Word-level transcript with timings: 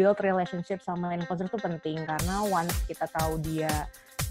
build 0.00 0.16
relationship 0.24 0.80
sama 0.80 1.12
influencer 1.12 1.52
itu 1.52 1.60
penting 1.60 2.00
karena 2.08 2.40
once 2.48 2.72
kita 2.88 3.04
tahu 3.12 3.36
dia 3.44 3.68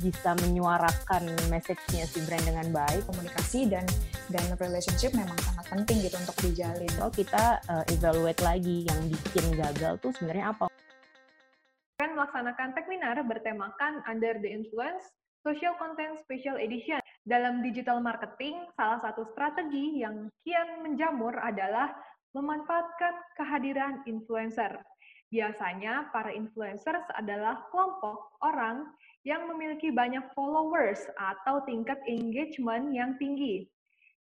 bisa 0.02 0.34
menyuarakan 0.42 1.30
message-nya 1.54 2.10
si 2.10 2.26
brand 2.26 2.42
dengan 2.42 2.66
baik 2.74 3.06
komunikasi 3.06 3.70
dan 3.70 3.86
dan 4.34 4.42
relationship 4.58 5.14
memang 5.14 5.38
sangat 5.46 5.70
penting 5.70 6.02
gitu 6.02 6.18
untuk 6.18 6.38
dijalin. 6.42 6.90
So 6.98 7.14
kita 7.14 7.62
uh, 7.70 7.86
evaluate 7.94 8.42
lagi 8.42 8.90
yang 8.90 8.98
bikin 9.14 9.46
gagal 9.54 10.02
tuh 10.02 10.10
sebenarnya 10.18 10.58
apa. 10.58 10.66
Kan 12.02 12.18
melaksanakan 12.18 12.74
webinar 12.74 13.22
bertemakan 13.30 14.02
Under 14.10 14.42
the 14.42 14.50
Influence 14.50 15.06
Social 15.46 15.78
Content 15.78 16.18
Special 16.26 16.58
Edition. 16.58 16.98
Dalam 17.30 17.62
digital 17.62 18.02
marketing, 18.02 18.66
salah 18.74 19.04
satu 19.06 19.22
strategi 19.38 20.02
yang 20.02 20.34
kian 20.42 20.82
menjamur 20.82 21.38
adalah 21.38 21.94
memanfaatkan 22.34 23.14
kehadiran 23.36 24.02
influencer. 24.08 24.80
Biasanya, 25.30 26.10
para 26.10 26.34
influencers 26.34 27.06
adalah 27.14 27.62
kelompok 27.70 28.34
orang 28.42 28.90
yang 29.22 29.46
memiliki 29.46 29.94
banyak 29.94 30.26
followers 30.34 31.06
atau 31.22 31.62
tingkat 31.70 32.02
engagement 32.10 32.90
yang 32.90 33.14
tinggi. 33.22 33.70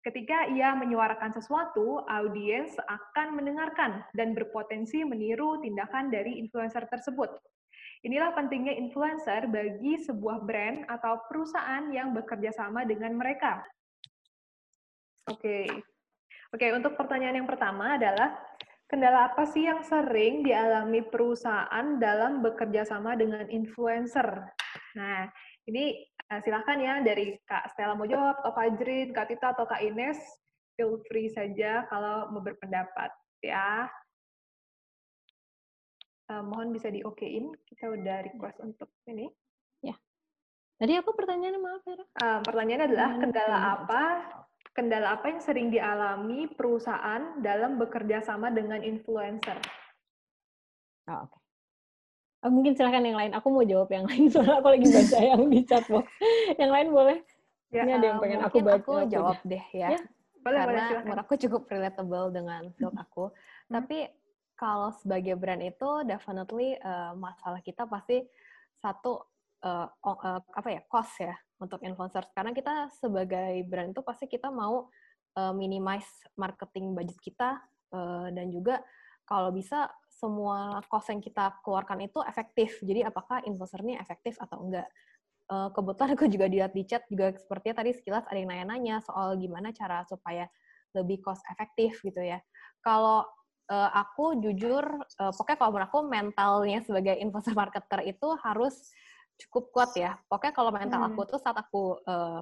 Ketika 0.03 0.51
ia 0.51 0.75
menyuarakan 0.75 1.35
sesuatu, 1.35 2.03
audiens 2.07 2.75
akan 2.87 3.39
mendengarkan 3.39 4.03
dan 4.15 4.31
berpotensi 4.35 5.03
meniru 5.03 5.59
tindakan 5.59 6.11
dari 6.11 6.39
influencer 6.39 6.87
tersebut. 6.87 7.27
Inilah 8.07 8.31
pentingnya 8.31 8.71
influencer 8.77 9.51
bagi 9.51 9.99
sebuah 9.99 10.43
brand 10.47 10.87
atau 10.87 11.23
perusahaan 11.27 11.91
yang 11.91 12.15
bekerja 12.15 12.55
sama 12.55 12.87
dengan 12.87 13.19
mereka. 13.19 13.63
Oke. 15.27 15.39
Okay. 15.39 15.67
Oke, 16.55 16.63
okay, 16.63 16.69
untuk 16.71 16.95
pertanyaan 16.95 17.43
yang 17.43 17.49
pertama 17.49 17.99
adalah 17.99 18.39
kendala 18.87 19.31
apa 19.31 19.43
sih 19.43 19.67
yang 19.67 19.83
sering 19.83 20.47
dialami 20.47 21.03
perusahaan 21.03 21.99
dalam 21.99 22.39
bekerja 22.39 22.87
sama 22.87 23.19
dengan 23.19 23.43
influencer? 23.51 24.47
Nah, 24.95 25.27
ini 25.67 26.07
uh, 26.31 26.39
silakan 26.39 26.79
ya 26.79 26.95
dari 27.03 27.35
Kak 27.43 27.75
Stella 27.75 27.99
mau 27.99 28.07
jawab, 28.07 28.39
Kak 28.39 28.55
Fajrin, 28.55 29.11
Kak 29.11 29.27
Tita, 29.27 29.51
atau 29.51 29.67
Kak 29.67 29.83
Ines, 29.83 30.17
feel 30.79 31.03
free 31.11 31.27
saja 31.27 31.83
kalau 31.91 32.31
mau 32.31 32.39
berpendapat 32.39 33.11
ya. 33.43 33.91
Uh, 36.27 36.43
mohon 36.43 36.75
bisa 36.75 36.91
di 36.91 37.03
okein, 37.03 37.55
kita 37.67 37.91
udah 37.91 38.23
request 38.23 38.59
untuk 38.63 38.91
ini. 39.07 39.31
Ya. 39.83 39.95
Tadi 40.79 40.95
apa 40.99 41.11
pertanyaannya 41.11 41.59
maaf 41.59 41.83
Vera? 41.83 42.05
Uh, 42.19 42.39
pertanyaannya 42.43 42.87
adalah 42.87 43.11
kendala 43.19 43.57
apa 43.79 44.03
kendala 44.77 45.17
apa 45.17 45.33
yang 45.33 45.41
sering 45.41 45.73
dialami 45.73 46.45
perusahaan 46.53 47.41
dalam 47.41 47.81
bekerja 47.81 48.21
sama 48.21 48.53
dengan 48.53 48.85
influencer? 48.85 49.57
Oh, 51.09 51.25
Oke. 51.25 51.33
Okay. 51.33 51.41
Oh, 52.45 52.53
mungkin 52.53 52.77
silahkan 52.77 53.01
yang 53.01 53.17
lain. 53.17 53.33
Aku 53.33 53.49
mau 53.49 53.65
jawab 53.65 53.89
yang 53.89 54.05
lain 54.05 54.29
soalnya 54.31 54.61
aku 54.61 54.69
lagi 54.77 54.87
baca 54.93 55.17
yang 55.17 55.41
di 55.49 55.59
chatbox. 55.65 56.05
Yang 56.61 56.71
lain 56.77 56.87
boleh? 56.93 57.17
Ya, 57.73 57.81
Ini 57.83 57.91
ada 57.97 58.05
yang 58.05 58.19
pengen 58.21 58.39
aku 58.45 58.57
baca. 58.61 58.77
Aku 58.77 58.93
jawab 59.09 59.37
deh 59.41 59.65
ya. 59.73 59.97
ya? 59.97 59.99
Boleh, 60.45 60.59
Karena 60.61 60.85
boleh, 60.85 61.03
menurut 61.03 61.21
aku 61.25 61.33
cukup 61.41 61.61
relatable 61.67 62.27
dengan 62.29 62.61
field 62.77 62.93
aku. 62.93 63.33
Hmm. 63.33 63.81
Tapi 63.81 64.07
kalau 64.53 64.93
sebagai 64.93 65.33
brand 65.33 65.59
itu 65.65 65.89
definitely 66.05 66.77
uh, 66.85 67.17
masalah 67.17 67.59
kita 67.65 67.89
pasti 67.89 68.21
satu 68.77 69.25
uh, 69.63 69.87
uh, 69.89 70.41
apa 70.41 70.69
ya 70.69 70.81
cost 70.85 71.17
ya 71.21 71.33
untuk 71.57 71.81
influencers 71.81 72.29
karena 72.37 72.53
kita 72.53 72.93
sebagai 72.93 73.65
brand 73.65 73.93
itu 73.93 74.01
pasti 74.05 74.29
kita 74.29 74.53
mau 74.53 74.89
uh, 75.37 75.53
minimize 75.53 76.09
marketing 76.37 76.93
budget 76.93 77.17
kita 77.21 77.61
uh, 77.93 78.29
dan 78.29 78.49
juga 78.53 78.81
kalau 79.27 79.51
bisa 79.51 79.91
semua 80.07 80.79
cost 80.87 81.11
yang 81.11 81.19
kita 81.19 81.59
keluarkan 81.61 82.07
itu 82.07 82.23
efektif. 82.23 82.79
Jadi 82.79 83.03
apakah 83.03 83.43
influencer 83.43 83.83
ini 83.83 83.99
efektif 83.99 84.39
atau 84.39 84.63
enggak? 84.63 84.87
Uh, 85.47 85.71
kebetulan 85.71 86.11
aku 86.15 86.25
juga 86.27 86.45
dilihat 86.47 86.73
di 86.75 86.83
chat 86.83 87.03
juga 87.07 87.31
sepertinya 87.35 87.83
tadi 87.83 87.91
sekilas 87.95 88.27
ada 88.27 88.35
yang 88.35 88.51
nanya-nanya 88.51 88.99
soal 89.03 89.35
gimana 89.39 89.71
cara 89.71 90.03
supaya 90.07 90.47
lebih 90.95 91.23
cost 91.23 91.43
efektif 91.51 91.99
gitu 92.03 92.19
ya. 92.19 92.39
Kalau 92.83 93.23
uh, 93.71 93.89
aku 93.95 94.39
jujur, 94.43 94.83
uh, 95.19 95.31
pokoknya 95.35 95.57
kalau 95.59 95.71
menurut 95.75 95.87
aku 95.91 95.99
mentalnya 96.07 96.79
sebagai 96.83 97.15
influencer 97.19 97.55
marketer 97.55 98.03
itu 98.07 98.27
harus 98.43 98.75
cukup 99.45 99.69
kuat 99.73 99.91
ya. 99.93 100.17
Pokoknya 100.25 100.53
kalau 100.53 100.71
mental 100.73 101.01
hmm. 101.01 101.09
aku 101.13 101.21
tuh 101.29 101.39
saat 101.39 101.57
aku 101.57 102.01
uh, 102.09 102.41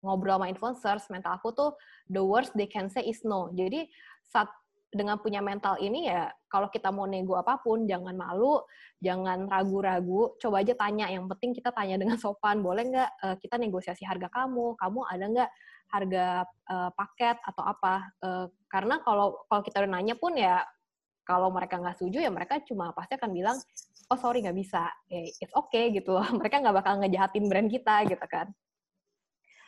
ngobrol 0.00 0.40
sama 0.40 0.48
influencers, 0.48 1.08
mental 1.12 1.36
aku 1.36 1.52
tuh 1.52 1.70
the 2.08 2.20
worst 2.20 2.56
they 2.56 2.68
can 2.68 2.88
say 2.88 3.04
is 3.04 3.20
no. 3.22 3.52
Jadi 3.52 3.88
saat 4.24 4.48
dengan 4.96 5.20
punya 5.20 5.44
mental 5.44 5.76
ini 5.82 6.08
ya 6.08 6.30
kalau 6.46 6.72
kita 6.72 6.88
mau 6.88 7.04
nego 7.04 7.36
apa 7.36 7.60
pun 7.60 7.84
jangan 7.84 8.16
malu, 8.16 8.64
jangan 9.02 9.44
ragu-ragu, 9.44 10.38
coba 10.40 10.64
aja 10.64 10.72
tanya. 10.72 11.12
Yang 11.12 11.28
penting 11.36 11.50
kita 11.52 11.70
tanya 11.74 12.00
dengan 12.00 12.16
sopan, 12.16 12.64
boleh 12.64 12.84
nggak 12.88 13.10
uh, 13.20 13.36
kita 13.36 13.60
negosiasi 13.60 14.08
harga 14.08 14.32
kamu? 14.32 14.78
Kamu 14.80 15.00
ada 15.04 15.24
nggak 15.26 15.50
harga 15.86 16.26
uh, 16.72 16.90
paket 16.96 17.36
atau 17.44 17.62
apa? 17.66 17.94
Uh, 18.24 18.46
karena 18.72 19.02
kalau 19.04 19.44
kalau 19.50 19.62
kita 19.62 19.84
udah 19.84 19.92
nanya 20.00 20.14
pun 20.16 20.32
ya 20.34 20.64
kalau 21.26 21.50
mereka 21.50 21.82
nggak 21.82 21.98
setuju 21.98 22.22
ya 22.22 22.30
mereka 22.30 22.62
cuma 22.62 22.94
pasti 22.94 23.18
akan 23.18 23.30
bilang 23.34 23.58
oh 24.10 24.18
sorry 24.18 24.42
nggak 24.42 24.58
bisa, 24.58 24.86
eh, 25.10 25.34
it's 25.42 25.54
okay 25.54 25.90
gitu 25.90 26.14
loh. 26.14 26.26
Mereka 26.38 26.62
nggak 26.62 26.76
bakal 26.76 27.02
ngejahatin 27.02 27.44
brand 27.50 27.68
kita 27.70 28.06
gitu 28.06 28.26
kan. 28.26 28.46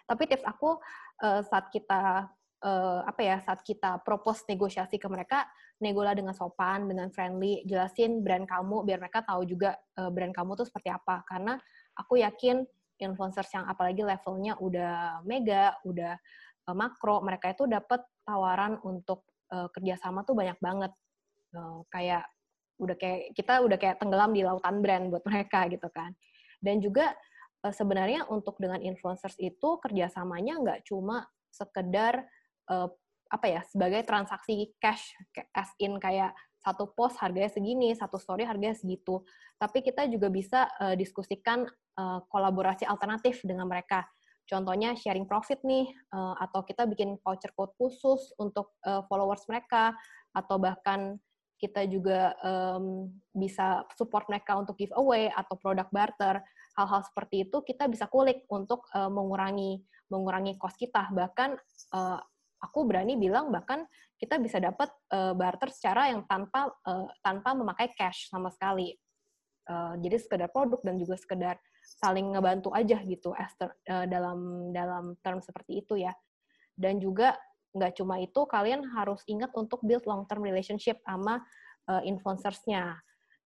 Tapi 0.09 0.23
tips 0.25 0.47
aku 0.47 0.79
uh, 1.21 1.43
saat 1.45 1.69
kita 1.69 2.31
uh, 2.65 3.01
apa 3.05 3.21
ya 3.21 3.37
saat 3.45 3.61
kita 3.61 4.01
propose 4.07 4.47
negosiasi 4.49 4.97
ke 4.97 5.05
mereka, 5.11 5.45
negolah 5.83 6.17
dengan 6.17 6.33
sopan, 6.33 6.89
dengan 6.89 7.13
friendly, 7.13 7.61
jelasin 7.69 8.25
brand 8.25 8.49
kamu 8.49 8.89
biar 8.89 8.99
mereka 9.03 9.21
tahu 9.27 9.45
juga 9.45 9.77
uh, 10.01 10.09
brand 10.09 10.33
kamu 10.33 10.57
tuh 10.57 10.67
seperti 10.71 10.89
apa. 10.89 11.27
Karena 11.29 11.59
aku 11.99 12.23
yakin 12.23 12.65
influencers 12.99 13.51
yang 13.53 13.69
apalagi 13.69 14.01
levelnya 14.03 14.59
udah 14.59 15.23
mega, 15.23 15.77
udah 15.87 16.19
makro, 16.75 17.23
mereka 17.23 17.55
itu 17.55 17.65
dapat 17.65 18.03
tawaran 18.27 18.77
untuk 18.85 19.25
kerjasama 19.49 20.27
tuh 20.27 20.37
banyak 20.37 20.59
banget. 20.61 20.93
Uh, 21.59 21.83
kayak 21.91 22.23
udah 22.79 22.95
kayak 22.95 23.35
kita 23.35 23.59
udah 23.59 23.75
kayak 23.75 23.99
tenggelam 23.99 24.31
di 24.31 24.47
lautan 24.47 24.79
brand 24.79 25.11
buat 25.11 25.27
mereka 25.27 25.67
gitu 25.67 25.91
kan. 25.91 26.15
Dan 26.63 26.79
juga 26.79 27.11
uh, 27.67 27.75
sebenarnya 27.75 28.31
untuk 28.31 28.55
dengan 28.63 28.79
influencers 28.79 29.35
itu 29.43 29.83
kerjasamanya 29.83 30.55
nggak 30.63 30.81
cuma 30.87 31.27
sekedar 31.51 32.23
uh, 32.71 32.87
apa 33.29 33.47
ya 33.51 33.61
sebagai 33.67 34.07
transaksi 34.07 34.71
cash 34.79 35.11
as 35.51 35.75
in 35.83 35.99
kayak 35.99 36.31
satu 36.63 36.95
post 36.95 37.19
harganya 37.19 37.51
segini, 37.51 37.91
satu 37.99 38.23
story 38.23 38.47
harganya 38.47 38.79
segitu. 38.79 39.27
Tapi 39.59 39.83
kita 39.83 40.11
juga 40.11 40.27
bisa 40.27 40.67
diskusikan 40.99 41.65
kolaborasi 42.29 42.83
alternatif 42.83 43.47
dengan 43.47 43.71
mereka. 43.71 44.03
Contohnya 44.43 44.99
sharing 44.99 45.29
profit 45.29 45.63
nih, 45.63 45.87
atau 46.13 46.67
kita 46.67 46.83
bikin 46.91 47.15
voucher 47.23 47.55
code 47.55 47.73
khusus 47.79 48.35
untuk 48.43 48.75
followers 49.07 49.47
mereka, 49.47 49.95
atau 50.35 50.59
bahkan 50.59 51.21
kita 51.59 51.85
juga 51.91 52.39
um, 52.41 53.11
bisa 53.35 53.83
support 53.99 54.31
mereka 54.31 54.55
untuk 54.55 54.79
giveaway 54.79 55.27
atau 55.35 55.59
produk 55.59 55.91
barter 55.91 56.39
hal-hal 56.79 57.03
seperti 57.03 57.51
itu 57.51 57.59
kita 57.67 57.91
bisa 57.91 58.07
kulik 58.07 58.47
untuk 58.47 58.87
uh, 58.95 59.11
mengurangi 59.11 59.83
mengurangi 60.09 60.57
cost 60.57 60.79
kita. 60.79 61.11
Bahkan 61.11 61.51
uh, 61.93 62.19
aku 62.63 62.79
berani 62.87 63.19
bilang 63.19 63.51
bahkan 63.51 63.85
kita 64.19 64.39
bisa 64.39 64.59
dapat 64.59 64.91
uh, 65.15 65.35
barter 65.35 65.71
secara 65.71 66.11
yang 66.11 66.27
tanpa 66.27 66.71
uh, 66.87 67.11
tanpa 67.23 67.55
memakai 67.55 67.91
cash 67.95 68.31
sama 68.31 68.51
sekali. 68.55 68.95
Uh, 69.69 70.01
jadi 70.01 70.17
sekedar 70.17 70.49
produk 70.49 70.81
dan 70.81 70.97
juga 70.97 71.21
sekedar 71.21 71.61
saling 72.01 72.33
ngebantu 72.33 72.73
aja 72.73 72.97
gitu 73.05 73.37
Esther, 73.37 73.69
uh, 73.93 74.09
dalam 74.09 74.71
dalam 74.73 75.13
term 75.21 75.45
seperti 75.45 75.85
itu 75.85 76.01
ya. 76.01 76.15
Dan 76.79 77.03
juga 77.03 77.35
nggak 77.77 78.01
cuma 78.01 78.21
itu 78.21 78.41
kalian 78.49 78.85
harus 78.97 79.21
ingat 79.29 79.53
untuk 79.53 79.85
build 79.85 80.05
long 80.09 80.25
term 80.25 80.41
relationship 80.41 81.01
sama 81.05 81.41
uh, 81.89 82.03
influencersnya. 82.05 82.97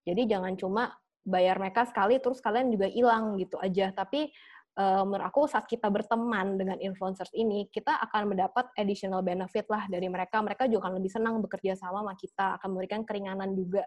Jadi 0.02 0.22
jangan 0.26 0.54
cuma 0.58 0.94
bayar 1.22 1.58
mereka 1.62 1.86
sekali 1.86 2.18
terus 2.18 2.42
kalian 2.42 2.70
juga 2.74 2.90
hilang 2.90 3.38
gitu 3.38 3.54
aja. 3.62 3.94
Tapi 3.94 4.30
uh, 4.78 5.02
menurut 5.06 5.26
aku 5.26 5.46
saat 5.46 5.66
kita 5.70 5.86
berteman 5.86 6.58
dengan 6.58 6.78
influencers 6.82 7.30
ini 7.34 7.70
kita 7.70 7.98
akan 8.10 8.34
mendapat 8.34 8.70
additional 8.74 9.22
benefit 9.22 9.66
lah 9.70 9.86
dari 9.86 10.10
mereka. 10.10 10.42
Mereka 10.42 10.66
juga 10.66 10.90
akan 10.90 10.98
lebih 10.98 11.12
senang 11.14 11.38
bekerja 11.38 11.78
sama 11.78 12.02
sama 12.02 12.14
kita 12.18 12.58
akan 12.58 12.68
memberikan 12.74 13.02
keringanan 13.06 13.54
juga 13.54 13.86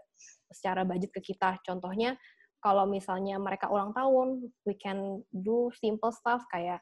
secara 0.51 0.87
budget 0.87 1.11
ke 1.11 1.35
kita. 1.35 1.59
Contohnya 1.63 2.15
kalau 2.63 2.87
misalnya 2.89 3.37
mereka 3.37 3.69
ulang 3.69 3.93
tahun 3.93 4.49
we 4.65 4.73
can 4.79 5.21
do 5.29 5.69
simple 5.77 6.09
stuff 6.09 6.41
kayak 6.49 6.81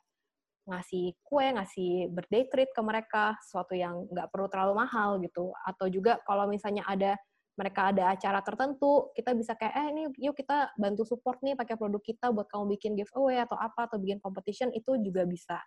ngasih 0.63 1.15
kue, 1.23 1.43
ngasih 1.53 2.07
birthday 2.11 2.47
treat 2.47 2.69
ke 2.71 2.81
mereka, 2.81 3.35
sesuatu 3.43 3.75
yang 3.75 4.07
nggak 4.07 4.31
perlu 4.31 4.47
terlalu 4.47 4.73
mahal 4.79 5.19
gitu. 5.19 5.51
Atau 5.67 5.91
juga 5.91 6.19
kalau 6.23 6.47
misalnya 6.47 6.87
ada 6.87 7.19
mereka 7.53 7.93
ada 7.93 8.17
acara 8.17 8.41
tertentu, 8.41 9.13
kita 9.13 9.37
bisa 9.37 9.53
kayak, 9.53 9.73
eh 9.77 9.87
ini 9.93 10.03
yuk 10.17 10.33
kita 10.33 10.73
bantu 10.73 11.05
support 11.05 11.37
nih 11.45 11.53
pakai 11.53 11.77
produk 11.77 12.01
kita 12.01 12.33
buat 12.33 12.49
kamu 12.49 12.65
bikin 12.77 12.97
giveaway 12.97 13.37
atau 13.45 13.53
apa, 13.53 13.85
atau 13.85 14.01
bikin 14.01 14.17
competition, 14.17 14.73
itu 14.73 14.97
juga 15.05 15.21
bisa. 15.29 15.61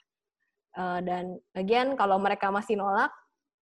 Uh, 0.75 0.98
dan 1.06 1.38
again, 1.54 1.94
kalau 1.94 2.19
mereka 2.19 2.50
masih 2.50 2.75
nolak, 2.75 3.14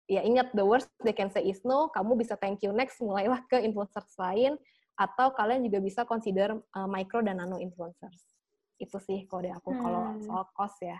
ya 0.09 0.25
ingat 0.25 0.57
the 0.57 0.65
worst 0.65 0.89
they 1.05 1.13
can 1.13 1.29
say 1.29 1.45
is 1.45 1.61
no, 1.69 1.93
kamu 1.93 2.17
bisa 2.17 2.33
thank 2.41 2.65
you 2.65 2.73
next, 2.73 2.97
mulailah 3.05 3.45
ke 3.45 3.61
influencers 3.61 4.17
lain, 4.17 4.57
atau 4.97 5.29
kalian 5.37 5.61
juga 5.67 5.85
bisa 5.85 6.09
consider 6.09 6.57
uh, 6.57 6.89
micro 6.89 7.21
dan 7.21 7.45
nano 7.45 7.61
influencers. 7.61 8.25
Itu 8.81 8.99
sih 9.05 9.29
kode 9.29 9.53
aku 9.53 9.69
hmm. 9.69 9.81
kalau 9.85 10.03
soal 10.25 10.45
cost 10.57 10.81
ya. 10.81 10.97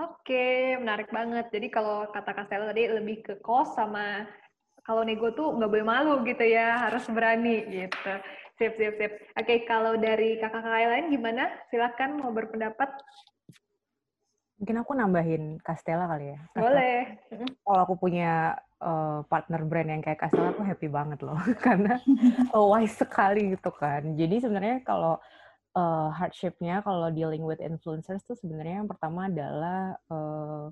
Oke, 0.00 0.80
menarik 0.80 1.12
banget. 1.12 1.52
Jadi 1.52 1.68
kalau 1.68 2.08
kata 2.08 2.32
Castella 2.32 2.72
tadi 2.72 2.88
lebih 2.88 3.20
ke 3.20 3.34
cost 3.44 3.76
sama 3.76 4.24
kalau 4.82 5.04
nego 5.04 5.30
tuh 5.36 5.52
nggak 5.52 5.70
boleh 5.70 5.86
malu 5.86 6.14
gitu 6.24 6.42
ya, 6.42 6.88
harus 6.88 7.04
berani 7.12 7.68
gitu. 7.68 8.12
Sip, 8.56 8.72
sip, 8.80 8.94
sip. 8.96 9.12
Oke, 9.36 9.68
kalau 9.68 10.00
dari 10.00 10.40
kakak-kakak 10.40 10.88
lain 10.88 11.06
gimana? 11.12 11.44
Silakan 11.68 12.24
mau 12.24 12.32
berpendapat. 12.32 12.88
Mungkin 14.58 14.76
aku 14.80 14.92
nambahin 14.96 15.60
Castella 15.60 16.08
kali 16.08 16.34
ya. 16.34 16.38
Castella. 16.50 16.62
Boleh. 16.72 16.98
Kalau 17.60 17.80
aku 17.84 17.94
punya 18.00 18.56
uh, 18.80 19.20
partner 19.28 19.60
brand 19.68 19.92
yang 19.92 20.02
kayak 20.02 20.24
Castella, 20.24 20.56
aku 20.56 20.64
happy 20.64 20.88
banget 20.88 21.20
loh. 21.20 21.36
Karena 21.66 22.00
wise 22.56 22.96
sekali 22.96 23.54
gitu 23.54 23.68
kan. 23.68 24.16
Jadi 24.16 24.40
sebenarnya 24.40 24.80
kalau 24.88 25.20
uh, 25.76 26.08
hardship-nya 26.12 26.84
kalau 26.84 27.08
dealing 27.12 27.44
with 27.44 27.60
influencers 27.60 28.24
tuh 28.24 28.36
sebenarnya 28.36 28.84
yang 28.84 28.90
pertama 28.90 29.28
adalah 29.28 29.96
uh, 30.08 30.68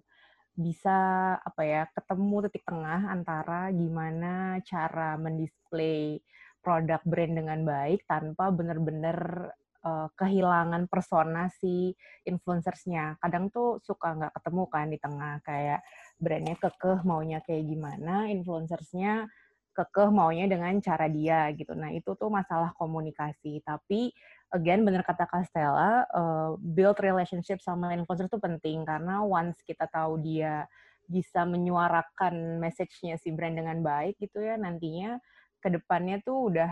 bisa 0.61 0.99
apa 1.41 1.63
ya 1.65 1.83
ketemu 1.95 2.49
titik 2.49 2.69
tengah 2.69 3.09
antara 3.09 3.73
gimana 3.73 4.61
cara 4.67 5.17
mendisplay 5.17 6.21
produk 6.61 7.01
brand 7.09 7.33
dengan 7.33 7.65
baik 7.65 8.05
tanpa 8.05 8.53
benar-benar 8.53 9.51
uh, 9.85 10.09
kehilangan 10.13 10.85
persona 10.93 11.49
si 11.49 11.97
influencersnya. 12.29 13.17
Kadang 13.21 13.49
tuh 13.49 13.81
suka 13.81 14.13
nggak 14.13 14.37
ketemu 14.37 14.63
kan 14.69 14.87
di 14.93 14.99
tengah 15.01 15.35
kayak 15.41 15.81
brandnya 16.21 16.57
kekeh 16.61 17.01
maunya 17.09 17.41
kayak 17.41 17.65
gimana, 17.65 18.29
influencersnya 18.29 19.25
kekeh 19.73 20.11
maunya 20.13 20.45
dengan 20.51 20.77
cara 20.85 21.09
dia 21.09 21.49
gitu. 21.57 21.73
Nah 21.73 21.89
itu 21.95 22.13
tuh 22.19 22.29
masalah 22.29 22.77
komunikasi. 22.77 23.65
Tapi 23.65 24.13
again 24.51 24.83
benar 24.83 25.07
kata 25.07 25.27
Castella, 25.31 26.07
uh, 26.11 26.59
build 26.59 26.99
relationship 26.99 27.63
sama 27.63 27.95
influencer 27.95 28.27
itu 28.27 28.39
penting 28.39 28.83
karena 28.83 29.23
once 29.23 29.63
kita 29.63 29.87
tahu 29.87 30.19
dia 30.19 30.67
bisa 31.11 31.43
menyuarakan 31.43 32.63
message-nya 32.63 33.19
si 33.19 33.35
brand 33.35 33.59
dengan 33.59 33.83
baik 33.83 34.19
gitu 34.23 34.39
ya 34.39 34.55
nantinya 34.55 35.19
ke 35.59 35.69
depannya 35.75 36.23
tuh 36.23 36.55
udah 36.55 36.71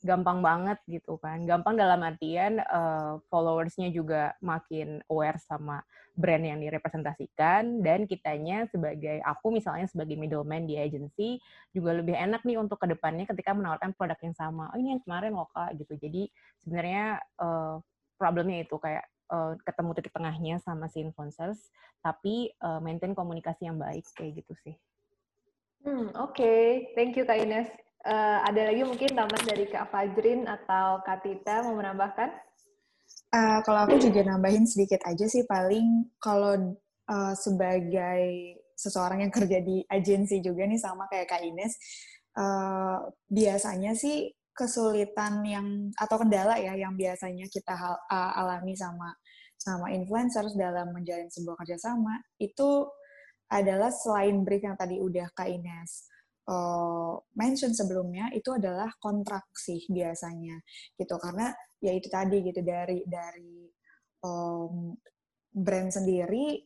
gampang 0.00 0.40
banget 0.40 0.78
gitu 0.88 1.20
kan. 1.20 1.44
Gampang 1.44 1.76
dalam 1.76 2.00
artian 2.00 2.60
uh, 2.72 3.20
followersnya 3.28 3.92
juga 3.92 4.32
makin 4.40 5.04
aware 5.12 5.36
sama 5.36 5.84
brand 6.16 6.44
yang 6.44 6.60
direpresentasikan 6.60 7.80
dan 7.84 8.04
kitanya 8.04 8.68
sebagai 8.68 9.20
aku 9.24 9.52
misalnya 9.54 9.88
sebagai 9.88 10.16
middleman 10.16 10.68
di 10.68 10.76
agency 10.76 11.40
juga 11.72 11.96
lebih 11.96 12.16
enak 12.16 12.44
nih 12.44 12.60
untuk 12.60 12.80
ke 12.80 12.88
depannya 12.90 13.24
ketika 13.28 13.52
menawarkan 13.52 13.92
produk 13.96 14.18
yang 14.20 14.36
sama. 14.36 14.72
Oh 14.72 14.78
ini 14.80 14.96
yang 14.96 15.02
kemarin 15.04 15.32
loh 15.36 15.48
kak 15.52 15.76
gitu. 15.76 15.96
Jadi 15.96 16.28
sebenarnya 16.64 17.20
uh, 17.40 17.80
problemnya 18.20 18.64
itu 18.64 18.76
kayak 18.76 19.04
uh, 19.32 19.56
ketemu 19.64 19.90
titik 19.96 20.12
tengahnya 20.12 20.56
sama 20.60 20.88
si 20.92 21.00
influencers, 21.00 21.72
tapi 22.04 22.52
uh, 22.60 22.80
maintain 22.84 23.16
komunikasi 23.16 23.68
yang 23.70 23.80
baik 23.80 24.04
kayak 24.12 24.44
gitu 24.44 24.52
sih. 24.60 24.76
Hmm, 25.80 26.12
Oke, 26.20 26.44
okay. 26.44 26.64
thank 26.92 27.16
you 27.16 27.24
Kak 27.24 27.40
Ines. 27.40 27.89
Uh, 28.00 28.40
ada 28.48 28.72
lagi 28.72 28.80
mungkin 28.80 29.12
tambahan 29.12 29.44
dari 29.44 29.68
Kak 29.68 29.92
Fajrin 29.92 30.48
atau 30.48 31.04
Kak 31.04 31.20
Tita 31.20 31.68
mau 31.68 31.76
menambahkan? 31.76 32.32
Uh, 33.30 33.60
kalau 33.62 33.84
aku 33.84 34.00
juga 34.00 34.24
nambahin 34.24 34.64
sedikit 34.64 35.04
aja 35.04 35.28
sih 35.28 35.44
paling 35.44 36.08
kalau 36.16 36.74
uh, 37.12 37.34
sebagai 37.36 38.56
seseorang 38.72 39.28
yang 39.28 39.32
kerja 39.32 39.60
di 39.60 39.84
agensi 39.84 40.40
juga 40.40 40.64
nih 40.64 40.80
sama 40.80 41.04
kayak 41.12 41.28
Kak 41.28 41.44
Ines, 41.44 41.76
uh, 42.40 43.04
biasanya 43.28 43.92
sih 43.92 44.32
kesulitan 44.56 45.44
yang 45.44 45.92
atau 45.92 46.16
kendala 46.24 46.56
ya 46.56 46.72
yang 46.80 46.96
biasanya 46.96 47.46
kita 47.52 47.76
hal, 47.76 48.00
uh, 48.08 48.32
alami 48.40 48.72
sama 48.72 49.12
sama 49.60 49.92
influencers 49.92 50.56
dalam 50.56 50.88
menjalin 50.96 51.28
sebuah 51.28 51.60
kerjasama 51.60 52.16
itu 52.40 52.88
adalah 53.52 53.92
selain 53.92 54.40
brief 54.40 54.64
yang 54.64 54.78
tadi 54.80 54.96
udah 54.96 55.28
Kak 55.36 55.52
Ines 55.52 56.08
uh, 56.50 57.14
mention 57.38 57.70
sebelumnya 57.70 58.28
itu 58.34 58.50
adalah 58.50 58.90
kontrak 58.98 59.48
sih 59.54 59.86
biasanya 59.86 60.58
gitu. 60.98 61.14
Karena 61.16 61.54
ya 61.78 61.94
itu 61.94 62.10
tadi 62.10 62.42
gitu 62.42 62.60
dari 62.66 63.06
dari 63.06 63.70
um, 64.26 64.92
brand 65.54 65.90
sendiri 65.94 66.58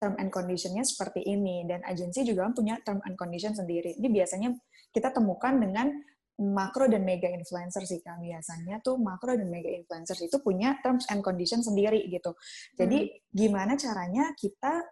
term 0.00 0.16
and 0.16 0.32
conditionnya 0.32 0.82
seperti 0.82 1.20
ini. 1.28 1.68
Dan 1.68 1.84
agensi 1.84 2.24
juga 2.24 2.48
punya 2.50 2.80
term 2.80 3.04
and 3.04 3.14
condition 3.20 3.52
sendiri. 3.52 4.00
Ini 4.00 4.08
biasanya 4.08 4.50
kita 4.90 5.12
temukan 5.12 5.54
dengan 5.60 5.92
makro 6.34 6.90
dan 6.90 7.06
mega 7.06 7.30
influencer 7.30 7.86
sih 7.86 8.02
kan 8.02 8.18
biasanya 8.18 8.82
tuh 8.82 8.98
makro 8.98 9.38
dan 9.38 9.46
mega 9.46 9.70
influencer 9.70 10.18
itu 10.18 10.42
punya 10.42 10.74
terms 10.82 11.06
and 11.14 11.22
condition 11.22 11.62
sendiri 11.62 12.02
gitu. 12.10 12.34
Jadi 12.74 13.06
hmm. 13.06 13.14
gimana 13.30 13.78
caranya 13.78 14.34
kita 14.34 14.82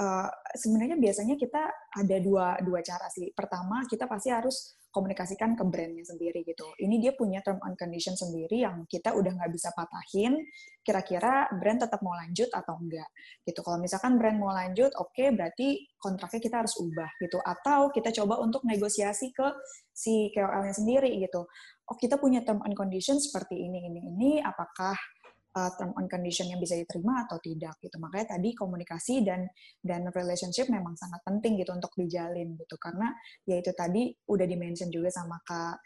uh, 0.00 0.28
sebenarnya 0.56 0.96
biasanya 0.96 1.36
kita 1.36 1.62
ada 1.92 2.16
dua 2.18 2.56
dua 2.64 2.80
cara 2.80 3.06
sih. 3.12 3.28
Pertama, 3.36 3.84
kita 3.84 4.08
pasti 4.08 4.32
harus 4.32 4.80
komunikasikan 4.90 5.54
ke 5.54 5.62
brandnya 5.62 6.02
sendiri 6.02 6.42
gitu. 6.42 6.66
Ini 6.82 6.98
dia 6.98 7.12
punya 7.14 7.38
term 7.46 7.62
and 7.62 7.78
condition 7.78 8.18
sendiri 8.18 8.66
yang 8.66 8.82
kita 8.90 9.14
udah 9.14 9.30
nggak 9.38 9.52
bisa 9.54 9.70
patahin. 9.70 10.34
Kira-kira 10.82 11.46
brand 11.54 11.78
tetap 11.78 12.02
mau 12.02 12.18
lanjut 12.18 12.50
atau 12.50 12.74
enggak 12.80 13.06
gitu. 13.46 13.62
Kalau 13.62 13.78
misalkan 13.78 14.18
brand 14.18 14.40
mau 14.42 14.50
lanjut, 14.50 14.90
oke 14.98 15.14
okay, 15.14 15.30
berarti 15.30 15.86
kontraknya 16.02 16.40
kita 16.42 16.56
harus 16.66 16.74
ubah 16.82 17.10
gitu. 17.22 17.38
Atau 17.38 17.94
kita 17.94 18.10
coba 18.10 18.42
untuk 18.42 18.66
negosiasi 18.66 19.30
ke 19.30 19.46
si 19.94 20.34
KOL-nya 20.34 20.74
sendiri 20.74 21.12
gitu. 21.22 21.46
Oh 21.86 21.96
kita 21.98 22.18
punya 22.18 22.42
term 22.42 22.58
and 22.66 22.74
condition 22.74 23.22
seperti 23.22 23.62
ini 23.62 23.86
ini 23.86 24.00
ini. 24.10 24.30
Apakah 24.42 24.98
uh, 25.56 25.70
term 25.74 25.90
and 25.98 26.06
condition 26.06 26.46
yang 26.46 26.60
bisa 26.62 26.78
diterima 26.78 27.26
atau 27.26 27.38
tidak 27.42 27.74
gitu. 27.82 27.96
Makanya 27.98 28.36
tadi 28.38 28.54
komunikasi 28.54 29.26
dan 29.26 29.46
dan 29.82 30.06
relationship 30.14 30.70
memang 30.70 30.94
sangat 30.94 31.20
penting 31.26 31.58
gitu 31.58 31.74
untuk 31.74 31.90
dijalin 31.98 32.54
gitu 32.54 32.76
karena 32.78 33.10
ya 33.46 33.58
itu 33.58 33.72
tadi 33.74 34.14
udah 34.30 34.46
dimention 34.46 34.88
juga 34.92 35.10
sama 35.10 35.38
Kak 35.42 35.76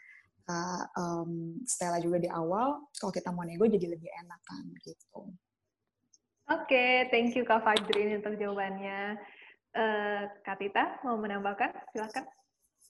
Kak 0.45 0.93
um, 1.01 1.57
Stella 1.65 1.97
juga 1.97 2.21
di 2.21 2.29
awal 2.29 2.85
kalau 3.01 3.09
kita 3.09 3.33
mau 3.33 3.41
nego 3.41 3.65
jadi 3.65 3.89
lebih 3.89 4.09
enak 4.13 4.41
kan 4.45 4.65
gitu. 4.85 5.33
Oke, 6.45 6.69
okay, 6.69 6.93
thank 7.09 7.33
you 7.33 7.41
Kak 7.41 7.65
Fajrin 7.65 8.21
untuk 8.21 8.37
jawabannya. 8.37 9.17
Uh, 9.73 10.29
Kak 10.45 10.61
mau 11.01 11.17
menambahkan? 11.17 11.73
Silakan. 11.89 12.29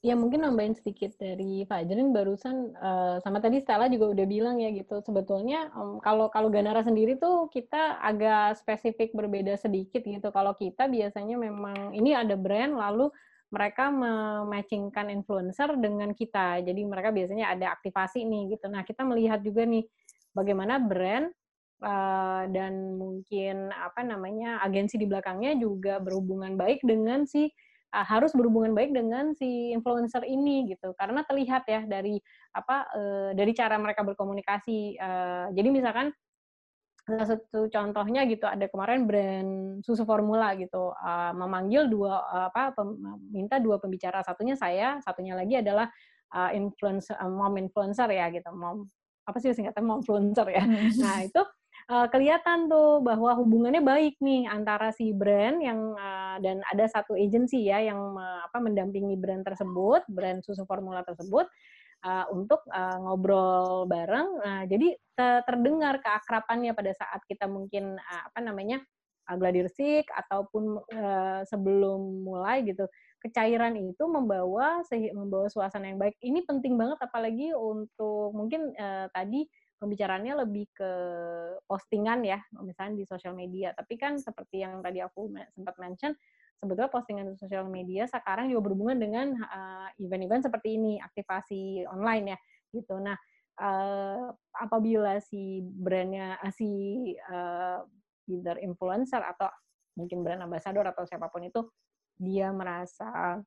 Ya 0.06 0.14
mungkin 0.14 0.46
nambahin 0.46 0.78
sedikit 0.78 1.18
dari 1.18 1.66
Fajrin 1.66 2.14
barusan 2.14 2.78
uh, 2.78 3.18
sama 3.26 3.42
tadi 3.42 3.58
Stella 3.58 3.90
juga 3.90 4.14
udah 4.14 4.26
bilang 4.30 4.62
ya 4.62 4.70
gitu. 4.70 5.02
Sebetulnya 5.02 5.74
um, 5.74 5.98
kalau 5.98 6.30
kalau 6.30 6.54
Ganara 6.54 6.86
sendiri 6.86 7.18
tuh 7.18 7.50
kita 7.50 7.98
agak 8.06 8.62
spesifik 8.62 9.18
berbeda 9.18 9.58
sedikit 9.58 10.06
gitu. 10.06 10.30
Kalau 10.30 10.54
kita 10.54 10.86
biasanya 10.86 11.42
memang 11.42 11.98
ini 11.98 12.14
ada 12.14 12.38
brand 12.38 12.78
lalu 12.78 13.10
mereka 13.50 13.90
mematchingkan 13.90 15.10
influencer 15.10 15.74
dengan 15.82 16.14
kita. 16.14 16.62
Jadi 16.62 16.86
mereka 16.86 17.10
biasanya 17.10 17.58
ada 17.58 17.74
aktivasi 17.74 18.30
nih 18.30 18.54
gitu. 18.54 18.70
Nah, 18.70 18.86
kita 18.86 19.02
melihat 19.02 19.42
juga 19.42 19.66
nih 19.66 19.90
bagaimana 20.38 20.78
brand 20.78 21.34
uh, 21.82 22.46
dan 22.54 22.94
mungkin 22.94 23.74
apa 23.74 24.06
namanya 24.06 24.62
agensi 24.62 25.02
di 25.02 25.10
belakangnya 25.10 25.58
juga 25.58 25.98
berhubungan 25.98 26.54
baik 26.54 26.86
dengan 26.86 27.26
si 27.26 27.50
uh, 27.96 28.04
harus 28.04 28.36
berhubungan 28.36 28.76
baik 28.76 28.92
dengan 28.92 29.32
si 29.32 29.72
influencer 29.72 30.28
ini 30.28 30.68
gitu. 30.76 30.92
Karena 31.00 31.24
terlihat 31.24 31.64
ya 31.64 31.88
dari 31.88 32.20
apa 32.52 32.92
uh, 32.92 33.30
dari 33.32 33.56
cara 33.56 33.80
mereka 33.80 34.04
berkomunikasi. 34.04 35.00
Uh, 35.00 35.48
jadi 35.56 35.70
misalkan 35.72 36.12
salah 37.06 37.28
satu 37.30 37.70
contohnya 37.70 38.26
gitu 38.26 38.50
ada 38.50 38.66
kemarin 38.66 39.06
brand 39.06 39.52
susu 39.86 40.04
formula 40.04 40.52
gitu. 40.60 40.92
Uh, 41.00 41.32
memanggil 41.32 41.88
dua 41.88 42.20
uh, 42.28 42.46
apa 42.52 42.76
pem, 42.76 43.00
minta 43.32 43.56
dua 43.64 43.80
pembicara. 43.80 44.20
Satunya 44.28 44.60
saya 44.60 45.00
satunya 45.00 45.40
lagi 45.40 45.56
adalah 45.64 45.88
uh, 46.36 46.52
influencer 46.52 47.16
uh, 47.16 47.32
mom 47.32 47.56
influencer 47.56 48.12
ya 48.12 48.28
gitu. 48.34 48.52
Mom 48.52 48.84
apa 49.26 49.38
sih 49.40 49.56
singkatnya? 49.56 49.86
Mom 49.86 50.04
influencer 50.04 50.48
ya. 50.52 50.64
Hmm. 50.66 50.92
nah 51.00 51.18
itu 51.24 51.42
uh, 51.90 52.08
kelihatan 52.10 52.68
tuh 52.72 53.02
bahwa 53.02 53.38
hubungannya 53.38 53.82
baik 53.82 54.18
nih 54.22 54.50
antara 54.50 54.90
si 54.90 55.14
brand 55.14 55.62
yang 55.62 55.94
uh, 55.94 56.38
dan 56.42 56.62
ada 56.70 56.86
satu 56.90 57.14
agensi 57.14 57.70
ya 57.70 57.82
yang 57.82 58.18
uh, 58.18 58.46
apa 58.46 58.58
mendampingi 58.60 59.16
brand 59.16 59.46
tersebut, 59.46 60.04
brand 60.10 60.42
susu 60.42 60.66
formula 60.66 61.06
tersebut 61.06 61.46
uh, 62.06 62.26
untuk 62.34 62.66
uh, 62.70 62.98
ngobrol 63.02 63.86
bareng. 63.90 64.30
Nah, 64.42 64.62
jadi 64.68 64.98
terdengar 65.16 66.04
keakrapannya 66.04 66.76
pada 66.76 66.92
saat 66.92 67.24
kita 67.24 67.48
mungkin 67.48 67.96
uh, 67.96 68.22
apa 68.28 68.40
namanya 68.44 68.84
uh, 69.32 69.38
gladiresik 69.40 70.06
ataupun 70.12 70.80
uh, 70.82 71.42
sebelum 71.48 72.26
mulai 72.26 72.68
gitu 72.68 72.86
kecairan 73.24 73.74
itu 73.74 74.06
membawa 74.06 74.86
membawa 75.14 75.50
suasana 75.50 75.90
yang 75.90 75.98
baik. 75.98 76.14
Ini 76.22 76.46
penting 76.46 76.78
banget 76.78 77.02
apalagi 77.02 77.56
untuk 77.58 78.36
mungkin 78.38 78.70
uh, 78.78 79.10
tadi 79.10 79.50
pembicaraannya 79.80 80.34
lebih 80.48 80.66
ke 80.72 80.92
postingan 81.68 82.24
ya, 82.24 82.40
misalnya 82.64 83.02
di 83.02 83.06
sosial 83.06 83.36
media. 83.36 83.76
Tapi 83.76 84.00
kan 84.00 84.18
seperti 84.18 84.64
yang 84.64 84.80
tadi 84.80 85.04
aku 85.04 85.32
sempat 85.52 85.76
mention, 85.78 86.16
sebetulnya 86.60 86.92
postingan 86.92 87.26
di 87.32 87.38
sosial 87.38 87.68
media 87.68 88.08
sekarang 88.08 88.48
juga 88.48 88.72
berhubungan 88.72 88.98
dengan 88.98 89.28
event-event 90.00 90.42
uh, 90.44 90.48
seperti 90.48 90.80
ini, 90.80 90.94
aktivasi 91.04 91.86
online 91.92 92.36
ya, 92.36 92.38
gitu. 92.72 92.96
Nah, 93.00 93.16
uh, 93.60 94.32
apabila 94.56 95.20
si 95.20 95.64
brandnya 95.64 96.40
si 96.56 96.70
uh, 97.32 97.84
either 98.28 98.58
influencer 98.60 99.22
atau 99.22 99.52
mungkin 99.96 100.26
brand 100.26 100.44
ambassador 100.44 100.84
atau 100.84 101.08
siapa 101.08 101.32
pun 101.32 101.48
itu 101.48 101.62
dia 102.16 102.52
merasa 102.52 103.40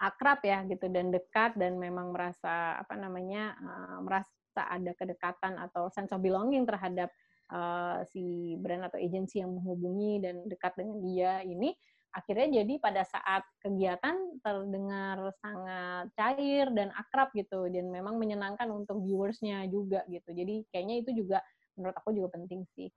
akrab 0.00 0.40
ya 0.40 0.64
gitu 0.64 0.88
dan 0.88 1.12
dekat 1.12 1.52
dan 1.60 1.76
memang 1.76 2.12
merasa 2.16 2.80
apa 2.80 2.96
namanya 2.96 3.52
uh, 3.60 3.98
merasa 4.00 4.32
ada 4.56 4.92
kedekatan 4.98 5.54
atau 5.58 5.86
sense 5.92 6.10
of 6.10 6.18
belonging 6.18 6.66
terhadap 6.66 7.10
uh, 7.54 8.02
si 8.10 8.56
brand 8.58 8.90
atau 8.90 8.98
agensi 8.98 9.38
yang 9.42 9.54
menghubungi 9.54 10.22
dan 10.22 10.42
dekat 10.50 10.74
dengan 10.74 10.98
dia 11.02 11.32
ini 11.46 11.70
akhirnya 12.10 12.62
jadi 12.62 12.74
pada 12.82 13.06
saat 13.06 13.46
kegiatan 13.62 14.42
terdengar 14.42 15.30
sangat 15.38 16.10
cair 16.18 16.66
dan 16.74 16.90
akrab 16.98 17.30
gitu 17.38 17.70
dan 17.70 17.86
memang 17.86 18.18
menyenangkan 18.18 18.66
untuk 18.66 18.98
viewersnya 18.98 19.62
juga 19.70 20.02
gitu 20.10 20.34
jadi 20.34 20.66
kayaknya 20.74 21.06
itu 21.06 21.10
juga 21.22 21.38
menurut 21.78 21.94
aku 21.94 22.10
juga 22.10 22.34
penting 22.34 22.66
sih 22.74 22.90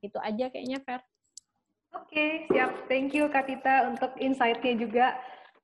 itu 0.00 0.16
aja 0.16 0.48
kayaknya 0.48 0.80
Fer 0.80 1.04
oke 1.92 2.08
okay, 2.08 2.48
siap 2.48 2.72
thank 2.88 3.12
you 3.12 3.28
Kak 3.28 3.52
Tita 3.52 3.92
untuk 3.92 4.16
insight-nya 4.16 4.74
juga 4.80 5.06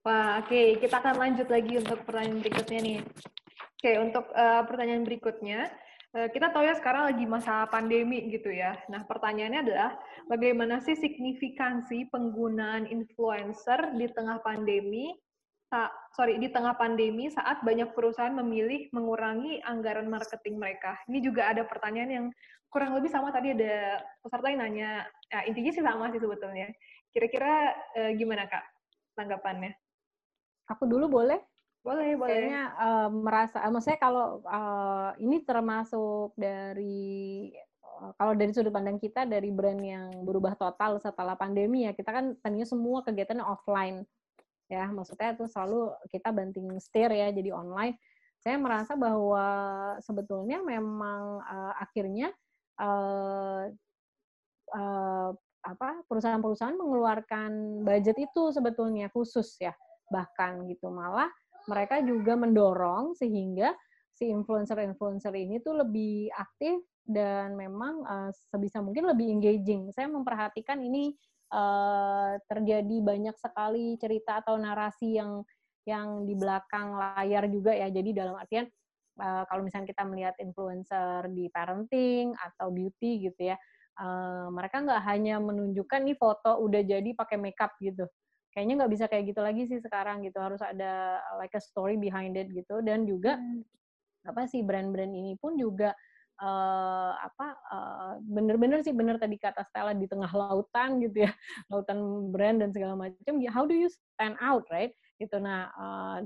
Wah, 0.00 0.40
oke, 0.40 0.48
okay. 0.48 0.80
kita 0.80 0.96
akan 0.96 1.20
lanjut 1.20 1.44
lagi 1.52 1.76
untuk 1.76 2.00
pertanyaan 2.08 2.40
berikutnya 2.40 2.80
nih. 2.80 2.98
Oke, 3.80 3.96
untuk 3.96 4.28
uh, 4.36 4.60
pertanyaan 4.68 5.08
berikutnya, 5.08 5.72
uh, 6.12 6.28
kita 6.28 6.52
tahu 6.52 6.68
ya 6.68 6.76
sekarang 6.76 7.08
lagi 7.08 7.24
masa 7.24 7.64
pandemi 7.72 8.28
gitu 8.28 8.52
ya. 8.52 8.76
Nah, 8.92 9.08
pertanyaannya 9.08 9.64
adalah 9.64 9.96
bagaimana 10.28 10.84
sih 10.84 11.00
signifikansi 11.00 12.12
penggunaan 12.12 12.84
influencer 12.92 13.96
di 13.96 14.04
tengah 14.12 14.44
pandemi? 14.44 15.16
sorry, 16.18 16.34
di 16.42 16.50
tengah 16.50 16.74
pandemi 16.74 17.30
saat 17.30 17.62
banyak 17.62 17.94
perusahaan 17.94 18.34
memilih 18.34 18.90
mengurangi 18.90 19.62
anggaran 19.62 20.10
marketing 20.10 20.58
mereka. 20.58 20.98
Ini 21.06 21.22
juga 21.22 21.46
ada 21.46 21.62
pertanyaan 21.62 22.10
yang 22.10 22.26
kurang 22.66 22.90
lebih 22.98 23.06
sama 23.06 23.30
tadi 23.30 23.54
ada 23.54 24.02
peserta 24.18 24.50
yang 24.50 24.66
nanya. 24.66 25.06
Ya, 25.30 25.46
intinya 25.46 25.70
sih 25.70 25.86
sama 25.86 26.10
sih 26.10 26.18
sebetulnya. 26.18 26.74
Kira-kira 27.14 27.70
uh, 27.94 28.10
gimana 28.18 28.50
kak 28.50 28.66
tanggapannya? 29.14 29.70
Aku 30.74 30.90
dulu 30.90 31.06
boleh? 31.06 31.38
Boleh, 31.80 32.12
boleh. 32.12 32.28
Kayaknya 32.28 32.62
uh, 32.76 33.08
merasa, 33.08 33.56
uh, 33.64 33.72
maksudnya 33.72 34.00
kalau 34.00 34.44
uh, 34.44 35.16
ini 35.16 35.40
termasuk 35.48 36.36
dari 36.36 37.48
kalau 38.16 38.32
dari 38.32 38.52
sudut 38.56 38.72
pandang 38.72 38.96
kita 38.96 39.28
dari 39.28 39.52
brand 39.52 39.80
yang 39.80 40.08
berubah 40.24 40.56
total 40.56 40.96
setelah 40.96 41.36
pandemi 41.36 41.84
ya 41.84 41.92
kita 41.92 42.08
kan 42.08 42.32
tadinya 42.40 42.64
semua 42.64 43.04
kegiatannya 43.04 43.44
offline. 43.44 44.04
Ya 44.70 44.88
maksudnya 44.88 45.36
itu 45.36 45.44
selalu 45.50 45.92
kita 46.08 46.32
banting 46.32 46.80
setir 46.80 47.12
ya 47.12 47.28
jadi 47.32 47.52
online. 47.52 48.00
Saya 48.40 48.56
merasa 48.56 48.96
bahwa 48.96 49.44
sebetulnya 50.00 50.64
memang 50.64 51.44
uh, 51.44 51.74
akhirnya 51.76 52.32
uh, 52.80 53.68
uh, 54.72 55.30
apa 55.60 55.88
perusahaan-perusahaan 56.08 56.80
mengeluarkan 56.80 57.84
budget 57.84 58.16
itu 58.16 58.48
sebetulnya 58.48 59.12
khusus 59.12 59.60
ya 59.60 59.76
bahkan 60.08 60.64
gitu. 60.72 60.88
Malah 60.88 61.28
mereka 61.68 62.00
juga 62.00 62.38
mendorong 62.38 63.12
sehingga 63.16 63.74
si 64.14 64.28
influencer-influencer 64.28 65.32
ini 65.32 65.64
tuh 65.64 65.80
lebih 65.80 66.28
aktif 66.36 66.84
dan 67.08 67.56
memang 67.56 68.04
uh, 68.04 68.30
sebisa 68.52 68.84
mungkin 68.84 69.08
lebih 69.08 69.32
engaging. 69.32 69.88
Saya 69.96 70.12
memperhatikan 70.12 70.78
ini 70.84 71.16
uh, 71.50 72.36
terjadi 72.46 72.96
banyak 73.00 73.36
sekali 73.40 73.96
cerita 73.96 74.44
atau 74.44 74.60
narasi 74.60 75.16
yang 75.16 75.40
yang 75.88 76.28
di 76.28 76.36
belakang 76.36 76.94
layar 76.94 77.48
juga 77.48 77.72
ya. 77.72 77.88
Jadi 77.88 78.12
dalam 78.12 78.36
artian 78.36 78.68
uh, 79.18 79.42
kalau 79.48 79.64
misalnya 79.64 79.88
kita 79.88 80.04
melihat 80.04 80.36
influencer 80.38 81.32
di 81.32 81.48
parenting 81.48 82.36
atau 82.36 82.68
beauty 82.68 83.24
gitu 83.24 83.50
ya, 83.50 83.56
uh, 83.98 84.52
mereka 84.52 84.84
nggak 84.84 85.02
hanya 85.08 85.40
menunjukkan 85.40 86.00
nih 86.04 86.16
foto 86.20 86.60
udah 86.60 86.82
jadi 86.84 87.10
pakai 87.16 87.40
makeup 87.40 87.72
gitu 87.80 88.04
kayaknya 88.54 88.84
nggak 88.84 88.92
bisa 88.92 89.04
kayak 89.06 89.24
gitu 89.30 89.40
lagi 89.40 89.62
sih 89.66 89.78
sekarang 89.78 90.22
gitu. 90.26 90.38
Harus 90.38 90.60
ada 90.62 91.22
like 91.38 91.54
a 91.54 91.62
story 91.62 91.96
behind 91.96 92.34
it 92.34 92.50
gitu. 92.50 92.82
Dan 92.82 93.06
juga 93.06 93.38
hmm. 93.38 93.62
apa 94.28 94.46
sih 94.50 94.60
brand-brand 94.66 95.10
ini 95.10 95.38
pun 95.38 95.56
juga 95.56 95.94
uh, 96.42 97.12
apa 97.20 97.46
uh, 97.70 98.12
bener-bener 98.24 98.80
sih 98.82 98.96
bener 98.96 99.20
tadi 99.20 99.36
kata 99.36 99.62
Stella 99.68 99.94
di 99.94 100.08
tengah 100.10 100.30
lautan 100.32 100.98
gitu 100.98 101.28
ya. 101.28 101.32
Lautan 101.70 102.30
brand 102.34 102.60
dan 102.60 102.70
segala 102.74 102.98
macam 102.98 103.34
ya 103.38 103.50
how 103.54 103.64
do 103.68 103.76
you 103.76 103.88
stand 103.88 104.34
out 104.42 104.66
right? 104.68 104.90
Gitu. 105.20 105.36
Nah 105.38 105.70
uh, 105.76 106.16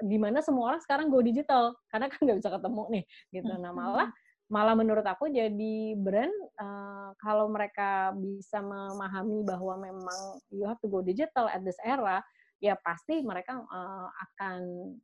di 0.00 0.16
mana 0.16 0.40
semua 0.40 0.74
orang 0.74 0.82
sekarang 0.82 1.10
go 1.12 1.20
digital? 1.20 1.74
Karena 1.92 2.08
kan 2.08 2.18
nggak 2.22 2.38
bisa 2.40 2.50
ketemu 2.54 2.82
nih 2.90 3.04
gitu. 3.34 3.52
Nah 3.60 3.72
malah 3.74 4.08
malah 4.52 4.76
menurut 4.76 5.04
aku 5.04 5.32
jadi 5.32 5.96
brand 5.96 6.32
uh, 6.60 7.16
kalau 7.16 7.48
mereka 7.48 8.12
bisa 8.12 8.60
memahami 8.60 9.40
bahwa 9.44 9.80
memang 9.80 10.38
you 10.52 10.68
have 10.68 10.76
to 10.84 10.88
go 10.88 11.00
digital 11.00 11.48
at 11.48 11.64
this 11.64 11.80
era 11.80 12.20
ya 12.60 12.76
pasti 12.80 13.24
mereka 13.24 13.56
uh, 13.56 14.08
akan 14.08 14.60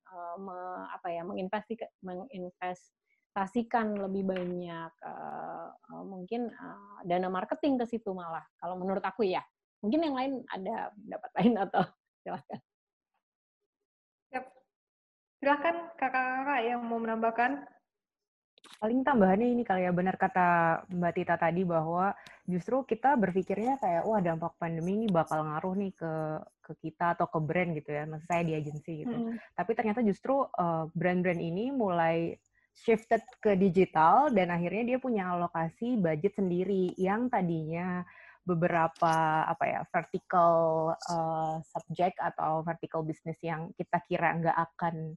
uh, 0.08 0.36
me, 0.40 0.56
apa 0.92 1.08
ya 1.12 1.24
menginvestasikan 2.04 3.96
lebih 3.96 4.28
banyak 4.28 4.92
uh, 5.04 5.68
mungkin 6.04 6.52
uh, 6.52 7.00
dana 7.04 7.28
marketing 7.32 7.80
ke 7.80 7.84
situ 7.88 8.12
malah 8.12 8.44
kalau 8.60 8.76
menurut 8.76 9.04
aku 9.04 9.24
ya. 9.24 9.40
Mungkin 9.80 10.04
yang 10.04 10.12
lain 10.12 10.44
ada 10.52 10.92
pendapat 10.92 11.30
lain 11.40 11.56
atau 11.56 11.80
silakan 12.20 12.60
silakan 15.40 15.88
kakak-kakak 15.96 16.60
yang 16.68 16.84
mau 16.84 17.00
menambahkan 17.00 17.64
Paling 18.80 19.04
tambahannya 19.04 19.52
ini 19.52 19.60
kali 19.60 19.84
ya 19.84 19.92
benar 19.92 20.16
kata 20.16 20.80
Mbak 20.88 21.12
Tita 21.12 21.36
tadi 21.36 21.68
bahwa 21.68 22.16
justru 22.48 22.80
kita 22.88 23.12
berpikirnya 23.12 23.76
kayak 23.76 24.08
wah 24.08 24.24
dampak 24.24 24.56
pandemi 24.56 25.04
ini 25.04 25.06
bakal 25.12 25.44
ngaruh 25.44 25.76
nih 25.76 25.92
ke 25.92 26.12
ke 26.64 26.72
kita 26.88 27.12
atau 27.12 27.28
ke 27.28 27.38
brand 27.44 27.76
gitu 27.76 27.92
ya, 27.92 28.08
maksud 28.08 28.24
saya 28.24 28.40
di 28.40 28.56
agensi 28.56 29.04
gitu. 29.04 29.12
Mm. 29.12 29.36
Tapi 29.36 29.70
ternyata 29.76 30.00
justru 30.00 30.48
uh, 30.48 30.88
brand-brand 30.96 31.44
ini 31.44 31.68
mulai 31.76 32.32
shifted 32.72 33.20
ke 33.44 33.52
digital 33.60 34.32
dan 34.32 34.48
akhirnya 34.48 34.96
dia 34.96 34.98
punya 35.02 35.28
alokasi 35.36 36.00
budget 36.00 36.40
sendiri 36.40 36.96
yang 36.96 37.28
tadinya 37.28 38.00
beberapa 38.40 39.44
apa 39.44 39.64
ya 39.68 39.80
vertical 39.92 40.54
uh, 40.96 41.60
subject 41.68 42.16
atau 42.16 42.64
vertical 42.64 43.04
business 43.04 43.36
yang 43.44 43.68
kita 43.76 44.00
kira 44.08 44.32
nggak 44.40 44.56
akan 44.56 45.12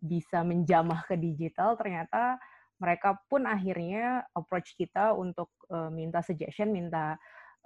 bisa 0.00 0.40
menjamah 0.42 1.04
ke 1.04 1.14
digital 1.20 1.76
ternyata 1.76 2.40
mereka 2.82 3.14
pun 3.30 3.46
akhirnya 3.46 4.26
approach 4.34 4.74
kita 4.74 5.14
untuk 5.14 5.54
uh, 5.70 5.86
minta 5.86 6.18
suggestion, 6.18 6.74
minta 6.74 7.14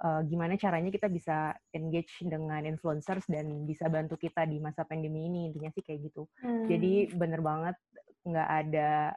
uh, 0.04 0.20
gimana 0.28 0.60
caranya 0.60 0.92
kita 0.92 1.08
bisa 1.08 1.56
engage 1.72 2.20
dengan 2.20 2.60
influencers 2.68 3.24
dan 3.24 3.64
bisa 3.64 3.88
bantu 3.88 4.20
kita 4.20 4.44
di 4.44 4.60
masa 4.60 4.84
pandemi 4.84 5.24
ini 5.24 5.48
intinya 5.48 5.72
sih 5.72 5.80
kayak 5.80 6.12
gitu. 6.12 6.28
Hmm. 6.44 6.68
Jadi 6.68 7.16
bener 7.16 7.40
banget 7.40 7.76
nggak 8.28 8.50
ada 8.68 9.16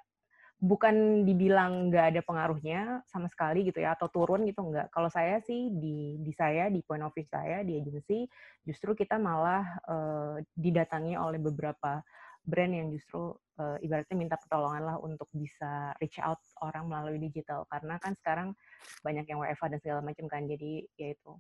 bukan 0.60 1.24
dibilang 1.24 1.88
nggak 1.88 2.06
ada 2.16 2.22
pengaruhnya 2.24 2.80
sama 3.08 3.32
sekali 3.32 3.64
gitu 3.64 3.80
ya 3.80 3.96
atau 3.96 4.08
turun 4.08 4.48
gitu 4.48 4.64
nggak. 4.64 4.92
Kalau 4.92 5.12
saya 5.12 5.44
sih 5.44 5.72
di 5.72 6.20
di 6.20 6.32
saya 6.32 6.72
di 6.72 6.80
point 6.84 7.04
of 7.04 7.12
view 7.12 7.28
saya 7.28 7.60
di 7.64 7.80
agensi 7.80 8.24
justru 8.64 8.96
kita 8.96 9.20
malah 9.20 9.64
uh, 9.88 10.36
didatangi 10.56 11.20
oleh 11.20 11.40
beberapa 11.40 12.00
brand 12.44 12.72
yang 12.76 12.88
justru 12.92 13.36
uh, 13.60 13.78
ibaratnya 13.84 14.16
minta 14.16 14.40
pertolongan 14.40 14.84
lah 14.88 14.98
untuk 14.98 15.28
bisa 15.36 15.92
reach 16.00 16.18
out 16.24 16.40
orang 16.64 16.88
melalui 16.88 17.20
digital 17.20 17.68
karena 17.68 18.00
kan 18.00 18.16
sekarang 18.16 18.56
banyak 19.04 19.28
yang 19.28 19.44
WFA 19.44 19.68
dan 19.76 19.80
segala 19.84 20.02
macam 20.02 20.26
kan 20.32 20.48
jadi 20.48 20.88
ya 20.96 21.08
itu. 21.14 21.32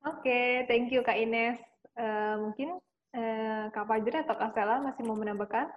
Oke, 0.00 0.24
okay, 0.26 0.48
thank 0.66 0.90
you 0.90 1.00
Kak 1.06 1.16
Ines. 1.16 1.60
Uh, 1.94 2.50
mungkin 2.50 2.80
uh, 3.14 3.64
Kak 3.70 3.86
Fajri 3.86 4.16
atau 4.24 4.34
Kak 4.34 4.50
Stella 4.56 4.82
masih 4.82 5.02
mau 5.06 5.16
menambahkan? 5.16 5.68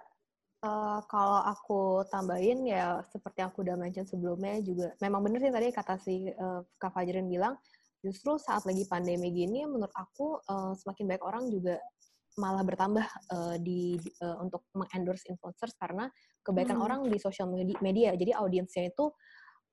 Uh, 0.64 1.04
kalau 1.12 1.44
aku 1.44 2.08
tambahin 2.08 2.64
ya 2.64 3.04
seperti 3.12 3.44
aku 3.44 3.60
udah 3.60 3.76
mention 3.76 4.08
sebelumnya 4.08 4.64
juga 4.64 4.96
memang 4.96 5.20
bener 5.20 5.44
sih 5.44 5.52
tadi 5.52 5.68
kata 5.68 6.00
si 6.00 6.32
uh, 6.32 6.64
Kak 6.80 6.96
Fajrin 6.96 7.28
bilang 7.28 7.52
justru 8.00 8.40
saat 8.40 8.64
lagi 8.64 8.88
pandemi 8.88 9.28
gini 9.28 9.68
menurut 9.68 9.92
aku 9.92 10.40
uh, 10.48 10.72
semakin 10.72 11.04
banyak 11.04 11.24
orang 11.24 11.44
juga 11.52 11.76
malah 12.36 12.66
bertambah 12.66 13.06
uh, 13.30 13.56
di 13.62 13.98
uh, 14.22 14.42
untuk 14.42 14.66
mengendorse 14.74 15.26
influencers 15.30 15.74
karena 15.78 16.10
kebaikan 16.42 16.78
hmm. 16.78 16.86
orang 16.86 17.00
di 17.06 17.18
sosial 17.18 17.50
media. 17.80 18.14
Jadi 18.14 18.34
audiensnya 18.34 18.90
itu 18.90 19.10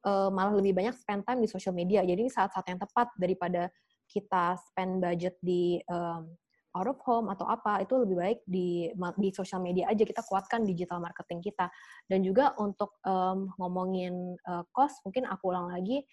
uh, 0.06 0.30
malah 0.30 0.54
lebih 0.54 0.78
banyak 0.78 0.96
spend 0.98 1.26
time 1.26 1.42
di 1.42 1.50
sosial 1.50 1.74
media. 1.74 2.06
Jadi 2.06 2.30
saat-saat 2.30 2.66
yang 2.70 2.80
tepat 2.80 3.14
daripada 3.18 3.70
kita 4.06 4.60
spend 4.60 5.00
budget 5.00 5.40
di 5.40 5.80
um, 5.88 6.28
out 6.72 6.88
of 6.88 7.00
home 7.04 7.28
atau 7.28 7.48
apa 7.48 7.84
itu 7.84 8.00
lebih 8.00 8.16
baik 8.16 8.40
di 8.48 8.88
di 9.20 9.30
sosial 9.36 9.60
media 9.60 9.92
aja 9.92 10.08
kita 10.08 10.24
kuatkan 10.24 10.64
digital 10.64 11.04
marketing 11.04 11.44
kita 11.44 11.68
dan 12.08 12.24
juga 12.24 12.56
untuk 12.60 12.96
um, 13.04 13.52
ngomongin 13.60 14.40
uh, 14.48 14.64
cost 14.72 15.04
mungkin 15.04 15.28
aku 15.28 15.52
ulang 15.52 15.68
lagi 15.68 16.08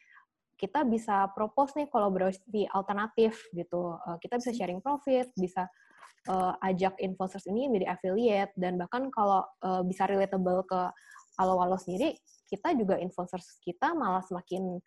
kita 0.58 0.82
bisa 0.82 1.30
propose 1.38 1.78
nih 1.78 1.86
kolaborasi 1.86 2.66
alternatif 2.74 3.46
gitu. 3.54 3.94
Uh, 4.02 4.18
kita 4.18 4.42
bisa 4.42 4.50
sharing 4.50 4.82
profit, 4.82 5.30
bisa 5.38 5.70
uh, 6.26 6.58
ajak 6.66 6.98
influencers 6.98 7.46
ini 7.46 7.70
menjadi 7.70 7.94
affiliate 7.94 8.52
dan 8.58 8.74
bahkan 8.74 9.06
kalau 9.14 9.46
uh, 9.62 9.82
bisa 9.86 10.10
relatable 10.10 10.66
ke 10.66 10.80
Halo-Halo 11.38 11.78
sendiri, 11.78 12.18
kita 12.50 12.74
juga 12.74 12.98
influencers 12.98 13.62
kita 13.62 13.94
malah 13.94 14.26
semakin 14.26 14.82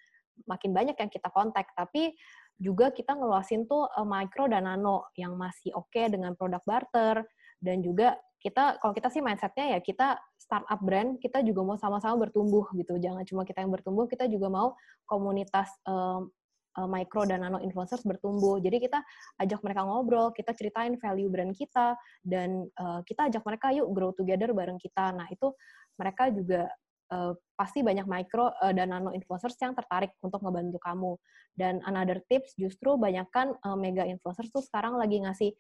makin 0.49 0.71
banyak 0.75 0.97
yang 0.99 1.11
kita 1.11 1.31
kontak, 1.31 1.71
tapi 1.77 2.11
juga 2.59 2.93
kita 2.93 3.15
ngeluasin 3.15 3.65
tuh 3.65 3.87
uh, 3.87 4.05
micro 4.05 4.51
dan 4.51 4.67
nano 4.67 5.09
yang 5.15 5.33
masih 5.39 5.71
oke 5.73 5.89
okay 5.89 6.11
dengan 6.11 6.35
produk 6.35 6.61
barter. 6.67 7.23
Dan 7.61 7.85
juga 7.85 8.17
kita 8.41 8.81
kalau 8.81 8.93
kita 8.97 9.13
sih 9.13 9.21
mindsetnya 9.21 9.77
ya 9.77 9.79
kita 9.85 10.17
startup 10.33 10.81
brand 10.81 11.21
kita 11.21 11.45
juga 11.45 11.61
mau 11.61 11.77
sama-sama 11.77 12.25
bertumbuh 12.25 12.65
gitu. 12.73 12.97
Jangan 12.97 13.21
cuma 13.25 13.45
kita 13.45 13.61
yang 13.61 13.69
bertumbuh 13.69 14.09
kita 14.09 14.25
juga 14.25 14.49
mau 14.49 14.73
komunitas 15.05 15.69
um, 15.85 16.29
uh, 16.77 16.87
micro 16.87 17.27
dan 17.27 17.43
nano 17.43 17.59
influencers 17.59 18.03
bertumbuh 18.05 18.61
jadi 18.61 18.77
kita 18.79 18.99
ajak 19.41 19.59
mereka 19.65 19.81
ngobrol 19.83 20.31
kita 20.31 20.55
ceritain 20.55 20.95
value 20.95 21.27
brand 21.27 21.51
kita 21.55 21.95
dan 22.23 22.67
uh, 22.79 23.03
kita 23.03 23.27
ajak 23.27 23.43
mereka 23.43 23.73
yuk 23.75 23.89
grow 23.91 24.11
together 24.15 24.51
bareng 24.55 24.79
kita 24.79 25.11
nah 25.11 25.27
itu 25.27 25.51
mereka 25.99 26.31
juga 26.31 26.71
uh, 27.11 27.33
pasti 27.59 27.83
banyak 27.83 28.07
micro 28.07 28.49
uh, 28.49 28.73
dan 28.73 28.95
nano 28.95 29.11
influencers 29.11 29.59
yang 29.59 29.75
tertarik 29.75 30.15
untuk 30.23 30.39
ngebantu 30.41 30.79
kamu 30.79 31.11
dan 31.53 31.83
another 31.83 32.23
tips 32.31 32.55
justru 32.55 32.95
banyakkan 32.95 33.53
uh, 33.67 33.75
mega 33.75 34.07
influencers 34.07 34.49
tuh 34.49 34.63
sekarang 34.63 34.95
lagi 34.95 35.19
ngasih 35.19 35.51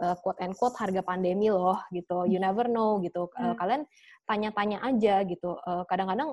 uh, 0.00 0.14
quote 0.22 0.38
and 0.38 0.54
quote 0.54 0.78
harga 0.78 1.02
pandemi 1.02 1.50
loh 1.50 1.82
gitu. 1.90 2.22
You 2.30 2.38
never 2.38 2.70
know 2.70 3.02
gitu. 3.02 3.26
Uh, 3.34 3.58
kalian 3.58 3.82
tanya-tanya 4.30 4.78
aja 4.86 5.26
gitu. 5.26 5.58
kadang-kadang 5.90 6.32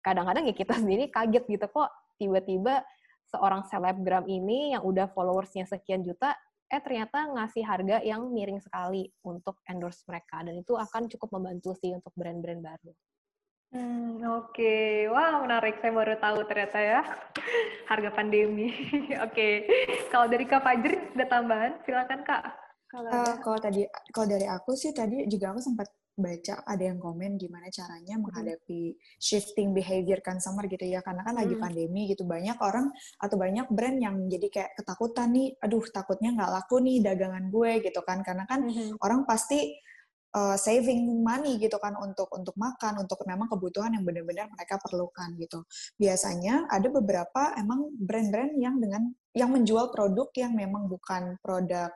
kadang-kadang 0.00 0.46
ya 0.48 0.54
kita 0.54 0.78
sendiri 0.80 1.10
kaget 1.10 1.44
gitu 1.44 1.66
kok 1.68 1.90
tiba-tiba 2.18 2.82
seorang 3.28 3.64
selebgram 3.68 4.24
ini 4.26 4.72
yang 4.76 4.82
udah 4.84 5.08
followersnya 5.12 5.68
sekian 5.68 6.00
juta 6.00 6.32
eh 6.68 6.80
ternyata 6.84 7.24
ngasih 7.32 7.64
harga 7.64 7.96
yang 8.04 8.28
miring 8.28 8.60
sekali 8.60 9.08
untuk 9.24 9.56
endorse 9.64 10.04
mereka 10.04 10.44
dan 10.44 10.52
itu 10.52 10.76
akan 10.76 11.08
cukup 11.08 11.40
membantu 11.40 11.72
sih 11.80 11.96
untuk 11.96 12.12
brand-brand 12.12 12.60
baru. 12.60 12.92
Hmm, 13.68 14.16
oke. 14.24 14.56
Okay. 14.56 15.12
Wah, 15.12 15.44
menarik. 15.44 15.76
Saya 15.84 15.92
baru 15.92 16.16
tahu 16.16 16.40
ternyata 16.48 16.80
ya. 16.80 17.00
Harga 17.92 18.10
pandemi. 18.16 18.72
oke. 18.72 19.32
Okay. 19.32 19.52
Kalau 20.08 20.24
dari 20.24 20.48
Kak 20.48 20.64
Fajri 20.64 20.96
ada 21.12 21.26
tambahan? 21.28 21.72
Silakan 21.84 22.24
Kak. 22.24 22.42
Kalau 22.88 23.12
uh, 23.12 23.36
kalau 23.44 23.58
tadi 23.60 23.84
kalau 24.16 24.26
dari 24.32 24.48
aku 24.48 24.72
sih 24.72 24.96
tadi 24.96 25.28
juga 25.28 25.52
aku 25.52 25.60
sempat 25.60 25.92
baca 26.18 26.66
ada 26.66 26.82
yang 26.82 26.98
komen 26.98 27.38
gimana 27.38 27.70
caranya 27.70 28.18
hmm. 28.18 28.26
menghadapi 28.26 28.98
shifting 29.22 29.70
behavior 29.70 30.18
consumer 30.20 30.66
gitu 30.66 30.84
ya 30.84 31.00
karena 31.00 31.22
kan 31.22 31.38
lagi 31.38 31.54
hmm. 31.54 31.62
pandemi 31.62 32.10
gitu 32.10 32.26
banyak 32.26 32.58
orang 32.58 32.90
atau 33.22 33.36
banyak 33.38 33.66
brand 33.70 33.98
yang 34.02 34.16
jadi 34.26 34.46
kayak 34.50 34.70
ketakutan 34.76 35.30
nih 35.30 35.54
aduh 35.62 35.84
takutnya 35.88 36.34
nggak 36.34 36.50
laku 36.50 36.82
nih 36.82 36.98
dagangan 37.00 37.44
gue 37.48 37.70
gitu 37.86 38.00
kan 38.02 38.20
karena 38.26 38.44
kan 38.50 38.66
hmm. 38.66 38.98
orang 38.98 39.22
pasti 39.24 39.78
uh, 40.34 40.56
saving 40.58 41.22
money 41.24 41.56
gitu 41.56 41.78
kan 41.80 41.96
untuk 41.96 42.28
untuk 42.34 42.52
makan 42.58 43.00
untuk 43.06 43.22
memang 43.24 43.48
kebutuhan 43.48 43.94
yang 43.94 44.04
benar-benar 44.04 44.50
mereka 44.52 44.76
perlukan 44.82 45.32
gitu 45.38 45.64
biasanya 45.96 46.68
ada 46.68 46.88
beberapa 46.92 47.54
emang 47.56 47.94
brand-brand 47.96 48.58
yang 48.58 48.76
dengan 48.76 49.08
yang 49.32 49.54
menjual 49.54 49.94
produk 49.94 50.28
yang 50.34 50.52
memang 50.52 50.90
bukan 50.90 51.38
produk 51.40 51.92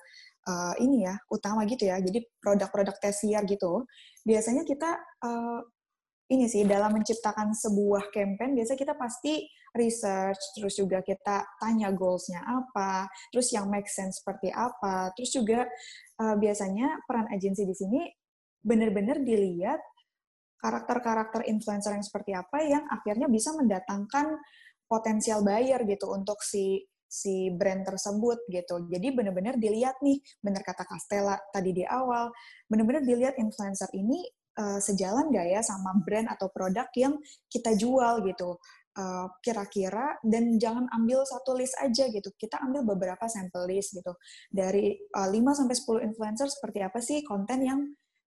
uh, 0.49 0.75
ini 0.83 1.07
ya 1.07 1.15
utama 1.31 1.67
gitu 1.69 1.87
ya. 1.87 1.99
Jadi 1.99 2.25
produk-produk 2.43 2.97
tersier 2.99 3.43
gitu. 3.47 3.87
Biasanya 4.27 4.63
kita 4.67 4.99
uh, 5.25 5.61
ini 6.33 6.49
sih 6.49 6.65
dalam 6.65 6.97
menciptakan 6.97 7.53
sebuah 7.53 8.09
campaign 8.09 8.57
biasa 8.57 8.73
kita 8.73 8.97
pasti 8.97 9.45
research 9.77 10.41
terus 10.57 10.77
juga 10.77 11.01
kita 11.05 11.45
tanya 11.61 11.89
goalsnya 11.93 12.45
apa 12.45 13.09
terus 13.33 13.53
yang 13.53 13.69
make 13.69 13.89
sense 13.89 14.21
seperti 14.21 14.49
apa. 14.53 15.13
Terus 15.17 15.31
juga 15.33 15.61
uh, 16.23 16.37
biasanya 16.37 17.05
peran 17.05 17.29
agensi 17.29 17.69
di 17.69 17.77
sini 17.77 18.01
benar-benar 18.63 19.21
dilihat 19.21 19.81
karakter-karakter 20.63 21.43
influencer 21.51 21.91
yang 21.99 22.07
seperti 22.07 22.33
apa 22.39 22.63
yang 22.63 22.87
akhirnya 22.87 23.27
bisa 23.27 23.51
mendatangkan 23.51 24.39
potensial 24.87 25.43
buyer 25.43 25.83
gitu 25.83 26.07
untuk 26.15 26.39
si 26.39 26.87
si 27.13 27.53
brand 27.53 27.85
tersebut 27.85 28.49
gitu. 28.49 28.89
Jadi 28.89 29.13
benar-benar 29.13 29.61
dilihat 29.61 30.01
nih, 30.01 30.17
benar 30.41 30.65
kata 30.65 30.89
Castella 30.89 31.37
tadi 31.53 31.77
di 31.77 31.85
awal, 31.85 32.33
benar-benar 32.65 33.05
dilihat 33.05 33.37
influencer 33.37 33.93
ini 33.93 34.25
uh, 34.57 34.81
sejalan 34.81 35.29
gak 35.29 35.45
ya 35.53 35.61
sama 35.61 35.93
brand 36.01 36.33
atau 36.33 36.49
produk 36.49 36.89
yang 36.97 37.21
kita 37.53 37.77
jual 37.77 38.25
gitu. 38.25 38.57
kira 38.93 39.33
kira-kira 39.41 40.21
dan 40.21 40.61
jangan 40.61 40.85
ambil 40.93 41.25
satu 41.25 41.57
list 41.57 41.73
aja 41.81 42.13
gitu. 42.13 42.29
Kita 42.37 42.61
ambil 42.61 42.85
beberapa 42.85 43.25
sampel 43.25 43.65
list 43.73 43.97
gitu. 43.97 44.13
Dari 44.53 44.93
uh, 45.17 45.29
5 45.33 45.33
sampai 45.65 45.77
10 46.05 46.09
influencer 46.13 46.49
seperti 46.53 46.85
apa 46.85 47.01
sih 47.01 47.25
konten 47.25 47.65
yang 47.65 47.81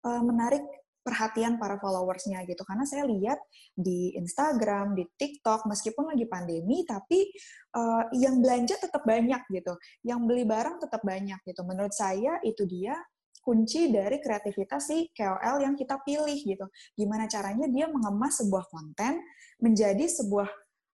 uh, 0.02 0.22
menarik 0.22 0.66
perhatian 1.02 1.56
para 1.56 1.80
followersnya 1.80 2.44
gitu. 2.44 2.62
Karena 2.66 2.84
saya 2.84 3.08
lihat 3.08 3.38
di 3.72 4.12
Instagram 4.18 4.98
di 4.98 5.04
TikTok 5.16 5.64
meskipun 5.64 6.12
lagi 6.12 6.28
pandemi 6.28 6.84
tapi 6.84 7.28
uh, 7.74 8.06
yang 8.14 8.38
belanja 8.44 8.76
tetap 8.76 9.02
banyak 9.06 9.40
gitu. 9.50 9.74
Yang 10.04 10.20
beli 10.28 10.44
barang 10.44 10.76
tetap 10.82 11.02
banyak 11.02 11.40
gitu. 11.46 11.62
Menurut 11.64 11.94
saya 11.94 12.38
itu 12.44 12.68
dia 12.68 12.98
kunci 13.40 13.88
dari 13.88 14.20
kreativitas 14.20 14.92
si 14.92 15.08
KOL 15.16 15.64
yang 15.64 15.72
kita 15.72 15.96
pilih 16.04 16.37
gitu. 16.37 16.68
Gimana 16.92 17.24
caranya 17.24 17.64
dia 17.70 17.88
mengemas 17.88 18.44
sebuah 18.44 18.68
konten 18.68 19.24
menjadi 19.64 20.04
sebuah 20.04 20.48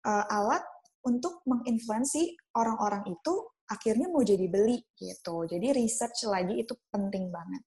uh, 0.04 0.26
alat 0.28 0.64
untuk 1.08 1.42
menginfluensi 1.48 2.36
orang-orang 2.54 3.08
itu 3.10 3.34
akhirnya 3.72 4.12
mau 4.12 4.22
jadi 4.22 4.52
beli 4.52 4.84
gitu. 5.00 5.48
Jadi 5.48 5.72
research 5.72 6.28
lagi 6.28 6.60
itu 6.62 6.76
penting 6.92 7.32
banget 7.32 7.64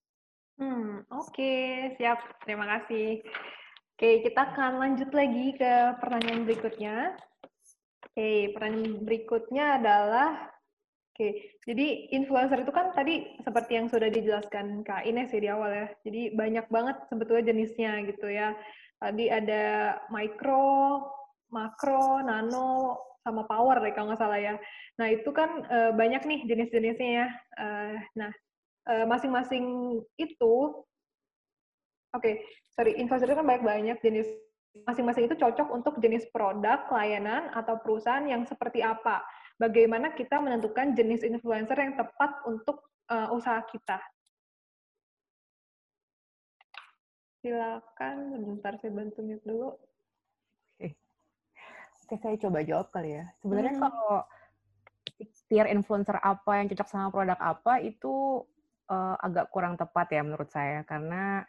Hmm, 0.55 1.03
oke, 1.11 1.55
siap. 1.99 2.19
Terima 2.47 2.67
kasih. 2.79 3.19
Oke, 3.95 4.23
kita 4.27 4.55
akan 4.55 4.73
lanjut 4.83 5.11
lagi 5.11 5.55
ke 5.59 5.73
pertanyaan 5.99 6.47
berikutnya. 6.47 6.97
Oke, 8.07 8.55
pertanyaan 8.55 9.03
berikutnya 9.03 9.65
adalah, 9.83 10.31
oke, 11.11 11.29
jadi 11.67 11.87
influencer 12.15 12.63
itu 12.63 12.71
kan 12.71 12.95
tadi 12.95 13.39
seperti 13.43 13.73
yang 13.75 13.87
sudah 13.91 14.07
dijelaskan 14.07 14.87
Kak 14.87 15.03
Ines 15.03 15.35
ya 15.35 15.41
di 15.43 15.51
awal 15.51 15.71
ya. 15.75 15.87
Jadi 16.07 16.23
banyak 16.39 16.67
banget 16.71 16.97
sebetulnya 17.11 17.51
jenisnya 17.51 18.07
gitu 18.07 18.31
ya. 18.31 18.55
Tadi 19.03 19.27
ada 19.31 19.99
micro, 20.15 21.03
makro, 21.51 22.23
nano, 22.23 22.99
sama 23.27 23.43
power 23.51 23.83
deh 23.83 23.91
kalau 23.97 24.15
nggak 24.15 24.23
salah 24.23 24.39
ya. 24.39 24.55
Nah 25.01 25.07
itu 25.11 25.31
kan 25.35 25.51
uh, 25.67 25.91
banyak 25.97 26.23
nih 26.23 26.41
jenis-jenisnya 26.47 27.11
ya. 27.25 27.29
Uh, 27.59 27.95
nah 28.15 28.31
Eh, 28.85 29.07
masing-masing 29.09 29.65
itu 30.21 30.55
oke 32.13 32.21
okay, 32.21 32.45
sorry 32.77 33.01
infrastruktur 33.01 33.41
kan 33.41 33.49
banyak 33.49 33.65
banyak 33.65 33.99
jenis. 34.05 34.29
Masing-masing 34.85 35.31
itu 35.31 35.39
cocok 35.39 35.71
untuk 35.71 36.03
jenis 36.03 36.27
produk 36.35 36.85
layanan 36.91 37.49
atau 37.55 37.79
perusahaan 37.81 38.27
yang 38.27 38.45
seperti 38.45 38.83
apa. 38.85 39.23
Bagaimana 39.57 40.13
kita 40.13 40.43
menentukan 40.43 40.99
jenis 40.99 41.23
influencer 41.23 41.79
yang 41.79 41.95
tepat 41.95 42.43
untuk 42.43 42.83
uh, 43.07 43.31
usaha 43.31 43.63
kita. 43.71 44.03
Silakan 47.39 48.35
sebentar 48.35 48.75
saya 48.83 48.93
bantu 48.93 49.21
mute 49.23 49.47
dulu. 49.47 49.79
Oke 52.05 52.21
saya 52.21 52.37
coba 52.37 52.61
jawab 52.61 52.93
kali 52.93 53.17
ya. 53.17 53.25
Sebenarnya 53.41 53.79
hmm. 53.79 53.83
kalau 53.87 54.27
tier 55.49 55.71
influencer 55.73 56.19
apa 56.21 56.53
yang 56.61 56.67
cocok 56.69 56.89
sama 56.91 57.09
produk 57.09 57.39
apa 57.41 57.81
itu 57.81 58.45
uh, 58.89 59.17
agak 59.21 59.49
kurang 59.53 59.75
tepat 59.79 60.13
ya 60.13 60.23
menurut 60.25 60.51
saya 60.51 60.83
karena 60.85 61.45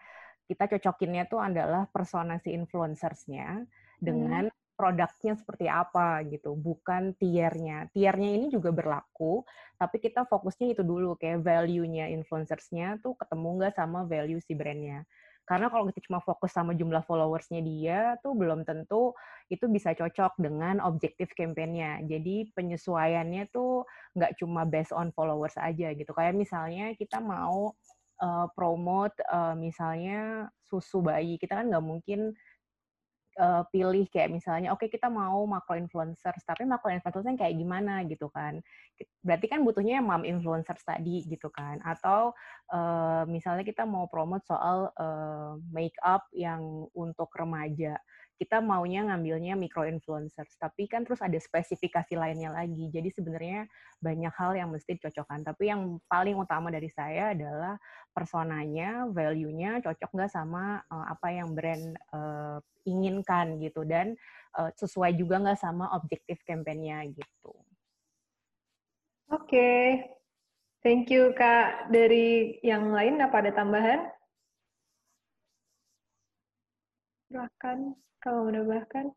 kita 0.46 0.70
cocokinnya 0.78 1.26
tuh 1.26 1.42
adalah 1.42 1.90
persona 1.90 2.38
si 2.38 2.54
influencersnya 2.54 3.66
dengan 3.98 4.46
hmm. 4.50 4.78
produknya 4.78 5.34
seperti 5.34 5.66
apa 5.66 6.22
gitu, 6.30 6.54
bukan 6.54 7.18
tiernya. 7.18 7.90
Tiernya 7.90 8.30
ini 8.38 8.48
juga 8.54 8.70
berlaku, 8.70 9.42
tapi 9.82 9.98
kita 9.98 10.30
fokusnya 10.30 10.78
itu 10.78 10.84
dulu 10.86 11.18
kayak 11.18 11.42
value-nya 11.42 12.14
influencersnya 12.14 13.02
tuh 13.02 13.18
ketemu 13.18 13.48
nggak 13.58 13.74
sama 13.74 14.06
value 14.06 14.42
si 14.44 14.54
brandnya. 14.54 15.02
Karena 15.46 15.70
kalau 15.70 15.86
kita 15.90 16.02
cuma 16.10 16.20
fokus 16.26 16.52
sama 16.52 16.74
jumlah 16.74 17.06
followersnya 17.06 17.62
dia, 17.62 18.18
tuh 18.26 18.34
belum 18.34 18.66
tentu 18.66 19.14
itu 19.54 19.70
bisa 19.70 19.94
cocok 19.94 20.42
dengan 20.42 20.82
objektif 20.82 21.30
kampanyenya. 21.38 22.02
Jadi 22.10 22.50
penyesuaiannya 22.58 23.54
tuh 23.54 23.86
nggak 24.18 24.42
cuma 24.42 24.66
based 24.66 24.92
on 24.92 25.14
followers 25.14 25.54
aja 25.62 25.94
gitu. 25.94 26.12
Kayak 26.18 26.34
misalnya 26.34 26.98
kita 26.98 27.22
mau 27.22 27.78
uh, 28.22 28.48
promote 28.58 29.16
uh, 29.30 29.54
misalnya 29.54 30.50
susu 30.66 31.06
bayi, 31.06 31.38
kita 31.38 31.62
kan 31.62 31.70
nggak 31.70 31.86
mungkin 31.86 32.34
uh, 33.40 33.64
pilih 33.70 34.08
kayak 34.12 34.32
misalnya 34.32 34.72
oke 34.72 34.84
okay, 34.84 34.90
kita 34.92 35.12
mau 35.12 35.44
makro 35.48 35.76
influencers 35.76 36.44
tapi 36.44 36.64
makro 36.64 36.92
influencers 36.92 37.28
yang 37.28 37.40
kayak 37.40 37.56
gimana? 37.56 38.04
gitu 38.08 38.28
kan. 38.32 38.60
Berarti 39.24 39.46
kan 39.52 39.64
butuhnya 39.64 40.00
mom 40.00 40.24
influencers 40.24 40.84
tadi 40.84 41.24
gitu 41.28 41.52
kan. 41.52 41.80
Atau 41.84 42.36
uh, 42.72 43.24
misalnya 43.28 43.68
kita 43.68 43.84
mau 43.84 44.08
promote 44.08 44.46
soal 44.48 44.92
uh, 44.96 45.60
make 45.72 45.96
up 46.04 46.28
yang 46.32 46.88
untuk 46.96 47.32
remaja 47.36 48.00
kita 48.36 48.60
maunya 48.60 49.08
ngambilnya 49.08 49.56
micro 49.56 49.88
influencers, 49.88 50.60
tapi 50.60 50.92
kan 50.92 51.08
terus 51.08 51.24
ada 51.24 51.40
spesifikasi 51.40 52.20
lainnya 52.20 52.52
lagi. 52.52 52.92
Jadi 52.92 53.08
sebenarnya 53.16 53.64
banyak 54.04 54.34
hal 54.36 54.52
yang 54.60 54.70
mesti 54.76 55.00
dicocokkan. 55.00 55.48
Tapi 55.48 55.72
yang 55.72 56.04
paling 56.12 56.36
utama 56.36 56.68
dari 56.68 56.92
saya 56.92 57.32
adalah 57.32 57.80
personanya, 58.12 59.08
value-nya 59.08 59.80
cocok 59.84 60.10
nggak 60.12 60.32
sama 60.32 60.84
uh, 60.92 61.06
apa 61.12 61.28
yang 61.32 61.56
brand 61.56 61.96
uh, 62.12 62.60
inginkan 62.84 63.60
gitu 63.64 63.88
dan 63.88 64.16
uh, 64.60 64.72
sesuai 64.76 65.16
juga 65.16 65.40
nggak 65.40 65.60
sama 65.60 65.92
objektif 65.96 66.40
kampanyenya 66.44 67.08
gitu. 67.12 67.56
Oke, 69.34 69.50
okay. 69.50 69.84
thank 70.86 71.10
you 71.10 71.34
Kak. 71.34 71.90
Dari 71.90 72.62
yang 72.62 72.94
lain 72.94 73.18
apa 73.24 73.42
ada 73.42 73.52
tambahan? 73.56 74.15
Silahkan 77.30 77.78
kalau 78.22 78.50
menambahkan 78.50 79.14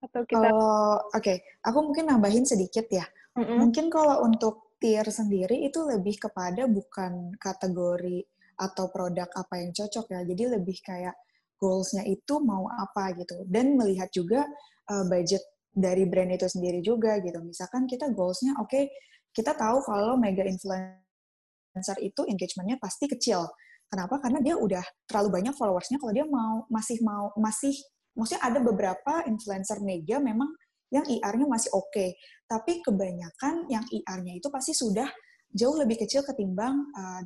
atau 0.00 0.22
kita. 0.24 0.48
Oh, 0.48 0.96
oke, 1.12 1.20
okay. 1.20 1.44
aku 1.60 1.78
mungkin 1.84 2.08
nambahin 2.08 2.48
sedikit 2.48 2.88
ya. 2.88 3.04
Mm 3.36 3.44
-hmm. 3.44 3.56
Mungkin 3.60 3.86
kalau 3.92 4.24
untuk 4.24 4.76
tier 4.80 5.04
sendiri 5.04 5.60
itu 5.68 5.84
lebih 5.84 6.16
kepada 6.16 6.64
bukan 6.64 7.36
kategori 7.36 8.24
atau 8.56 8.88
produk 8.88 9.28
apa 9.36 9.60
yang 9.60 9.70
cocok 9.76 10.06
ya. 10.08 10.20
Jadi 10.24 10.44
lebih 10.56 10.80
kayak 10.80 11.16
goals-nya 11.60 12.04
itu 12.08 12.40
mau 12.40 12.64
apa 12.72 13.12
gitu. 13.20 13.44
Dan 13.44 13.76
melihat 13.76 14.08
juga 14.08 14.48
uh, 14.88 15.04
budget 15.04 15.44
dari 15.70 16.08
brand 16.08 16.32
itu 16.32 16.48
sendiri 16.48 16.80
juga 16.80 17.20
gitu. 17.20 17.40
Misalkan 17.44 17.84
kita 17.84 18.08
goals-nya 18.08 18.56
oke, 18.56 18.72
okay, 18.72 18.88
kita 19.36 19.52
tahu 19.52 19.84
kalau 19.84 20.16
mega 20.16 20.42
influencer 20.44 21.96
itu 22.00 22.24
engagement-nya 22.24 22.80
pasti 22.80 23.04
kecil. 23.06 23.44
Kenapa? 23.90 24.22
Karena 24.22 24.38
dia 24.38 24.54
udah 24.54 24.84
terlalu 25.10 25.42
banyak 25.42 25.54
followersnya. 25.58 25.98
Kalau 25.98 26.14
dia 26.14 26.22
mau 26.24 26.64
masih 26.70 27.02
mau 27.02 27.34
masih 27.34 27.74
maksudnya 28.14 28.42
ada 28.46 28.58
beberapa 28.62 29.26
influencer 29.26 29.82
mega 29.82 30.22
memang 30.22 30.50
yang 30.90 31.06
IR-nya 31.06 31.46
masih 31.46 31.70
oke, 31.70 31.86
okay. 31.94 32.18
tapi 32.50 32.82
kebanyakan 32.82 33.70
yang 33.70 33.86
IR-nya 33.94 34.42
itu 34.42 34.50
pasti 34.50 34.74
sudah 34.74 35.06
jauh 35.54 35.78
lebih 35.78 36.02
kecil 36.02 36.26
ketimbang 36.26 36.82
uh, 36.94 37.22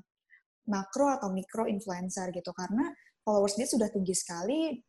makro 0.69 1.13
atau 1.13 1.33
mikro 1.33 1.69
influencer 1.69 2.33
gitu 2.33 2.53
karena 2.57 2.93
followers 3.25 3.57
dia 3.57 3.69
sudah 3.69 3.89
tinggi 3.93 4.17
sekali 4.17 4.81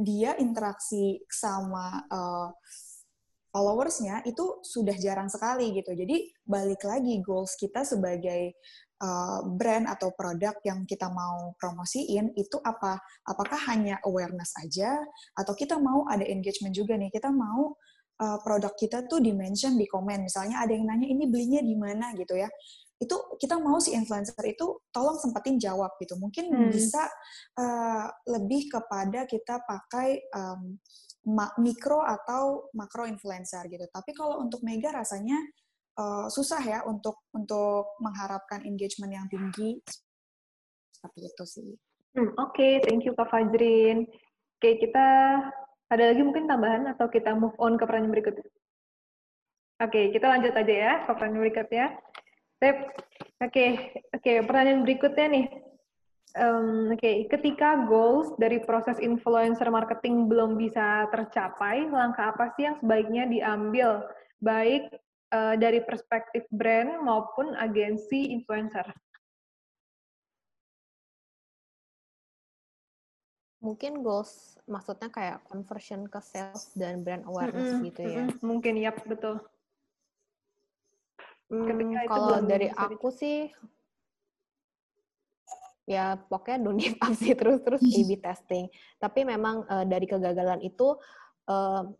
dia 0.00 0.36
interaksi 0.40 1.20
sama 1.28 2.08
uh, 2.08 2.48
followersnya 3.52 4.24
itu 4.24 4.64
sudah 4.64 4.96
jarang 4.96 5.28
sekali 5.28 5.76
gitu 5.76 5.92
jadi 5.92 6.24
balik 6.44 6.80
lagi 6.88 7.20
goals 7.20 7.52
kita 7.60 7.84
sebagai 7.84 8.56
uh, 9.00 9.40
brand 9.56 9.88
atau 9.88 10.12
produk 10.14 10.54
yang 10.62 10.84
kita 10.84 11.08
mau 11.10 11.56
promosiin 11.56 12.36
itu 12.36 12.56
apa 12.62 13.00
apakah 13.26 13.58
hanya 13.72 13.98
awareness 14.06 14.54
aja 14.60 15.00
atau 15.34 15.52
kita 15.56 15.80
mau 15.80 16.06
ada 16.06 16.24
engagement 16.24 16.72
juga 16.76 16.94
nih 16.94 17.10
kita 17.10 17.32
mau 17.32 17.74
uh, 18.20 18.38
produk 18.44 18.72
kita 18.76 19.08
tuh 19.08 19.18
dimention 19.18 19.74
di 19.74 19.88
komen 19.88 20.24
misalnya 20.24 20.62
ada 20.62 20.72
yang 20.76 20.86
nanya 20.86 21.08
ini 21.08 21.24
belinya 21.26 21.60
di 21.64 21.74
mana 21.74 22.12
gitu 22.14 22.36
ya 22.36 22.48
itu 23.00 23.16
kita 23.40 23.56
mau 23.56 23.80
si 23.80 23.96
influencer 23.96 24.36
itu 24.44 24.76
tolong 24.92 25.16
sempetin 25.16 25.56
jawab 25.56 25.96
gitu. 25.96 26.20
Mungkin 26.20 26.52
hmm. 26.52 26.68
bisa 26.68 27.08
uh, 27.56 28.06
lebih 28.28 28.68
kepada 28.68 29.24
kita 29.24 29.64
pakai 29.64 30.20
um, 30.36 30.76
mikro 31.64 32.04
atau 32.04 32.68
makro 32.76 33.08
influencer 33.08 33.64
gitu. 33.72 33.88
Tapi 33.88 34.12
kalau 34.12 34.44
untuk 34.44 34.60
mega 34.60 34.92
rasanya 34.92 35.40
uh, 36.00 36.26
susah 36.32 36.60
ya 36.64 36.78
untuk 36.88 37.28
untuk 37.36 38.00
mengharapkan 38.00 38.64
engagement 38.64 39.12
yang 39.12 39.26
tinggi 39.28 39.76
seperti 40.96 41.20
itu 41.28 41.44
sih. 41.44 41.70
Hmm, 42.16 42.32
Oke, 42.40 42.56
okay. 42.56 42.72
thank 42.82 43.04
you 43.04 43.12
Kak 43.14 43.30
Fajrin. 43.30 44.08
Oke, 44.08 44.58
okay, 44.58 44.74
kita 44.82 45.06
ada 45.90 46.04
lagi 46.10 46.22
mungkin 46.24 46.50
tambahan 46.50 46.90
atau 46.90 47.06
kita 47.06 47.32
move 47.36 47.54
on 47.56 47.78
ke 47.78 47.84
pertanyaan 47.86 48.12
berikutnya? 48.12 48.46
Oke, 49.80 49.88
okay, 49.88 50.04
kita 50.12 50.26
lanjut 50.28 50.52
aja 50.52 50.74
ya 50.74 50.92
ke 51.06 51.10
pertanyaan 51.16 51.40
berikutnya. 51.40 51.86
Oke, 52.60 52.68
okay. 53.40 53.70
oke. 54.12 54.20
Okay. 54.20 54.36
Pertanyaan 54.44 54.82
berikutnya 54.84 55.26
nih. 55.32 55.46
Um, 56.36 56.94
oke, 56.94 57.00
okay. 57.00 57.16
ketika 57.26 57.88
goals 57.88 58.36
dari 58.36 58.60
proses 58.62 59.00
influencer 59.00 59.66
marketing 59.72 60.28
belum 60.28 60.60
bisa 60.60 61.08
tercapai, 61.08 61.88
langkah 61.88 62.36
apa 62.36 62.52
sih 62.54 62.68
yang 62.68 62.76
sebaiknya 62.78 63.24
diambil, 63.26 64.04
baik 64.44 64.92
uh, 65.32 65.54
dari 65.56 65.80
perspektif 65.82 66.46
brand 66.50 67.02
maupun 67.02 67.54
agensi 67.56 68.30
influencer? 68.34 68.86
Mungkin 73.60 74.00
goals 74.00 74.56
maksudnya 74.64 75.12
kayak 75.12 75.44
conversion 75.44 76.08
ke 76.08 76.16
sales 76.24 76.72
dan 76.72 77.04
brand 77.04 77.28
awareness 77.28 77.70
mm 77.70 77.76
-hmm. 77.76 77.86
gitu 77.92 78.02
ya. 78.02 78.22
Mm 78.24 78.28
-hmm. 78.32 78.44
Mungkin 78.46 78.74
ya, 78.80 78.90
betul. 79.04 79.36
Hmm, 81.50 81.66
kalau 82.06 82.46
dari 82.46 82.70
aku 82.70 83.10
sih 83.10 83.50
ya 85.90 86.14
pokoknya 86.14 86.62
don't 86.62 86.78
give 86.82 86.94
up 87.02 87.10
sih 87.18 87.34
terus 87.34 87.58
terus 87.66 87.82
A/B 87.98 88.22
testing. 88.22 88.70
Tapi 89.02 89.26
memang 89.26 89.66
uh, 89.66 89.82
dari 89.82 90.06
kegagalan 90.06 90.62
itu 90.62 90.94
uh, 91.50 91.90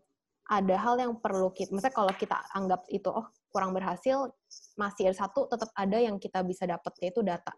ada 0.49 0.75
hal 0.75 0.95
yang 0.97 1.13
perlu 1.21 1.53
kita, 1.53 1.71
misalnya 1.71 1.95
kalau 1.95 2.13
kita 2.17 2.37
anggap 2.57 2.83
itu 2.89 3.07
oh 3.07 3.29
kurang 3.51 3.75
berhasil, 3.75 4.31
masih 4.79 5.11
ada 5.11 5.27
satu 5.27 5.47
tetap 5.47 5.69
ada 5.75 5.97
yang 5.99 6.17
kita 6.17 6.41
bisa 6.41 6.63
dapat 6.65 6.91
yaitu 7.03 7.21
data. 7.21 7.51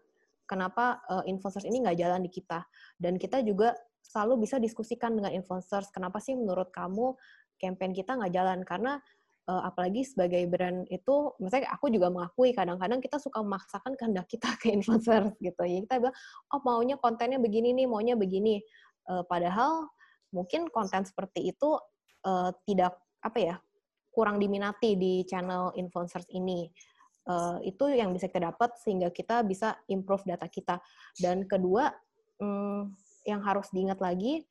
Kenapa 0.44 1.00
uh, 1.08 1.24
influencers 1.24 1.64
ini 1.64 1.80
nggak 1.80 1.96
jalan 1.96 2.20
di 2.20 2.30
kita? 2.30 2.62
Dan 3.00 3.16
kita 3.16 3.40
juga 3.40 3.72
selalu 4.04 4.44
bisa 4.44 4.60
diskusikan 4.60 5.16
dengan 5.16 5.32
influencers. 5.32 5.88
Kenapa 5.88 6.20
sih 6.20 6.36
menurut 6.36 6.68
kamu 6.68 7.16
campaign 7.56 7.96
kita 7.96 8.20
nggak 8.20 8.32
jalan? 8.36 8.60
Karena 8.62 9.00
uh, 9.48 9.62
apalagi 9.64 10.04
sebagai 10.04 10.44
brand 10.44 10.84
itu, 10.92 11.32
misalnya 11.40 11.72
aku 11.72 11.88
juga 11.88 12.12
mengakui 12.12 12.52
kadang-kadang 12.52 13.00
kita 13.00 13.16
suka 13.16 13.40
memaksakan 13.40 13.96
kehendak 13.96 14.28
kita 14.28 14.52
ke 14.60 14.68
influencer 14.76 15.32
gitu. 15.40 15.62
Ya 15.64 15.80
kita 15.88 15.94
bilang, 15.96 16.16
oh 16.52 16.60
maunya 16.60 17.00
kontennya 17.00 17.40
begini 17.40 17.72
nih, 17.72 17.88
maunya 17.88 18.14
begini. 18.14 18.60
Uh, 19.08 19.24
padahal 19.24 19.88
mungkin 20.28 20.68
konten 20.68 21.08
seperti 21.08 21.54
itu 21.54 21.80
uh, 22.24 22.50
tidak 22.64 22.98
apa 23.24 23.38
ya 23.40 23.56
kurang 24.14 24.38
diminati 24.38 24.94
di 24.94 25.22
channel 25.26 25.74
influencers 25.78 26.26
ini. 26.32 26.70
Uh, 27.24 27.56
itu 27.64 27.88
yang 27.88 28.12
bisa 28.12 28.28
kita 28.28 28.52
dapat 28.52 28.76
sehingga 28.84 29.08
kita 29.08 29.40
bisa 29.42 29.80
improve 29.88 30.28
data 30.28 30.44
kita. 30.44 30.76
Dan 31.16 31.48
kedua, 31.48 31.88
um, 32.38 32.92
yang 33.24 33.40
harus 33.40 33.72
diingat 33.72 33.98
lagi 33.98 34.44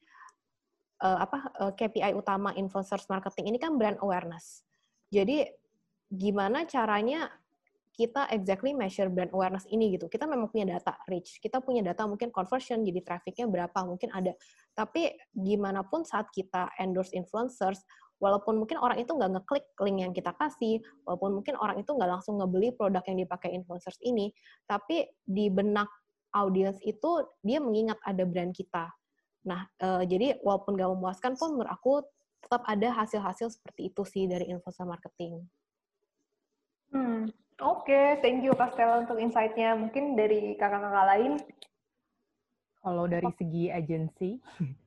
uh, 1.05 1.19
apa 1.21 1.38
uh, 1.62 1.71
KPI 1.77 2.17
utama 2.17 2.51
influencers 2.57 3.05
marketing 3.05 3.53
ini 3.53 3.57
kan 3.62 3.77
brand 3.77 4.01
awareness. 4.01 4.65
Jadi 5.13 5.45
gimana 6.09 6.65
caranya 6.65 7.29
kita 7.93 8.25
exactly 8.34 8.73
measure 8.73 9.06
brand 9.06 9.29
awareness 9.29 9.69
ini 9.69 9.93
gitu. 9.93 10.10
Kita 10.10 10.25
memang 10.25 10.49
punya 10.49 10.77
data 10.77 10.97
reach, 11.06 11.38
kita 11.38 11.62
punya 11.62 11.86
data 11.86 12.10
mungkin 12.10 12.34
conversion, 12.34 12.82
jadi 12.82 13.06
trafficnya 13.06 13.45
berapa, 13.45 13.86
mungkin 13.86 14.10
ada. 14.10 14.34
Tapi 14.73 15.13
gimana 15.29 15.86
pun 15.86 16.01
saat 16.01 16.34
kita 16.34 16.73
endorse 16.82 17.13
influencers, 17.13 17.86
walaupun 18.17 18.58
mungkin 18.58 18.82
orang 18.82 18.97
itu 18.97 19.13
nggak 19.13 19.32
ngeklik 19.38 19.65
link 19.86 19.97
yang 20.01 20.13
kita 20.13 20.34
kasih, 20.41 20.82
walaupun 21.06 21.38
mungkin 21.38 21.53
orang 21.62 21.77
itu 21.77 21.93
nggak 21.93 22.10
langsung 22.10 22.41
ngebeli 22.41 22.73
produk 22.73 23.06
yang 23.06 23.21
dipakai 23.21 23.53
influencers 23.53 24.01
ini, 24.01 24.34
tapi 24.65 25.06
di 25.21 25.53
benak 25.53 25.88
audience 26.34 26.82
itu 26.82 27.29
dia 27.45 27.62
mengingat 27.62 28.01
ada 28.01 28.25
brand 28.25 28.49
kita. 28.58 28.89
Nah, 29.45 29.69
uh, 29.86 30.01
jadi 30.01 30.41
walaupun 30.41 30.73
nggak 30.73 30.89
memuaskan 30.97 31.38
pun 31.38 31.53
menurut 31.53 31.69
aku 31.69 32.01
tetap 32.41 32.65
ada 32.65 32.89
hasil-hasil 32.91 33.53
seperti 33.53 33.93
itu 33.93 34.01
sih 34.03 34.25
dari 34.25 34.49
influencer 34.49 34.84
marketing. 34.88 35.45
Hmm, 36.93 37.29
oke, 37.61 37.85
okay. 37.85 38.17
thank 38.23 38.41
you 38.41 38.55
Castella 38.57 39.03
untuk 39.03 39.21
insight-nya. 39.21 39.77
Mungkin 39.77 40.17
dari 40.17 40.57
kakak-kakak 40.57 41.05
lain 41.13 41.33
kalau 42.83 43.07
dari 43.07 43.31
segi 43.39 43.71
agensi, 43.71 44.35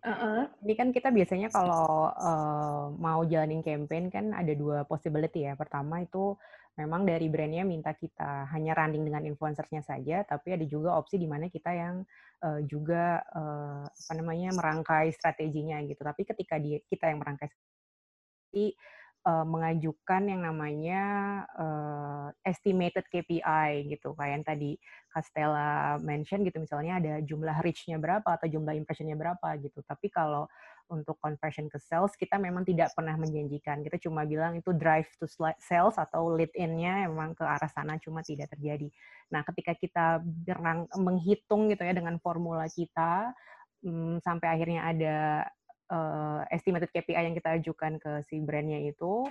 uh-uh. 0.05 0.53
ini 0.69 0.75
kan 0.77 0.93
kita 0.93 1.09
biasanya 1.09 1.49
kalau 1.49 2.13
uh, 2.13 2.93
mau 2.93 3.25
jalanin 3.25 3.65
campaign 3.65 4.13
kan 4.13 4.37
ada 4.37 4.53
dua 4.53 4.85
possibility 4.85 5.49
ya. 5.49 5.57
Pertama 5.57 6.05
itu 6.05 6.37
memang 6.77 7.09
dari 7.09 7.33
brandnya 7.33 7.65
minta 7.65 7.97
kita 7.97 8.53
hanya 8.53 8.77
running 8.77 9.01
dengan 9.01 9.25
influencersnya 9.25 9.81
saja, 9.81 10.29
tapi 10.29 10.53
ada 10.53 10.69
juga 10.69 10.93
opsi 10.93 11.17
di 11.17 11.25
mana 11.25 11.49
kita 11.49 11.73
yang 11.73 12.05
uh, 12.45 12.61
juga 12.69 13.25
uh, 13.33 13.89
apa 13.89 14.13
namanya 14.13 14.53
merangkai 14.53 15.09
strateginya 15.17 15.81
gitu. 15.89 16.05
Tapi 16.05 16.29
ketika 16.29 16.61
dia, 16.61 16.85
kita 16.85 17.09
yang 17.09 17.25
merangkai 17.25 17.49
strategi, 17.49 18.77
uh, 19.27 19.43
mengajukan 19.45 20.23
yang 20.31 20.47
namanya 20.47 21.03
uh, 21.59 22.27
estimated 22.47 23.03
KPI 23.11 23.91
gitu 23.91 24.15
kayak 24.15 24.33
yang 24.39 24.45
tadi 24.47 24.71
Castella 25.11 25.99
mention 25.99 26.47
gitu. 26.47 26.63
Misalnya 26.63 27.03
ada 27.03 27.13
jumlah 27.21 27.59
reach-nya 27.67 27.99
berapa 27.99 28.25
atau 28.25 28.47
jumlah 28.47 28.79
impression-nya 28.79 29.19
berapa 29.19 29.59
gitu. 29.59 29.83
Tapi 29.83 30.07
kalau 30.15 30.47
untuk 30.87 31.19
conversion 31.19 31.67
ke 31.67 31.83
sales 31.83 32.15
kita 32.15 32.39
memang 32.39 32.63
tidak 32.63 32.95
pernah 32.95 33.19
menjanjikan. 33.19 33.83
Kita 33.83 33.99
cuma 33.99 34.23
bilang 34.23 34.55
itu 34.63 34.71
drive 34.71 35.11
to 35.19 35.27
sales 35.59 35.97
atau 35.99 36.31
lead 36.31 36.53
in-nya 36.55 37.11
memang 37.11 37.35
ke 37.35 37.43
arah 37.43 37.71
sana 37.71 37.99
cuma 37.99 38.23
tidak 38.23 38.55
terjadi. 38.55 38.87
Nah 39.35 39.43
ketika 39.43 39.75
kita 39.75 40.07
berang, 40.23 40.87
menghitung 40.95 41.67
gitu 41.75 41.83
ya 41.83 41.91
dengan 41.91 42.23
formula 42.23 42.71
kita 42.71 43.35
hmm, 43.83 44.23
sampai 44.23 44.47
akhirnya 44.47 44.81
ada 44.87 45.17
uh, 45.91 46.43
estimated 46.51 46.91
KPI 46.91 47.31
yang 47.31 47.37
kita 47.37 47.59
ajukan 47.59 47.99
ke 48.01 48.13
si 48.27 48.41
brandnya 48.43 48.83
itu 48.83 49.27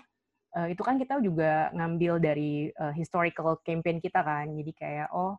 uh, 0.55 0.67
itu 0.71 0.81
kan 0.81 0.95
kita 0.95 1.19
juga 1.19 1.69
ngambil 1.75 2.17
dari 2.23 2.71
uh, 2.79 2.95
historical 2.95 3.59
campaign 3.61 3.99
kita 3.99 4.23
kan. 4.23 4.49
Jadi 4.55 4.71
kayak 4.71 5.11
oh 5.11 5.35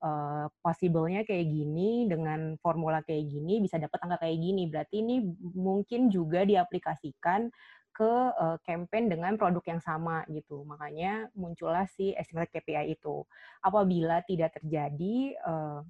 uh, 0.00 0.46
possible-nya 0.62 1.26
kayak 1.26 1.46
gini 1.50 2.06
dengan 2.06 2.54
formula 2.62 3.02
kayak 3.02 3.26
gini 3.26 3.60
bisa 3.60 3.76
dapat 3.76 3.98
angka 4.06 4.26
kayak 4.26 4.38
gini. 4.38 4.62
Berarti 4.70 5.02
ini 5.02 5.16
mungkin 5.58 6.08
juga 6.08 6.46
diaplikasikan 6.46 7.50
ke 7.90 8.12
uh, 8.38 8.56
campaign 8.62 9.10
dengan 9.10 9.34
produk 9.34 9.62
yang 9.66 9.82
sama 9.82 10.22
gitu. 10.30 10.62
Makanya 10.62 11.28
muncullah 11.34 11.84
si 11.90 12.14
estimated 12.14 12.54
KPI 12.54 12.94
itu. 12.94 13.26
Apabila 13.60 14.22
tidak 14.24 14.56
terjadi 14.56 15.34
uh, 15.42 15.82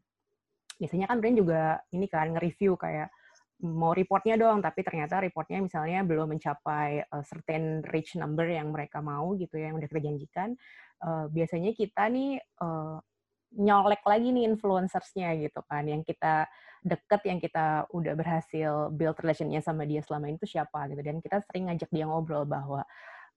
biasanya 0.80 1.12
kan 1.12 1.20
brand 1.20 1.36
juga 1.36 1.62
ini 1.92 2.08
kan 2.08 2.32
nge-review 2.32 2.72
kayak 2.80 3.12
mau 3.60 3.92
reportnya 3.92 4.40
dong, 4.40 4.64
tapi 4.64 4.80
ternyata 4.80 5.20
reportnya 5.20 5.60
misalnya 5.60 6.00
belum 6.04 6.36
mencapai 6.36 7.04
uh, 7.12 7.24
certain 7.24 7.84
reach 7.92 8.16
number 8.16 8.48
yang 8.48 8.72
mereka 8.72 9.04
mau 9.04 9.36
gitu 9.36 9.60
ya, 9.60 9.70
yang 9.70 9.76
udah 9.76 9.88
kita 9.88 10.02
janjikan, 10.02 10.48
uh, 11.04 11.28
biasanya 11.28 11.76
kita 11.76 12.08
nih 12.08 12.40
uh, 12.64 12.96
nyolek 13.60 14.00
lagi 14.06 14.32
nih 14.32 14.48
influencersnya 14.48 15.36
gitu 15.44 15.60
kan, 15.68 15.84
yang 15.84 16.00
kita 16.06 16.48
deket, 16.80 17.20
yang 17.28 17.38
kita 17.42 17.84
udah 17.92 18.14
berhasil 18.16 18.88
build 18.96 19.18
relationnya 19.20 19.60
sama 19.60 19.84
dia 19.84 20.00
selama 20.00 20.32
itu 20.32 20.48
siapa 20.48 20.88
gitu, 20.88 21.02
dan 21.04 21.20
kita 21.20 21.44
sering 21.44 21.68
ngajak 21.68 21.90
dia 21.92 22.08
ngobrol 22.08 22.48
bahwa 22.48 22.80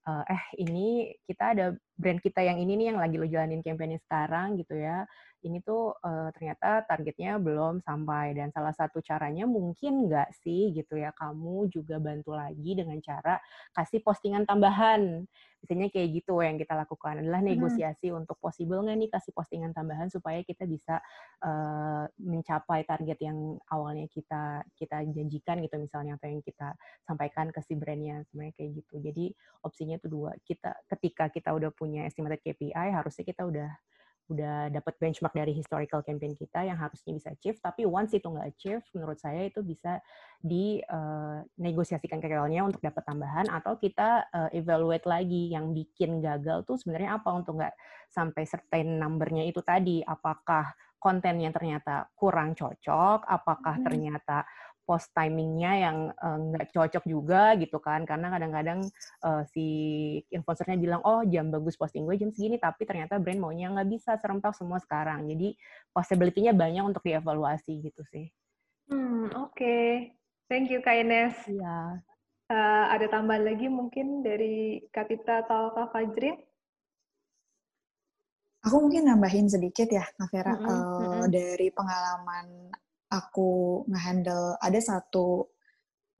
uh, 0.08 0.24
eh 0.24 0.42
ini 0.60 1.12
kita 1.28 1.56
ada 1.56 1.66
brand 1.96 2.20
kita 2.20 2.40
yang 2.40 2.56
ini 2.60 2.76
nih 2.80 2.86
yang 2.92 2.98
lagi 3.00 3.16
lo 3.20 3.26
jalanin 3.28 3.60
campaign 3.60 4.00
sekarang 4.04 4.56
gitu 4.60 4.76
ya 4.76 5.04
ini 5.44 5.60
tuh 5.60 5.92
uh, 6.00 6.28
ternyata 6.32 6.82
targetnya 6.88 7.36
belum 7.36 7.84
sampai. 7.84 8.32
Dan 8.32 8.48
salah 8.50 8.72
satu 8.72 9.04
caranya 9.04 9.44
mungkin 9.44 10.08
nggak 10.08 10.32
sih 10.40 10.72
gitu 10.72 10.96
ya 10.96 11.12
kamu 11.12 11.68
juga 11.68 12.00
bantu 12.00 12.32
lagi 12.32 12.72
dengan 12.72 12.96
cara 13.04 13.36
kasih 13.76 14.00
postingan 14.00 14.48
tambahan. 14.48 15.28
Biasanya 15.64 15.88
kayak 15.88 16.08
gitu 16.20 16.44
yang 16.44 16.60
kita 16.60 16.76
lakukan. 16.76 17.24
Adalah 17.24 17.40
negosiasi 17.40 18.12
hmm. 18.12 18.24
untuk 18.24 18.36
possible 18.40 18.84
nggak 18.84 18.98
nih 19.00 19.10
kasih 19.12 19.32
postingan 19.32 19.72
tambahan 19.72 20.12
supaya 20.12 20.40
kita 20.44 20.68
bisa 20.68 21.00
uh, 21.40 22.04
mencapai 22.20 22.84
target 22.84 23.16
yang 23.24 23.56
awalnya 23.72 24.04
kita 24.12 24.64
kita 24.76 25.04
janjikan 25.08 25.60
gitu 25.64 25.76
misalnya 25.80 26.20
atau 26.20 26.28
yang 26.28 26.44
kita 26.44 26.76
sampaikan 27.04 27.48
ke 27.52 27.60
si 27.64 27.76
brandnya. 27.76 28.24
Sebenarnya 28.28 28.54
kayak 28.56 28.70
gitu. 28.80 28.94
Jadi 29.00 29.24
opsinya 29.64 29.96
itu 29.96 30.08
dua. 30.08 30.36
Kita 30.44 30.72
ketika 30.88 31.32
kita 31.32 31.52
udah 31.52 31.72
punya 31.72 32.04
estimated 32.04 32.44
KPI 32.44 32.92
harusnya 32.92 33.24
kita 33.24 33.48
udah 33.48 33.72
udah 34.32 34.72
dapat 34.72 34.96
benchmark 34.96 35.36
dari 35.36 35.52
historical 35.52 36.00
campaign 36.00 36.32
kita 36.32 36.64
yang 36.64 36.80
harusnya 36.80 37.12
bisa 37.12 37.28
achieve, 37.32 37.60
tapi 37.60 37.84
once 37.84 38.16
itu 38.16 38.24
nggak 38.24 38.48
achieve, 38.56 38.84
menurut 38.96 39.20
saya 39.20 39.44
itu 39.44 39.60
bisa 39.60 40.00
dinegosiasikan 40.40 42.18
uh, 42.18 42.22
ke 42.24 42.28
untuk 42.64 42.80
dapat 42.80 43.04
tambahan 43.04 43.46
atau 43.52 43.76
kita 43.76 44.24
uh, 44.32 44.50
evaluate 44.56 45.04
lagi 45.04 45.52
yang 45.52 45.76
bikin 45.76 46.24
gagal 46.24 46.64
tuh 46.64 46.80
sebenarnya 46.80 47.20
apa 47.20 47.28
untuk 47.36 47.60
nggak 47.60 47.76
sampai 48.08 48.48
certain 48.48 48.96
numbernya 48.96 49.44
itu 49.44 49.60
tadi, 49.60 50.00
apakah 50.00 50.72
kontennya 50.96 51.52
ternyata 51.52 52.08
kurang 52.16 52.56
cocok, 52.56 53.28
apakah 53.28 53.76
hmm. 53.76 53.84
ternyata 53.84 54.48
post 54.84 55.10
timingnya 55.16 55.72
yang 55.88 55.96
nggak 56.52 56.66
uh, 56.68 56.72
cocok 56.76 57.04
juga 57.08 57.56
gitu 57.56 57.80
kan 57.80 58.04
karena 58.04 58.28
kadang-kadang 58.28 58.80
uh, 59.24 59.42
si 59.48 59.66
influencernya 60.28 60.76
bilang 60.76 61.00
oh 61.02 61.24
jam 61.24 61.48
bagus 61.48 61.74
posting 61.80 62.04
gue 62.04 62.20
jam 62.20 62.30
segini 62.30 62.60
tapi 62.60 62.84
ternyata 62.84 63.16
brand 63.16 63.40
maunya 63.40 63.72
nggak 63.72 63.88
bisa 63.88 64.20
serempak 64.20 64.52
semua 64.52 64.76
sekarang 64.78 65.24
jadi 65.24 65.56
possibility-nya 65.90 66.52
banyak 66.52 66.84
untuk 66.84 67.02
dievaluasi 67.02 67.80
gitu 67.80 68.04
sih. 68.12 68.28
Hmm 68.92 69.32
oke 69.32 69.56
okay. 69.56 70.12
thank 70.52 70.68
you 70.68 70.84
Kak 70.84 71.00
Ines. 71.00 71.34
Iya. 71.48 72.04
Uh, 72.44 72.84
ada 72.92 73.08
tambahan 73.08 73.40
lagi 73.40 73.72
mungkin 73.72 74.20
dari 74.20 74.84
Kak 74.92 75.08
Tita 75.08 75.48
atau 75.48 75.72
Kak 75.72 75.96
Fajrin? 75.96 76.36
Aku 78.68 78.80
mungkin 78.84 79.08
nambahin 79.08 79.48
sedikit 79.48 79.88
ya, 79.88 80.04
Kak 80.16 80.28
Vera, 80.28 80.52
mm 80.52 80.60
-hmm. 80.60 80.68
uh, 80.68 80.76
mm 80.76 81.08
-hmm. 81.08 81.24
dari 81.32 81.68
pengalaman 81.72 82.46
aku 83.10 83.82
ngehandle 83.90 84.56
ada 84.60 84.80
satu 84.80 85.48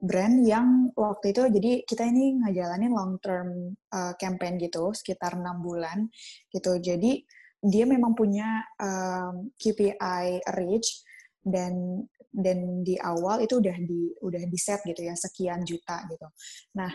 brand 0.04 0.44
yang 0.44 0.92
waktu 0.92 1.32
itu 1.32 1.42
jadi 1.48 1.72
kita 1.88 2.04
ini 2.04 2.44
ngejalanin 2.44 2.92
long 2.92 3.16
term 3.24 3.72
uh, 3.94 4.12
campaign 4.20 4.60
gitu 4.60 4.92
sekitar 4.92 5.38
enam 5.38 5.64
bulan 5.64 6.10
gitu 6.52 6.76
jadi 6.76 7.24
dia 7.64 7.88
memang 7.88 8.12
punya 8.12 8.60
um, 8.76 9.48
KPI 9.56 10.44
reach 10.52 11.00
dan 11.40 12.04
dan 12.34 12.84
di 12.84 13.00
awal 13.00 13.40
itu 13.40 13.62
udah 13.62 13.76
di 13.80 14.12
udah 14.20 14.42
di 14.44 14.58
set 14.60 14.84
gitu 14.84 15.00
ya 15.06 15.16
sekian 15.16 15.64
juta 15.64 16.04
gitu. 16.10 16.28
Nah 16.76 16.90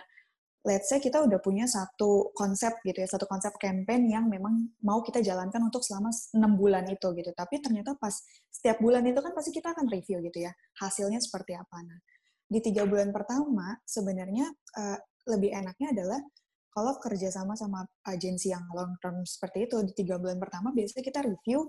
let's 0.69 0.85
say 0.85 1.01
kita 1.01 1.25
udah 1.25 1.41
punya 1.41 1.65
satu 1.65 2.29
konsep 2.37 2.77
gitu 2.85 3.01
ya, 3.01 3.09
satu 3.09 3.25
konsep 3.25 3.57
campaign 3.57 4.05
yang 4.05 4.29
memang 4.29 4.69
mau 4.85 5.01
kita 5.01 5.17
jalankan 5.25 5.65
untuk 5.65 5.81
selama 5.81 6.13
enam 6.37 6.53
bulan 6.53 6.85
itu 6.85 7.09
gitu. 7.17 7.33
Tapi 7.33 7.57
ternyata 7.57 7.97
pas 7.97 8.13
setiap 8.53 8.77
bulan 8.77 9.01
itu 9.09 9.17
kan 9.17 9.33
pasti 9.33 9.49
kita 9.49 9.73
akan 9.73 9.89
review 9.89 10.21
gitu 10.21 10.45
ya, 10.45 10.53
hasilnya 10.77 11.17
seperti 11.17 11.57
apa. 11.57 11.81
Nah, 11.81 11.97
di 12.45 12.61
tiga 12.61 12.85
bulan 12.85 13.09
pertama 13.09 13.81
sebenarnya 13.81 14.45
uh, 14.77 14.97
lebih 15.25 15.49
enaknya 15.57 15.89
adalah 15.97 16.21
kalau 16.69 16.93
kerjasama 17.01 17.57
sama 17.57 17.81
agensi 18.05 18.53
yang 18.53 18.61
long 18.77 18.93
term 19.01 19.25
seperti 19.25 19.65
itu 19.65 19.81
di 19.89 19.93
tiga 19.97 20.21
bulan 20.21 20.37
pertama 20.37 20.69
biasanya 20.69 21.01
kita 21.01 21.25
review 21.25 21.65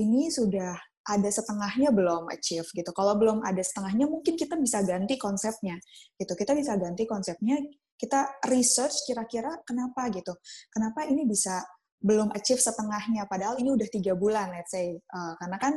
ini 0.00 0.32
sudah 0.32 0.80
ada 1.00 1.28
setengahnya 1.28 1.90
belum 1.92 2.28
achieve 2.32 2.68
gitu. 2.72 2.90
Kalau 2.92 3.16
belum 3.16 3.44
ada 3.44 3.60
setengahnya 3.60 4.08
mungkin 4.08 4.36
kita 4.36 4.56
bisa 4.60 4.84
ganti 4.84 5.16
konsepnya 5.16 5.76
gitu. 6.16 6.32
Kita 6.36 6.52
bisa 6.52 6.76
ganti 6.76 7.08
konsepnya 7.08 7.56
kita 8.00 8.40
research 8.48 9.04
kira-kira 9.04 9.60
kenapa 9.68 10.08
gitu. 10.08 10.32
Kenapa 10.72 11.04
ini 11.04 11.28
bisa 11.28 11.60
belum 12.00 12.32
achieve 12.32 12.64
setengahnya? 12.64 13.28
Padahal 13.28 13.60
ini 13.60 13.76
udah 13.76 13.88
tiga 13.92 14.16
bulan 14.16 14.48
let's 14.56 14.72
say. 14.72 14.96
Uh, 14.96 15.36
karena 15.36 15.60
kan 15.60 15.76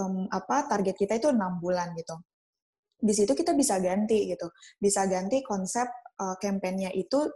um, 0.00 0.24
apa 0.32 0.64
target 0.64 0.96
kita 0.96 1.20
itu 1.20 1.28
enam 1.28 1.60
bulan 1.60 1.92
gitu. 1.92 2.16
Di 2.98 3.12
situ 3.12 3.36
kita 3.36 3.52
bisa 3.52 3.76
ganti 3.84 4.32
gitu. 4.32 4.48
Bisa 4.80 5.04
ganti 5.04 5.44
konsep 5.44 5.86
uh, 6.16 6.40
kampanyenya 6.40 6.88
itu 6.96 7.28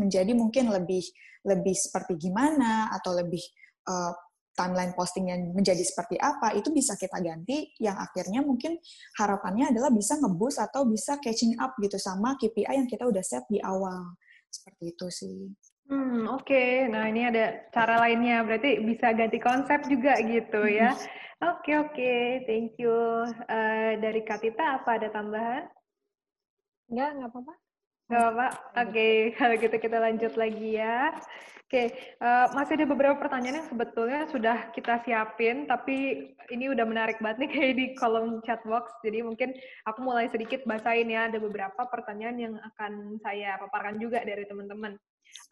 menjadi 0.00 0.32
mungkin 0.32 0.72
lebih 0.72 1.04
lebih 1.44 1.76
seperti 1.76 2.16
gimana 2.16 2.88
atau 2.88 3.12
lebih 3.12 3.44
uh, 3.84 4.16
timeline 4.54 4.94
postingnya 4.94 5.36
menjadi 5.52 5.82
seperti 5.82 6.16
apa 6.16 6.54
itu 6.54 6.70
bisa 6.70 6.94
kita 6.94 7.18
ganti 7.18 7.74
yang 7.82 7.98
akhirnya 7.98 8.40
mungkin 8.40 8.78
harapannya 9.18 9.74
adalah 9.74 9.90
bisa 9.90 10.16
ngebus 10.18 10.62
atau 10.62 10.86
bisa 10.86 11.18
catching 11.18 11.58
up 11.58 11.74
gitu 11.82 11.98
sama 11.98 12.38
KPI 12.38 12.78
yang 12.78 12.88
kita 12.88 13.04
udah 13.04 13.22
set 13.22 13.44
di 13.50 13.58
awal 13.60 14.14
seperti 14.48 14.94
itu 14.94 15.06
sih. 15.10 15.38
Hmm 15.84 16.24
oke, 16.32 16.48
okay. 16.48 16.88
nah 16.88 17.04
ini 17.12 17.28
ada 17.28 17.68
cara 17.68 18.00
lainnya 18.00 18.40
berarti 18.40 18.80
bisa 18.80 19.12
ganti 19.12 19.36
konsep 19.36 19.84
juga 19.84 20.16
gitu 20.24 20.64
ya. 20.64 20.96
Oke 21.44 21.74
okay, 21.74 21.74
oke, 21.76 21.92
okay. 21.92 22.22
thank 22.48 22.72
you. 22.80 22.94
Uh, 23.50 23.92
dari 24.00 24.24
Katita 24.24 24.80
apa 24.80 24.96
ada 24.96 25.12
tambahan? 25.12 25.68
Enggak, 26.88 27.10
nggak 27.20 27.30
apa-apa. 27.36 27.63
Apa-apa. 28.04 28.48
Oke, 28.84 28.92
okay. 28.92 29.16
kalau 29.40 29.54
gitu 29.56 29.76
kita 29.80 29.96
lanjut 29.96 30.32
lagi 30.36 30.76
ya. 30.76 31.16
Oke, 31.64 31.90
uh, 32.20 32.52
masih 32.52 32.76
ada 32.76 32.86
beberapa 32.86 33.16
pertanyaan 33.16 33.64
yang 33.64 33.70
sebetulnya 33.72 34.28
sudah 34.28 34.68
kita 34.76 35.00
siapin, 35.02 35.64
tapi 35.64 36.28
ini 36.52 36.68
udah 36.68 36.84
menarik 36.84 37.18
banget 37.24 37.48
nih 37.48 37.50
kayak 37.56 37.74
di 37.80 37.86
kolom 37.96 38.44
chat 38.44 38.60
box. 38.68 38.92
Jadi 39.00 39.24
mungkin 39.24 39.56
aku 39.88 39.98
mulai 40.04 40.28
sedikit 40.28 40.60
bacain 40.68 41.08
ya, 41.08 41.32
ada 41.32 41.40
beberapa 41.40 41.88
pertanyaan 41.88 42.36
yang 42.36 42.54
akan 42.60 43.16
saya 43.24 43.56
paparkan 43.56 43.96
juga 43.96 44.20
dari 44.20 44.44
teman-teman. 44.44 45.00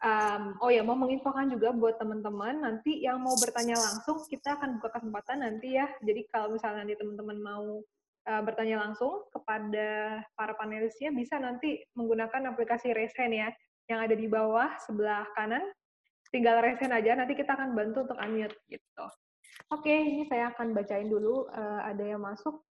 Um, 0.05 0.55
oh 0.61 0.69
ya, 0.69 0.85
mau 0.85 0.95
menginfokan 0.95 1.49
juga 1.49 1.73
buat 1.73 1.97
teman-teman, 1.97 2.61
nanti 2.61 3.03
yang 3.03 3.19
mau 3.19 3.33
bertanya 3.35 3.75
langsung, 3.75 4.21
kita 4.29 4.55
akan 4.55 4.79
buka 4.79 4.95
kesempatan 4.95 5.43
nanti 5.43 5.75
ya. 5.75 5.89
Jadi 6.05 6.29
kalau 6.29 6.53
misalnya 6.53 6.85
nanti 6.85 6.95
teman-teman 6.95 7.37
mau 7.41 7.83
uh, 8.27 8.41
bertanya 8.43 8.83
langsung 8.83 9.27
kepada 9.31 10.19
para 10.35 10.53
panelisnya, 10.55 11.11
bisa 11.11 11.39
nanti 11.39 11.83
menggunakan 11.95 12.53
aplikasi 12.53 12.91
Hand 12.91 13.33
ya, 13.35 13.49
yang 13.91 13.99
ada 14.03 14.15
di 14.15 14.27
bawah 14.31 14.71
sebelah 14.79 15.27
kanan 15.35 15.63
tinggal 16.33 16.65
resen 16.65 16.89
aja, 16.89 17.13
nanti 17.13 17.37
kita 17.37 17.53
akan 17.53 17.77
bantu 17.77 18.09
untuk 18.09 18.17
unmute 18.17 18.57
gitu. 18.65 19.05
Oke, 19.69 19.93
ini 19.93 20.25
saya 20.25 20.49
akan 20.49 20.73
bacain 20.73 21.05
dulu, 21.05 21.45
uh, 21.53 21.81
ada 21.85 22.01
yang 22.01 22.25
masuk. 22.25 22.65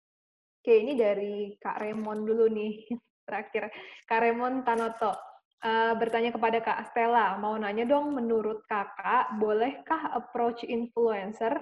Oke, 0.63 0.83
ini 0.83 0.99
dari 0.99 1.55
Kak 1.63 1.79
Remon 1.79 2.27
dulu 2.27 2.51
nih, 2.51 2.91
terakhir. 3.27 3.71
Kak 4.11 4.19
Remon 4.19 4.67
Tanoto. 4.67 5.15
Uh, 5.63 5.95
bertanya 5.95 6.35
kepada 6.35 6.59
Kak 6.59 6.91
Stella, 6.91 7.39
mau 7.39 7.55
nanya 7.55 7.87
dong, 7.87 8.19
menurut 8.19 8.67
kakak, 8.67 9.39
bolehkah 9.39 10.11
approach 10.11 10.67
influencer 10.67 11.55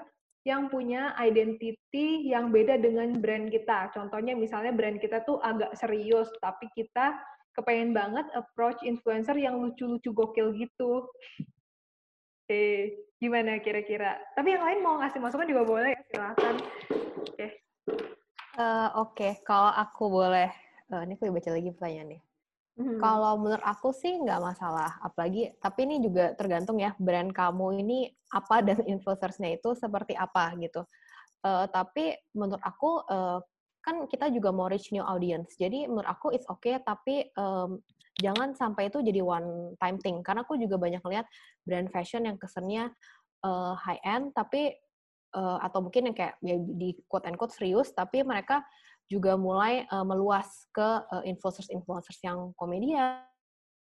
yang 0.48 0.72
punya 0.72 1.12
identity 1.20 2.24
yang 2.24 2.48
beda 2.48 2.81
dengan 2.81 3.20
brand 3.20 3.53
kita? 3.53 3.92
Contohnya 3.92 4.33
misalnya 4.33 4.72
brand 4.72 4.96
kita 4.96 5.20
tuh 5.29 5.37
agak 5.44 5.76
serius, 5.76 6.33
tapi 6.40 6.68
kita 6.72 7.18
kepengen 7.53 7.92
banget 7.92 8.24
approach 8.33 8.81
influencer 8.87 9.37
yang 9.37 9.61
lucu-lucu 9.61 10.11
gokil 10.14 10.57
gitu. 10.57 11.05
Oke, 12.46 12.64
gimana 13.20 13.61
kira-kira? 13.61 14.18
Tapi 14.35 14.57
yang 14.57 14.64
lain 14.64 14.81
mau 14.83 14.98
ngasih 14.98 15.20
masukan 15.22 15.46
juga 15.46 15.62
boleh, 15.68 15.94
silakan. 16.11 16.55
Oke. 17.20 17.46
Uh, 18.59 18.90
Oke, 18.98 19.14
okay. 19.14 19.33
kalau 19.46 19.70
aku 19.70 20.11
boleh 20.11 20.50
uh, 20.90 21.03
ini 21.07 21.14
aku 21.14 21.31
baca 21.31 21.50
lagi 21.55 21.70
pertanyaannya. 21.70 22.29
Hmm. 22.80 22.96
Kalau 22.96 23.36
menurut 23.36 23.60
aku 23.60 23.92
sih 23.92 24.16
nggak 24.16 24.40
masalah, 24.40 24.96
apalagi 25.04 25.52
tapi 25.60 25.84
ini 25.84 26.00
juga 26.00 26.32
tergantung 26.32 26.80
ya 26.80 26.96
brand 26.96 27.28
kamu 27.28 27.84
ini 27.84 28.08
apa 28.32 28.64
dan 28.64 28.80
influencersnya 28.96 29.60
itu 29.60 29.76
seperti 29.76 30.16
apa 30.16 30.56
gitu. 30.56 30.88
Uh, 31.44 31.68
tapi 31.68 32.16
menurut 32.32 32.60
aku 32.64 33.04
uh, 33.04 33.40
kan 33.84 34.08
kita 34.08 34.32
juga 34.32 34.48
mau 34.48 34.68
reach 34.68 34.92
new 34.96 35.04
audience, 35.04 35.60
jadi 35.60 35.84
menurut 35.88 36.08
aku 36.08 36.32
it's 36.32 36.48
okay 36.48 36.80
tapi 36.80 37.28
um, 37.36 37.80
jangan 38.20 38.56
sampai 38.56 38.88
itu 38.88 39.00
jadi 39.04 39.20
one 39.20 39.76
time 39.76 39.96
thing 40.00 40.20
karena 40.24 40.44
aku 40.44 40.56
juga 40.60 40.76
banyak 40.76 41.00
lihat 41.04 41.28
brand 41.64 41.88
fashion 41.88 42.28
yang 42.28 42.36
kesannya 42.36 42.92
uh, 43.44 43.72
high 43.76 44.00
end 44.04 44.36
tapi 44.36 44.76
uh, 45.32 45.58
atau 45.64 45.80
mungkin 45.80 46.12
yang 46.12 46.16
kayak 46.16 46.36
ya, 46.44 46.56
di 46.60 46.92
quote 47.08 47.24
and 47.24 47.40
quote 47.40 47.56
serius 47.56 47.88
tapi 47.96 48.20
mereka 48.20 48.60
juga 49.11 49.35
mulai 49.35 49.83
uh, 49.90 50.07
meluas 50.07 50.46
ke 50.70 50.88
uh, 51.11 51.23
influencers-influencers 51.27 52.23
yang 52.23 52.55
komedian, 52.55 53.27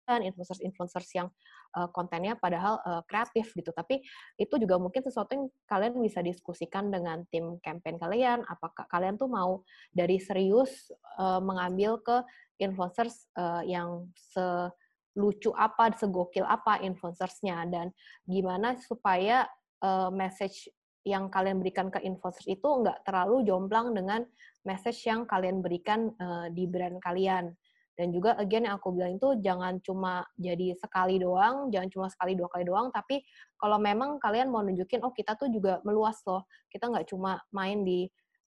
influencers-influencers 0.07 1.09
yang 1.17 1.27
uh, 1.73 1.89
kontennya 1.89 2.37
padahal 2.37 2.79
uh, 2.85 3.01
kreatif 3.09 3.51
gitu. 3.57 3.73
Tapi 3.73 3.99
itu 4.37 4.55
juga 4.61 4.77
mungkin 4.77 5.01
sesuatu 5.01 5.33
yang 5.33 5.45
kalian 5.65 5.97
bisa 5.99 6.21
diskusikan 6.21 6.93
dengan 6.93 7.25
tim 7.33 7.57
campaign 7.59 7.97
kalian. 7.97 8.45
Apakah 8.45 8.85
kalian 8.87 9.17
tuh 9.17 9.27
mau 9.27 9.65
dari 9.89 10.21
serius 10.21 10.93
uh, 11.17 11.41
mengambil 11.41 11.97
ke 11.99 12.21
influencers 12.61 13.27
uh, 13.35 13.65
yang 13.65 14.07
selucu 14.15 15.49
apa, 15.57 15.91
segokil 15.97 16.45
apa 16.45 16.79
influencersnya 16.85 17.65
dan 17.67 17.89
gimana 18.29 18.77
supaya 18.79 19.49
uh, 19.81 20.13
message 20.13 20.69
yang 21.07 21.31
kalian 21.31 21.63
berikan 21.63 21.87
ke 21.87 22.03
influencers 22.03 22.51
itu 22.51 22.67
nggak 22.67 23.07
terlalu 23.07 23.47
jomplang 23.47 23.95
dengan 23.95 24.27
message 24.67 24.99
yang 25.07 25.23
kalian 25.23 25.63
berikan 25.63 26.11
uh, 26.19 26.51
di 26.51 26.67
brand 26.67 26.99
kalian. 26.99 27.55
Dan 27.97 28.13
juga 28.13 28.37
again 28.37 28.69
yang 28.69 28.77
aku 28.77 28.93
bilang 28.93 29.17
itu 29.17 29.41
jangan 29.41 29.81
cuma 29.81 30.21
jadi 30.37 30.77
sekali 30.77 31.17
doang, 31.17 31.73
jangan 31.73 31.89
cuma 31.89 32.07
sekali 32.13 32.37
dua 32.37 32.45
kali 32.53 32.69
doang, 32.69 32.93
tapi 32.93 33.25
kalau 33.57 33.81
memang 33.81 34.21
kalian 34.21 34.53
mau 34.53 34.61
nunjukin, 34.61 35.01
oh 35.01 35.09
kita 35.09 35.33
tuh 35.33 35.49
juga 35.49 35.81
meluas 35.81 36.21
loh, 36.29 36.45
kita 36.69 36.93
nggak 36.93 37.09
cuma 37.09 37.41
main 37.49 37.81
di 37.81 38.05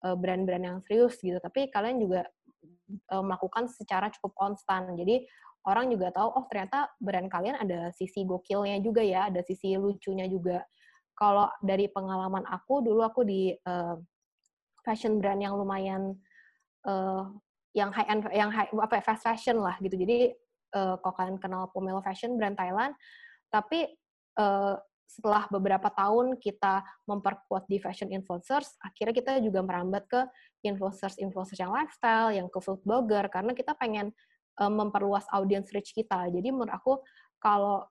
uh, 0.08 0.16
brand-brand 0.16 0.64
yang 0.64 0.80
serius 0.88 1.20
gitu, 1.20 1.44
tapi 1.44 1.68
kalian 1.68 2.00
juga 2.00 2.24
uh, 3.12 3.20
melakukan 3.20 3.68
secara 3.68 4.08
cukup 4.16 4.32
konstan. 4.32 4.96
Jadi 4.96 5.28
orang 5.68 5.92
juga 5.92 6.16
tahu, 6.16 6.40
oh 6.40 6.48
ternyata 6.48 6.88
brand 7.04 7.28
kalian 7.28 7.60
ada 7.60 7.92
sisi 7.92 8.24
gokilnya 8.24 8.80
juga 8.80 9.04
ya, 9.04 9.28
ada 9.28 9.44
sisi 9.44 9.76
lucunya 9.76 10.24
juga 10.24 10.64
kalau 11.14 11.52
dari 11.60 11.92
pengalaman 11.92 12.48
aku 12.48 12.80
dulu 12.80 13.04
aku 13.06 13.22
di 13.28 13.54
uh, 13.68 14.00
fashion 14.84 15.18
brand 15.18 15.40
yang 15.40 15.56
lumayan 15.56 16.16
uh, 16.86 17.32
yang 17.74 17.90
high 17.90 18.06
end 18.06 18.22
yang 18.30 18.54
high 18.54 18.70
apa 18.70 19.02
ya, 19.02 19.04
fast 19.04 19.24
fashion 19.26 19.58
lah 19.58 19.76
gitu 19.82 19.98
jadi 19.98 20.36
uh, 20.78 20.96
kalau 21.02 21.16
kalian 21.18 21.38
kenal 21.42 21.72
Pomelo 21.74 22.04
Fashion 22.06 22.38
brand 22.38 22.54
Thailand 22.54 22.94
tapi 23.50 23.90
uh, 24.38 24.78
setelah 25.14 25.46
beberapa 25.52 25.94
tahun 25.94 26.42
kita 26.42 26.82
memperkuat 27.06 27.70
di 27.70 27.78
fashion 27.78 28.10
influencers, 28.10 28.74
akhirnya 28.82 29.14
kita 29.14 29.32
juga 29.46 29.62
merambat 29.62 30.10
ke 30.10 30.26
influencers-influencers 30.66 31.60
yang 31.62 31.70
lifestyle, 31.70 32.34
yang 32.34 32.50
ke 32.50 32.58
food 32.58 32.82
blogger, 32.82 33.30
karena 33.30 33.54
kita 33.54 33.78
pengen 33.78 34.10
uh, 34.58 34.72
memperluas 34.74 35.30
audience 35.30 35.70
reach 35.70 35.94
kita. 35.94 36.34
Jadi 36.34 36.50
menurut 36.50 36.74
aku 36.74 36.98
kalau 37.38 37.86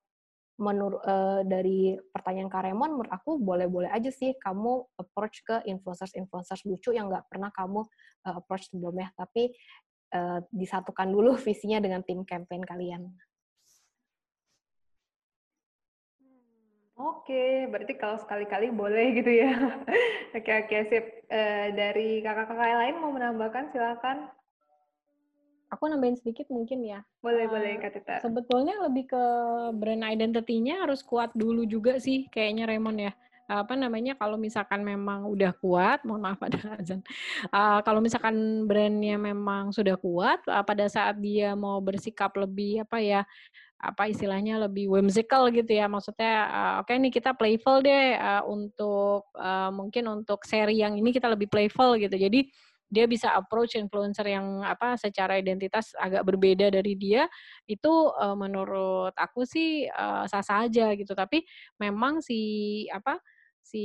menurut 0.62 1.02
uh, 1.02 1.42
dari 1.42 1.98
pertanyaan 2.14 2.46
Karemon, 2.46 2.94
menurut 2.94 3.10
aku 3.10 3.42
boleh-boleh 3.42 3.90
aja 3.90 4.14
sih 4.14 4.38
kamu 4.38 4.86
approach 4.94 5.42
ke 5.42 5.66
influencers-influencers 5.66 6.62
lucu 6.70 6.94
yang 6.94 7.10
nggak 7.10 7.26
pernah 7.26 7.50
kamu 7.50 7.82
uh, 8.30 8.34
approach 8.38 8.70
sebelumnya, 8.70 9.10
tapi 9.18 9.50
uh, 10.14 10.38
disatukan 10.54 11.10
dulu 11.10 11.34
visinya 11.46 11.82
dengan 11.82 12.06
tim 12.06 12.22
campaign 12.22 12.62
kalian. 12.62 13.02
Oke, 17.02 17.66
berarti 17.66 17.98
kalau 17.98 18.14
sekali-kali 18.22 18.70
boleh 18.70 19.18
gitu 19.18 19.32
ya. 19.32 19.50
oke, 20.38 20.52
oke, 20.62 20.76
sip. 20.86 21.26
Uh, 21.26 21.74
dari 21.74 22.22
kakak-kakak 22.22 22.78
lain 22.78 22.96
mau 23.02 23.10
menambahkan, 23.10 23.74
silakan 23.74 24.30
aku 25.72 25.88
nambahin 25.88 26.20
sedikit 26.20 26.52
mungkin 26.52 26.84
ya. 26.84 27.00
Boleh, 27.24 27.48
uh, 27.48 27.50
boleh 27.50 27.80
Kak 27.80 27.96
Tita. 27.96 28.14
Sebetulnya 28.20 28.76
lebih 28.84 29.08
ke 29.08 29.24
brand 29.72 30.04
identity-nya 30.04 30.84
harus 30.84 31.00
kuat 31.00 31.32
dulu 31.32 31.64
juga 31.64 31.96
sih 31.96 32.28
kayaknya 32.28 32.68
Raymond 32.68 33.00
ya. 33.00 33.12
Apa 33.48 33.76
namanya 33.76 34.16
kalau 34.16 34.40
misalkan 34.40 34.80
memang 34.80 35.28
udah 35.28 35.52
kuat, 35.60 36.04
mohon 36.08 36.24
maaf 36.24 36.40
ada 36.44 36.60
azan. 36.78 37.00
Uh, 37.48 37.80
kalau 37.84 38.00
misalkan 38.04 38.68
brandnya 38.68 39.16
memang 39.16 39.72
sudah 39.72 39.96
kuat, 39.96 40.40
uh, 40.46 40.62
pada 40.64 40.86
saat 40.88 41.18
dia 41.18 41.56
mau 41.56 41.80
bersikap 41.80 42.32
lebih 42.36 42.84
apa 42.86 43.02
ya, 43.02 43.20
apa 43.82 44.06
istilahnya 44.06 44.62
lebih 44.62 44.86
whimsical 44.86 45.50
gitu 45.50 45.74
ya 45.74 45.90
maksudnya 45.90 46.46
uh, 46.46 46.74
oke 46.80 46.86
okay 46.86 47.02
nih 47.02 47.10
kita 47.10 47.34
playful 47.34 47.82
deh 47.82 48.14
uh, 48.14 48.46
untuk 48.46 49.26
uh, 49.34 49.74
mungkin 49.74 50.22
untuk 50.22 50.46
seri 50.46 50.78
yang 50.78 50.94
ini 50.94 51.10
kita 51.10 51.26
lebih 51.26 51.50
playful 51.50 51.98
gitu 51.98 52.14
jadi 52.14 52.46
dia 52.92 53.08
bisa 53.08 53.32
approach 53.32 53.72
influencer 53.80 54.28
yang 54.28 54.60
apa 54.60 55.00
secara 55.00 55.40
identitas 55.40 55.96
agak 55.96 56.28
berbeda 56.28 56.68
dari 56.68 56.92
dia 56.92 57.24
itu 57.64 58.12
uh, 58.12 58.36
menurut 58.36 59.16
aku 59.16 59.48
sih 59.48 59.88
uh, 59.88 60.28
sah-sah 60.28 60.68
aja 60.68 60.92
gitu. 60.92 61.16
Tapi 61.16 61.40
memang 61.80 62.20
si 62.20 62.84
apa 62.92 63.16
si 63.64 63.84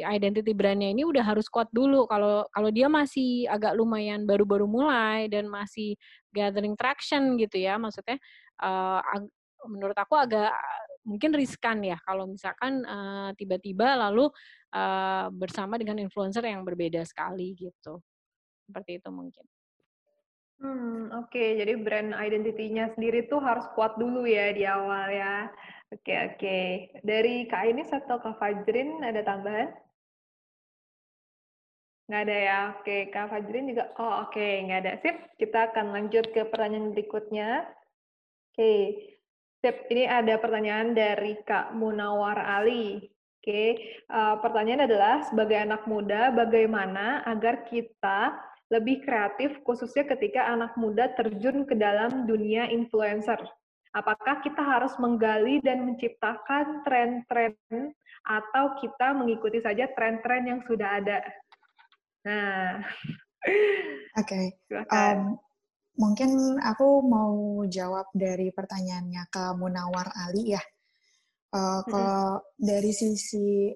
identity 0.00 0.56
brandnya 0.56 0.88
ini 0.88 1.04
udah 1.04 1.20
harus 1.20 1.52
kuat 1.52 1.68
dulu. 1.68 2.08
Kalau 2.08 2.48
kalau 2.48 2.70
dia 2.72 2.88
masih 2.88 3.44
agak 3.44 3.76
lumayan 3.76 4.24
baru-baru 4.24 4.64
mulai 4.64 5.28
dan 5.28 5.44
masih 5.44 6.00
gathering 6.32 6.72
traction 6.80 7.36
gitu 7.36 7.60
ya 7.60 7.76
maksudnya 7.76 8.16
uh, 8.64 9.02
menurut 9.68 9.98
aku 9.98 10.16
agak 10.16 10.48
mungkin 11.04 11.32
riskan 11.36 11.80
ya 11.84 11.98
kalau 12.04 12.28
misalkan 12.28 12.84
tiba-tiba 13.36 13.96
uh, 13.96 14.08
lalu 14.08 14.28
uh, 14.72 15.26
bersama 15.32 15.76
dengan 15.80 16.00
influencer 16.00 16.44
yang 16.44 16.62
berbeda 16.64 17.02
sekali 17.04 17.56
gitu 17.56 18.00
seperti 18.70 19.02
itu 19.02 19.10
mungkin. 19.10 19.42
Hmm, 20.60 21.08
oke. 21.16 21.32
Okay. 21.32 21.58
Jadi 21.58 21.72
brand 21.80 22.12
identity-nya 22.12 22.92
sendiri 22.94 23.26
tuh 23.26 23.40
harus 23.40 23.64
kuat 23.72 23.96
dulu 23.96 24.28
ya 24.28 24.52
di 24.52 24.62
awal 24.68 25.08
ya. 25.10 25.48
Oke, 25.90 26.04
okay, 26.04 26.18
oke. 26.22 26.36
Okay. 26.38 26.64
Dari 27.02 27.34
Kak 27.50 27.64
ini 27.66 27.82
atau 27.82 28.22
Kak 28.22 28.38
Fajrin 28.38 29.02
ada 29.02 29.24
tambahan? 29.24 29.72
Nggak 32.06 32.22
ada 32.28 32.36
ya? 32.36 32.60
Oke, 32.76 32.84
okay. 32.84 33.00
Kak 33.08 33.26
Fajrin 33.32 33.72
juga? 33.72 33.88
Oh, 33.96 34.28
oke. 34.28 34.36
Okay. 34.36 34.52
Nggak 34.68 34.80
ada. 34.84 34.92
Sip. 35.00 35.16
Kita 35.40 35.58
akan 35.72 35.86
lanjut 35.96 36.28
ke 36.28 36.44
pertanyaan 36.46 36.92
berikutnya. 36.92 37.64
Oke. 38.52 38.54
Okay. 38.54 38.80
Sip. 39.64 39.76
Ini 39.88 40.12
ada 40.12 40.36
pertanyaan 40.36 40.92
dari 40.92 41.40
Kak 41.40 41.72
Munawar 41.72 42.36
Ali. 42.36 43.00
Oke, 43.40 43.48
okay. 43.48 43.70
uh, 44.12 44.36
pertanyaan 44.44 44.84
adalah 44.84 45.24
sebagai 45.24 45.56
anak 45.56 45.88
muda, 45.88 46.28
bagaimana 46.28 47.24
agar 47.24 47.64
kita 47.64 48.36
lebih 48.70 49.02
kreatif 49.02 49.58
khususnya 49.66 50.06
ketika 50.06 50.46
anak 50.46 50.78
muda 50.78 51.10
terjun 51.18 51.66
ke 51.66 51.74
dalam 51.74 52.24
dunia 52.24 52.70
influencer. 52.70 53.38
Apakah 53.90 54.38
kita 54.46 54.62
harus 54.62 54.94
menggali 55.02 55.58
dan 55.66 55.82
menciptakan 55.82 56.86
tren-tren 56.86 57.58
atau 58.22 58.78
kita 58.78 59.10
mengikuti 59.18 59.58
saja 59.58 59.90
tren-tren 59.98 60.46
yang 60.46 60.60
sudah 60.62 61.02
ada? 61.02 61.18
Nah, 62.22 62.86
oke. 64.22 64.30
Okay. 64.30 64.54
Um, 64.94 65.34
mungkin 65.98 66.62
aku 66.62 67.02
mau 67.02 67.66
jawab 67.66 68.06
dari 68.14 68.54
pertanyaannya 68.54 69.26
ke 69.26 69.44
Munawar 69.58 70.14
Ali 70.14 70.54
ya. 70.54 70.62
Uh, 71.50 71.82
kalau 71.82 72.46
dari 72.54 72.94
sisi 72.94 73.74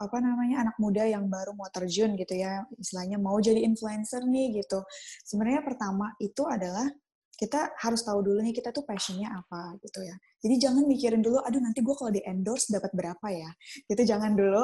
apa 0.00 0.18
namanya 0.18 0.66
anak 0.66 0.76
muda 0.82 1.06
yang 1.06 1.30
baru 1.30 1.54
mau 1.54 1.70
terjun 1.70 2.18
gitu 2.18 2.34
ya 2.34 2.66
istilahnya 2.78 3.18
mau 3.18 3.38
jadi 3.38 3.62
influencer 3.62 4.26
nih 4.26 4.62
gitu. 4.62 4.82
Sebenarnya 5.22 5.62
pertama 5.62 6.10
itu 6.18 6.42
adalah 6.46 6.86
kita 7.34 7.74
harus 7.82 8.06
tahu 8.06 8.22
dulu 8.22 8.38
nih 8.46 8.54
kita 8.54 8.70
tuh 8.70 8.86
passionnya 8.86 9.30
apa 9.34 9.74
gitu 9.82 10.06
ya. 10.06 10.14
Jadi 10.38 10.54
jangan 10.60 10.84
mikirin 10.86 11.22
dulu 11.22 11.42
aduh 11.42 11.58
nanti 11.58 11.82
gue 11.82 11.94
kalau 11.94 12.12
di 12.14 12.22
endorse 12.22 12.70
dapat 12.70 12.94
berapa 12.94 13.26
ya? 13.30 13.50
Gitu 13.90 14.02
jangan 14.06 14.34
dulu. 14.38 14.62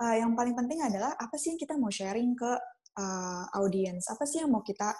Uh, 0.00 0.14
yang 0.20 0.36
paling 0.36 0.52
penting 0.52 0.80
adalah 0.84 1.16
apa 1.16 1.34
sih 1.40 1.56
yang 1.56 1.60
kita 1.60 1.74
mau 1.80 1.88
sharing 1.88 2.36
ke 2.36 2.52
uh, 3.00 3.44
audience? 3.56 4.08
Apa 4.12 4.28
sih 4.28 4.44
yang 4.44 4.52
mau 4.52 4.60
kita 4.60 4.92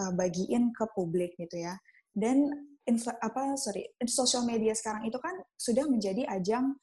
uh, 0.00 0.12
bagiin 0.12 0.72
ke 0.76 0.84
publik 0.92 1.32
gitu 1.40 1.60
ya? 1.60 1.76
Dan 2.12 2.48
apa 3.18 3.58
sorry 3.58 3.82
social 4.06 4.46
media 4.46 4.70
sekarang 4.70 5.10
itu 5.10 5.18
kan 5.18 5.34
sudah 5.58 5.84
menjadi 5.90 6.22
ajang 6.30 6.78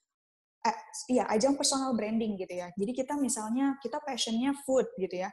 eh, 0.63 0.77
iya 1.11 1.27
ajang 1.31 1.59
personal 1.59 1.91
branding 1.95 2.39
gitu 2.39 2.53
ya. 2.55 2.71
Jadi 2.73 2.91
kita 2.95 3.19
misalnya 3.19 3.75
kita 3.83 3.99
passionnya 3.99 4.55
food 4.63 4.87
gitu 4.99 5.23
ya. 5.23 5.29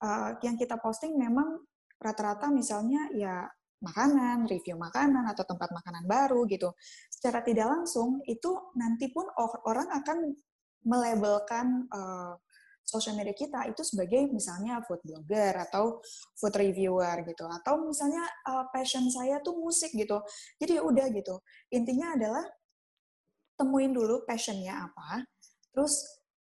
Uh, 0.00 0.34
yang 0.40 0.56
kita 0.56 0.80
posting 0.80 1.14
memang 1.14 1.60
rata-rata 2.00 2.48
misalnya 2.50 3.08
ya 3.14 3.44
makanan, 3.84 4.48
review 4.48 4.80
makanan 4.80 5.28
atau 5.28 5.44
tempat 5.44 5.68
makanan 5.70 6.08
baru 6.08 6.48
gitu. 6.48 6.72
Secara 7.12 7.44
tidak 7.44 7.68
langsung 7.68 8.24
itu 8.24 8.72
nanti 8.80 9.12
pun 9.12 9.28
orang 9.68 9.92
akan 9.92 10.32
melabelkan 10.84 11.88
uh, 11.92 12.36
social 12.84 13.16
media 13.16 13.32
kita 13.32 13.64
itu 13.72 13.80
sebagai 13.80 14.28
misalnya 14.28 14.84
food 14.84 15.00
blogger 15.00 15.56
atau 15.56 16.04
food 16.36 16.52
reviewer 16.52 17.24
gitu 17.24 17.48
atau 17.48 17.80
misalnya 17.80 18.28
uh, 18.44 18.68
passion 18.68 19.08
saya 19.08 19.40
tuh 19.40 19.56
musik 19.56 19.88
gitu 19.96 20.20
jadi 20.60 20.78
ya 20.78 20.82
udah 20.84 21.06
gitu 21.16 21.40
intinya 21.72 22.12
adalah 22.12 22.44
temuin 23.54 23.94
dulu 23.94 24.26
passionnya 24.26 24.90
apa 24.90 25.22
terus 25.70 26.02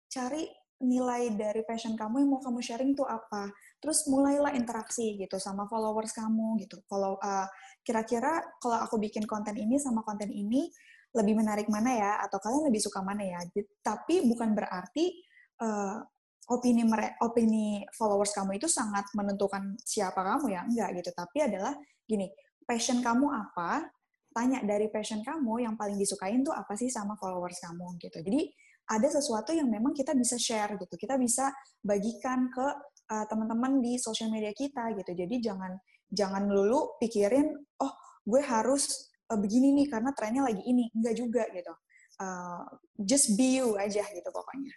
cari 0.09 0.45
nilai 0.83 1.31
dari 1.31 1.63
passion 1.63 1.95
kamu 1.95 2.23
yang 2.23 2.29
mau 2.35 2.41
kamu 2.43 2.59
sharing 2.59 2.91
tuh 2.91 3.07
apa 3.07 3.47
terus 3.79 4.03
mulailah 4.11 4.51
interaksi 4.59 5.15
gitu 5.15 5.39
sama 5.39 5.63
followers 5.71 6.11
kamu 6.11 6.59
gitu. 6.59 6.83
Follow 6.89 7.15
uh, 7.15 7.47
kira-kira 7.79 8.43
kalau 8.59 8.83
aku 8.83 8.99
bikin 8.99 9.23
konten 9.23 9.55
ini 9.55 9.79
sama 9.79 10.03
konten 10.03 10.27
ini 10.27 10.67
lebih 11.15 11.39
menarik 11.39 11.71
mana 11.71 11.95
ya 11.95 12.11
atau 12.27 12.43
kalian 12.43 12.67
lebih 12.67 12.83
suka 12.83 12.99
mana 12.99 13.23
ya? 13.23 13.39
Tapi 13.79 14.27
bukan 14.27 14.51
berarti 14.51 15.15
uh, 15.63 16.03
opini 16.51 16.83
mere 16.83 17.15
opini 17.23 17.87
followers 17.95 18.35
kamu 18.35 18.59
itu 18.59 18.67
sangat 18.67 19.07
menentukan 19.15 19.79
siapa 19.79 20.19
kamu 20.19 20.51
ya 20.51 20.61
enggak 20.67 20.89
gitu. 20.99 21.09
Tapi 21.15 21.37
adalah 21.39 21.71
gini 22.03 22.27
passion 22.67 22.99
kamu 22.99 23.31
apa 23.31 23.87
tanya 24.35 24.59
dari 24.67 24.91
passion 24.91 25.23
kamu 25.23 25.63
yang 25.63 25.79
paling 25.79 25.95
disukain 25.95 26.43
tuh 26.43 26.51
apa 26.51 26.75
sih 26.75 26.91
sama 26.91 27.15
followers 27.15 27.55
kamu 27.63 27.95
gitu 28.03 28.19
jadi 28.19 28.51
ada 28.85 29.07
sesuatu 29.07 29.55
yang 29.55 29.71
memang 29.71 29.95
kita 29.95 30.11
bisa 30.11 30.35
share 30.35 30.75
gitu 30.75 30.93
kita 30.99 31.15
bisa 31.15 31.49
bagikan 31.79 32.51
ke 32.51 32.67
uh, 33.11 33.25
teman-teman 33.29 33.81
di 33.81 33.97
sosial 34.01 34.33
media 34.33 34.51
kita 34.55 34.93
gitu. 34.97 35.11
Jadi 35.13 35.35
jangan 35.41 35.77
jangan 36.09 36.47
lulu 36.47 36.97
pikirin 37.01 37.49
oh 37.81 37.93
gue 38.25 38.41
harus 38.41 39.11
uh, 39.29 39.37
begini 39.37 39.73
nih 39.83 39.87
karena 39.89 40.09
trennya 40.15 40.45
lagi 40.45 40.63
ini. 40.65 40.89
Enggak 40.93 41.15
juga 41.17 41.43
gitu. 41.53 41.73
Uh, 42.15 42.63
just 43.03 43.35
be 43.35 43.59
you 43.59 43.75
aja 43.75 44.01
gitu 44.01 44.29
pokoknya. 44.31 44.73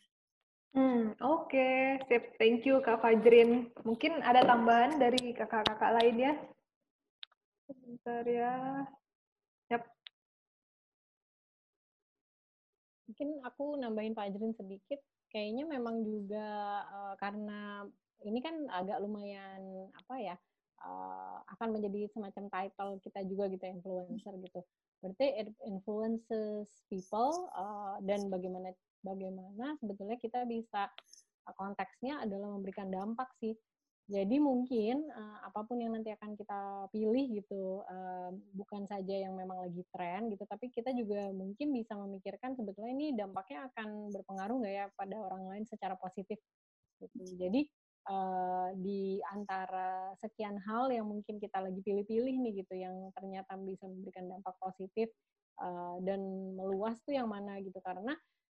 Hmm, 0.77 1.17
oke, 1.25 1.49
okay. 1.49 1.97
sip. 2.07 2.37
Thank 2.37 2.69
you 2.69 2.79
Kak 2.85 3.01
Fajrin. 3.01 3.73
Mungkin 3.83 4.21
ada 4.21 4.45
tambahan 4.45 5.01
dari 5.01 5.33
kakak-kakak 5.33 5.91
lain 5.97 6.17
ya? 6.29 6.35
Sebentar 7.67 8.23
ya. 8.29 8.55
Mungkin 13.19 13.43
aku 13.43 13.75
nambahin 13.83 14.15
Fajrin 14.15 14.55
sedikit. 14.55 15.03
Kayaknya 15.35 15.67
memang 15.67 16.07
juga 16.07 16.47
uh, 16.87 17.15
karena 17.19 17.83
ini 18.23 18.39
kan 18.39 18.55
agak 18.71 19.03
lumayan 19.03 19.91
apa 19.95 20.15
ya 20.23 20.37
uh, 20.83 21.43
akan 21.59 21.79
menjadi 21.79 22.07
semacam 22.15 22.47
title 22.51 22.93
kita 23.03 23.21
juga 23.27 23.51
gitu 23.51 23.65
influencer 23.67 24.35
gitu 24.39 24.61
berarti 24.99 25.27
it 25.39 25.51
influences 25.63 26.83
people 26.91 27.47
uh, 27.55 28.03
dan 28.03 28.27
bagaimana 28.27 28.75
bagaimana 29.07 29.79
sebetulnya 29.79 30.19
kita 30.19 30.43
bisa 30.51 30.91
konteksnya 31.55 32.19
adalah 32.27 32.51
memberikan 32.59 32.91
dampak 32.91 33.31
sih 33.39 33.55
jadi 34.09 34.41
mungkin 34.41 35.05
uh, 35.13 35.39
apa 35.45 35.69
pun 35.69 35.77
yang 35.77 35.93
nanti 35.93 36.09
akan 36.17 36.33
kita 36.33 36.89
pilih 36.89 37.29
gitu 37.29 37.85
uh, 37.85 38.33
bukan 38.57 38.89
saja 38.89 39.13
yang 39.13 39.37
memang 39.37 39.61
lagi 39.69 39.85
tren 39.93 40.33
gitu 40.33 40.49
tapi 40.49 40.73
kita 40.73 40.97
juga 40.97 41.29
mungkin 41.37 41.77
bisa 41.77 41.93
memikirkan 41.93 42.57
sebetulnya 42.57 42.93
ini 42.97 43.13
dampaknya 43.13 43.69
akan 43.69 44.09
berpengaruh 44.09 44.57
nggak 44.65 44.75
ya 44.75 44.87
pada 44.97 45.17
orang 45.21 45.45
lain 45.53 45.65
secara 45.69 45.93
positif 46.01 46.41
gitu. 47.05 47.37
Jadi 47.39 47.69
uh, 48.11 48.75
di 48.75 49.23
antara 49.31 50.13
sekian 50.19 50.59
hal 50.67 50.91
yang 50.91 51.07
mungkin 51.07 51.39
kita 51.39 51.63
lagi 51.63 51.81
pilih-pilih 51.83 52.35
nih 52.35 52.53
gitu 52.65 52.75
yang 52.75 53.13
ternyata 53.15 53.55
bisa 53.61 53.87
memberikan 53.87 54.27
dampak 54.27 54.55
positif 54.59 55.09
uh, 55.63 55.97
dan 56.03 56.21
meluas 56.59 56.99
tuh 57.07 57.15
yang 57.15 57.31
mana 57.31 57.61
gitu. 57.63 57.79
Karena 57.83 58.15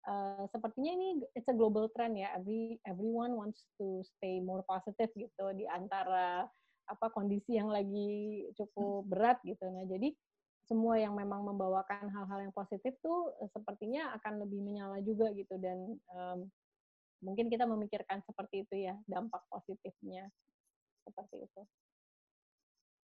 uh, 0.08 0.44
sepertinya 0.50 0.92
ini 0.94 1.08
it's 1.38 1.50
a 1.50 1.56
global 1.56 1.90
trend 1.94 2.18
ya 2.18 2.34
every 2.38 2.78
everyone 2.88 3.36
wants 3.38 3.66
to 3.78 4.02
stay 4.18 4.42
more 4.42 4.66
positive 4.66 5.10
gitu 5.14 5.46
di 5.54 5.66
antara 5.70 6.46
apa 6.90 7.08
kondisi 7.14 7.56
yang 7.56 7.70
lagi 7.70 8.46
cukup 8.58 9.06
berat 9.08 9.38
gitu 9.46 9.64
nah 9.70 9.86
jadi 9.86 10.12
semua 10.66 10.96
yang 10.96 11.18
memang 11.18 11.44
membawakan 11.44 12.08
hal-hal 12.08 12.48
yang 12.48 12.56
positif 12.56 12.96
tuh 13.04 13.34
sepertinya 13.52 14.16
akan 14.22 14.46
lebih 14.46 14.64
menyala 14.64 15.04
juga 15.04 15.28
gitu 15.36 15.60
dan 15.60 16.00
um, 16.16 16.48
mungkin 17.22 17.52
kita 17.52 17.68
memikirkan 17.68 18.24
seperti 18.26 18.66
itu 18.66 18.88
ya 18.88 18.98
dampak 19.06 19.44
positifnya 19.52 20.32
seperti 21.06 21.44
itu. 21.46 21.62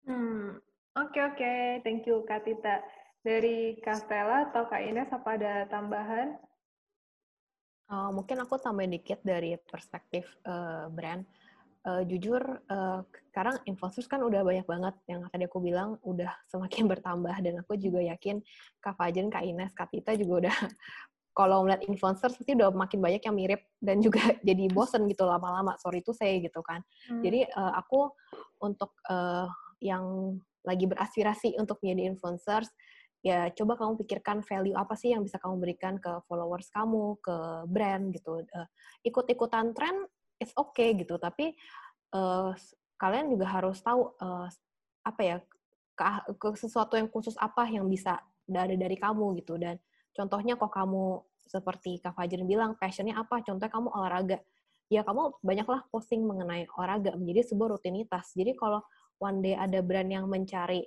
Hmm, 0.04 0.60
oke 0.98 1.10
okay, 1.10 1.22
oke, 1.24 1.36
okay. 1.38 1.60
thank 1.82 2.04
you 2.04 2.22
Kak 2.28 2.44
Tita. 2.44 2.84
Dari 3.24 3.80
Kastela 3.80 4.52
atau 4.52 4.68
Kak 4.68 4.84
Ines 4.84 5.08
apa 5.08 5.40
ada 5.40 5.64
tambahan? 5.72 6.36
Uh, 7.84 8.10
mungkin 8.16 8.40
aku 8.40 8.56
tambahin 8.56 8.96
dikit 8.96 9.20
dari 9.20 9.56
perspektif 9.68 10.24
uh, 10.48 10.88
brand. 10.88 11.24
Uh, 11.84 12.00
jujur, 12.08 12.40
uh, 12.72 13.04
sekarang 13.28 13.60
influencers 13.68 14.08
kan 14.08 14.24
udah 14.24 14.40
banyak 14.40 14.64
banget 14.64 14.96
yang 15.04 15.20
tadi 15.28 15.44
aku 15.44 15.60
bilang 15.60 16.00
udah 16.00 16.32
semakin 16.52 16.88
bertambah 16.88 17.36
dan 17.44 17.60
aku 17.60 17.76
juga 17.76 18.00
yakin 18.00 18.40
Kak 18.80 18.96
Fajen, 18.96 19.28
Kak 19.28 19.44
Ines, 19.44 19.76
Kak 19.76 19.92
Tita 19.92 20.16
juga 20.16 20.48
udah 20.48 20.56
kalau 21.34 21.66
melihat 21.66 21.82
influencer 21.90 22.30
pasti 22.30 22.54
udah 22.54 22.70
makin 22.70 23.02
banyak 23.02 23.22
yang 23.26 23.36
mirip 23.36 23.60
dan 23.82 23.98
juga 23.98 24.22
jadi 24.48 24.70
bosen 24.70 25.04
gitu 25.10 25.26
lama-lama 25.26 25.74
sorry 25.82 26.00
itu 26.00 26.14
saya 26.14 26.38
gitu 26.38 26.62
kan 26.62 26.80
hmm. 27.10 27.20
jadi 27.20 27.50
uh, 27.52 27.74
aku 27.84 28.14
untuk 28.62 28.94
uh, 29.10 29.50
yang 29.82 30.38
lagi 30.64 30.88
beraspirasi 30.88 31.58
untuk 31.60 31.76
menjadi 31.84 32.14
influencers 32.14 32.70
ya 33.24 33.48
coba 33.56 33.80
kamu 33.80 34.04
pikirkan 34.04 34.44
value 34.44 34.76
apa 34.76 34.92
sih 35.00 35.16
yang 35.16 35.24
bisa 35.24 35.40
kamu 35.40 35.56
berikan 35.56 35.96
ke 35.96 36.12
followers 36.28 36.68
kamu 36.68 37.16
ke 37.24 37.36
brand 37.72 38.12
gitu 38.12 38.44
uh, 38.44 38.68
ikut-ikutan 39.00 39.72
tren 39.72 40.04
it's 40.36 40.52
okay 40.60 40.92
gitu 40.92 41.16
tapi 41.16 41.56
uh, 42.12 42.52
kalian 43.00 43.32
juga 43.32 43.48
harus 43.48 43.80
tahu 43.80 44.12
uh, 44.20 44.46
apa 45.08 45.20
ya 45.24 45.36
ke, 45.96 46.04
ke 46.36 46.48
sesuatu 46.60 47.00
yang 47.00 47.08
khusus 47.08 47.32
apa 47.40 47.64
yang 47.64 47.88
bisa 47.88 48.20
dari 48.44 48.76
dari 48.76 49.00
kamu 49.00 49.40
gitu 49.40 49.56
dan 49.56 49.80
Contohnya 50.14 50.54
kok 50.54 50.70
kamu 50.70 51.26
seperti 51.44 51.98
Kak 51.98 52.14
Fajar 52.14 52.40
bilang, 52.46 52.78
passionnya 52.78 53.18
apa? 53.18 53.42
Contohnya 53.42 53.68
kamu 53.74 53.88
olahraga. 53.90 54.38
Ya 54.86 55.02
kamu 55.02 55.42
banyaklah 55.42 55.82
posting 55.90 56.22
mengenai 56.22 56.70
olahraga 56.70 57.18
menjadi 57.18 57.50
sebuah 57.50 57.76
rutinitas. 57.76 58.30
Jadi 58.38 58.54
kalau 58.54 58.80
one 59.18 59.42
day 59.42 59.58
ada 59.58 59.82
brand 59.82 60.06
yang 60.06 60.30
mencari 60.30 60.86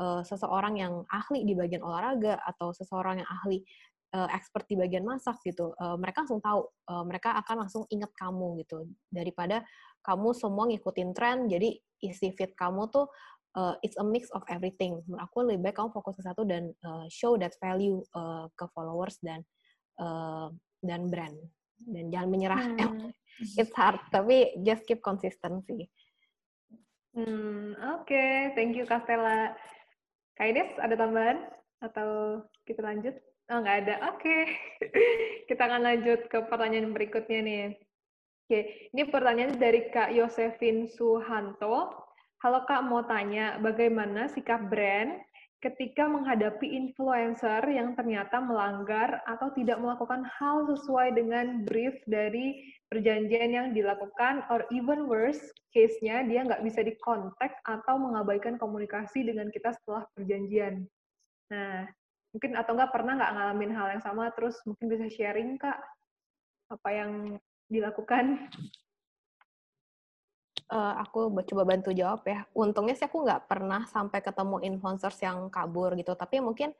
uh, 0.00 0.22
seseorang 0.24 0.80
yang 0.80 1.04
ahli 1.08 1.44
di 1.44 1.52
bagian 1.56 1.82
olahraga 1.84 2.40
atau 2.44 2.72
seseorang 2.72 3.20
yang 3.24 3.28
ahli 3.28 3.64
uh, 4.16 4.28
expert 4.32 4.64
di 4.68 4.76
bagian 4.78 5.04
masak 5.04 5.36
gitu, 5.42 5.76
uh, 5.76 5.96
mereka 5.98 6.24
langsung 6.24 6.40
tahu, 6.40 6.60
uh, 6.88 7.04
mereka 7.04 7.36
akan 7.42 7.66
langsung 7.66 7.84
ingat 7.90 8.12
kamu 8.16 8.62
gitu 8.64 8.86
daripada 9.10 9.64
kamu 10.04 10.32
semua 10.36 10.64
ngikutin 10.70 11.10
tren. 11.16 11.38
Jadi 11.50 11.76
isi 12.04 12.30
feed 12.32 12.54
kamu 12.54 12.88
tuh 12.92 13.08
uh, 13.56 13.74
it's 13.82 13.96
a 13.98 14.04
mix 14.04 14.28
of 14.36 14.44
everything. 14.52 15.00
Menurut 15.08 15.24
aku 15.24 15.36
lebih 15.48 15.72
baik 15.72 15.76
kamu 15.80 15.90
fokus 15.90 16.20
ke 16.20 16.22
satu 16.22 16.44
dan 16.46 16.70
uh, 16.84 17.08
show 17.10 17.34
that 17.40 17.56
value 17.58 18.04
uh, 18.14 18.46
ke 18.54 18.64
followers 18.76 19.18
dan 19.24 19.42
uh, 19.98 20.52
dan 20.84 21.08
brand. 21.10 21.36
Dan 21.76 22.08
jangan 22.08 22.28
menyerah. 22.30 22.62
Hmm. 22.62 23.10
it's 23.60 23.72
hard, 23.76 24.00
tapi 24.08 24.56
just 24.64 24.88
keep 24.88 25.04
consistency. 25.04 25.92
Hmm, 27.16 27.72
oke, 27.80 28.04
okay. 28.04 28.52
thank 28.52 28.76
you 28.76 28.84
Kaides 30.36 30.68
ada 30.76 30.92
tambahan 31.00 31.48
atau 31.80 32.40
kita 32.68 32.84
lanjut? 32.84 33.16
Oh, 33.48 33.58
nggak 33.64 33.78
ada. 33.88 33.94
Oke. 34.12 34.20
Okay. 34.20 34.42
kita 35.48 35.64
akan 35.64 35.80
lanjut 35.80 36.28
ke 36.28 36.38
pertanyaan 36.44 36.92
berikutnya 36.92 37.40
nih. 37.40 37.66
Oke, 37.72 38.50
okay. 38.52 38.62
ini 38.94 39.02
pertanyaan 39.10 39.58
dari 39.58 39.88
Kak 39.90 40.12
Yosefin 40.12 40.86
Suhanto. 40.92 41.90
Halo 42.44 42.68
Kak, 42.68 42.84
mau 42.84 43.02
tanya 43.08 43.56
bagaimana 43.58 44.28
sikap 44.28 44.68
brand 44.68 45.18
ketika 45.64 46.04
menghadapi 46.04 46.68
influencer 46.68 47.64
yang 47.66 47.96
ternyata 47.96 48.38
melanggar 48.44 49.24
atau 49.24 49.48
tidak 49.56 49.80
melakukan 49.80 50.22
hal 50.36 50.68
sesuai 50.68 51.16
dengan 51.16 51.64
brief 51.64 51.96
dari 52.04 52.60
perjanjian 52.92 53.50
yang 53.50 53.68
dilakukan, 53.72 54.44
or 54.52 54.68
even 54.70 55.08
worse, 55.08 55.40
case-nya 55.72 56.22
dia 56.28 56.44
nggak 56.46 56.62
bisa 56.62 56.84
dikontak 56.84 57.56
atau 57.66 57.98
mengabaikan 57.98 58.60
komunikasi 58.60 59.26
dengan 59.26 59.50
kita 59.50 59.74
setelah 59.74 60.06
perjanjian. 60.14 60.86
Nah, 61.50 61.88
mungkin 62.30 62.52
atau 62.54 62.76
nggak 62.76 62.92
pernah 62.92 63.16
nggak 63.16 63.32
ngalamin 63.34 63.72
hal 63.74 63.86
yang 63.98 64.04
sama, 64.04 64.30
terus 64.36 64.60
mungkin 64.68 64.86
bisa 64.92 65.08
sharing 65.08 65.56
Kak, 65.58 65.80
apa 66.70 66.88
yang 66.92 67.40
dilakukan? 67.72 68.52
Uh, 70.72 70.94
aku 71.02 71.30
coba 71.46 71.62
bantu 71.66 71.90
jawab 71.94 72.22
ya. 72.26 72.46
Untungnya 72.54 72.94
sih 72.98 73.06
aku 73.06 73.22
nggak 73.22 73.46
pernah 73.46 73.86
sampai 73.86 74.22
ketemu 74.22 74.62
influencers 74.62 75.18
yang 75.22 75.46
kabur 75.50 75.94
gitu. 75.94 76.14
Tapi 76.18 76.42
mungkin 76.42 76.74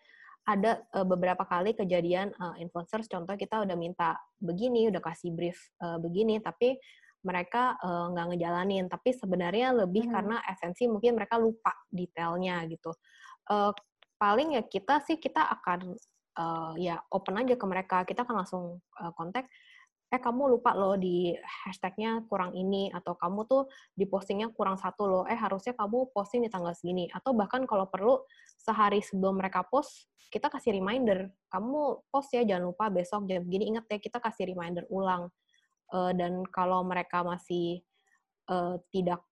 ada 0.47 0.83
uh, 0.95 1.07
beberapa 1.07 1.43
kali 1.43 1.75
kejadian 1.75 2.31
uh, 2.39 2.55
influencers, 2.63 3.11
contoh 3.11 3.35
kita 3.35 3.67
udah 3.67 3.75
minta 3.75 4.15
begini, 4.39 4.87
udah 4.91 5.03
kasih 5.03 5.35
brief 5.35 5.59
uh, 5.83 5.99
begini, 5.99 6.39
tapi 6.39 6.79
mereka 7.27 7.75
nggak 7.83 8.27
uh, 8.27 8.31
ngejalanin. 8.31 8.87
Tapi 8.87 9.11
sebenarnya 9.11 9.75
lebih 9.75 10.07
hmm. 10.07 10.13
karena 10.15 10.37
esensi 10.47 10.87
mungkin 10.87 11.19
mereka 11.19 11.35
lupa 11.43 11.75
detailnya 11.91 12.63
gitu. 12.71 12.95
Uh, 13.51 13.75
paling 14.17 14.55
ya 14.55 14.63
kita 14.63 15.03
sih 15.03 15.19
kita 15.19 15.43
akan 15.59 15.99
uh, 16.39 16.73
ya 16.79 17.03
open 17.11 17.43
aja 17.43 17.59
ke 17.59 17.67
mereka. 17.67 18.07
Kita 18.07 18.23
akan 18.23 18.47
langsung 18.47 18.79
uh, 19.03 19.13
kontak 19.19 19.51
eh 20.07 20.23
kamu 20.23 20.55
lupa 20.55 20.71
loh 20.71 20.95
di 20.95 21.35
hashtagnya 21.67 22.23
kurang 22.31 22.55
ini 22.55 22.95
atau 22.95 23.19
kamu 23.19 23.43
tuh 23.51 23.67
di 23.91 24.07
postingnya 24.07 24.55
kurang 24.55 24.79
satu 24.79 25.03
loh. 25.07 25.25
Eh 25.27 25.35
harusnya 25.35 25.75
kamu 25.75 26.15
posting 26.15 26.47
di 26.47 26.51
tanggal 26.51 26.73
segini. 26.79 27.11
Atau 27.11 27.35
bahkan 27.35 27.67
kalau 27.67 27.91
perlu 27.91 28.23
sehari 28.55 29.03
sebelum 29.03 29.43
mereka 29.43 29.67
post 29.67 30.07
kita 30.27 30.51
kasih 30.51 30.75
reminder 30.75 31.31
kamu 31.47 32.03
post 32.11 32.35
ya 32.35 32.43
jangan 32.43 32.75
lupa 32.75 32.91
besok 32.91 33.31
jam 33.31 33.47
begini 33.47 33.71
ingat 33.71 33.87
ya 33.87 33.99
kita 33.99 34.19
kasih 34.23 34.47
reminder 34.51 34.87
ulang. 34.91 35.31
Uh, 35.87 36.11
dan 36.15 36.43
kalau 36.51 36.83
mereka 36.83 37.23
masih 37.23 37.83
uh, 38.51 38.75
tidak 38.91 39.23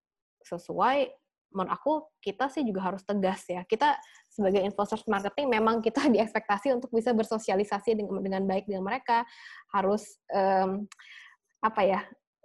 sesuai 0.47 1.11
menurut 1.55 1.73
aku 1.73 1.93
kita 2.19 2.51
sih 2.51 2.67
juga 2.67 2.91
harus 2.91 3.01
tegas 3.07 3.47
ya. 3.47 3.63
Kita 3.63 3.95
sebagai 4.27 4.61
influencer 4.67 5.01
marketing 5.07 5.47
memang 5.47 5.79
kita 5.79 6.05
diekspektasi 6.15 6.75
untuk 6.75 6.91
bisa 6.91 7.15
bersosialisasi 7.15 7.95
dengan 7.95 8.21
dengan 8.21 8.43
baik 8.45 8.67
dengan 8.67 8.85
mereka, 8.85 9.23
harus 9.71 10.19
um, 10.35 10.85
apa 11.63 11.83
ya 11.87 12.01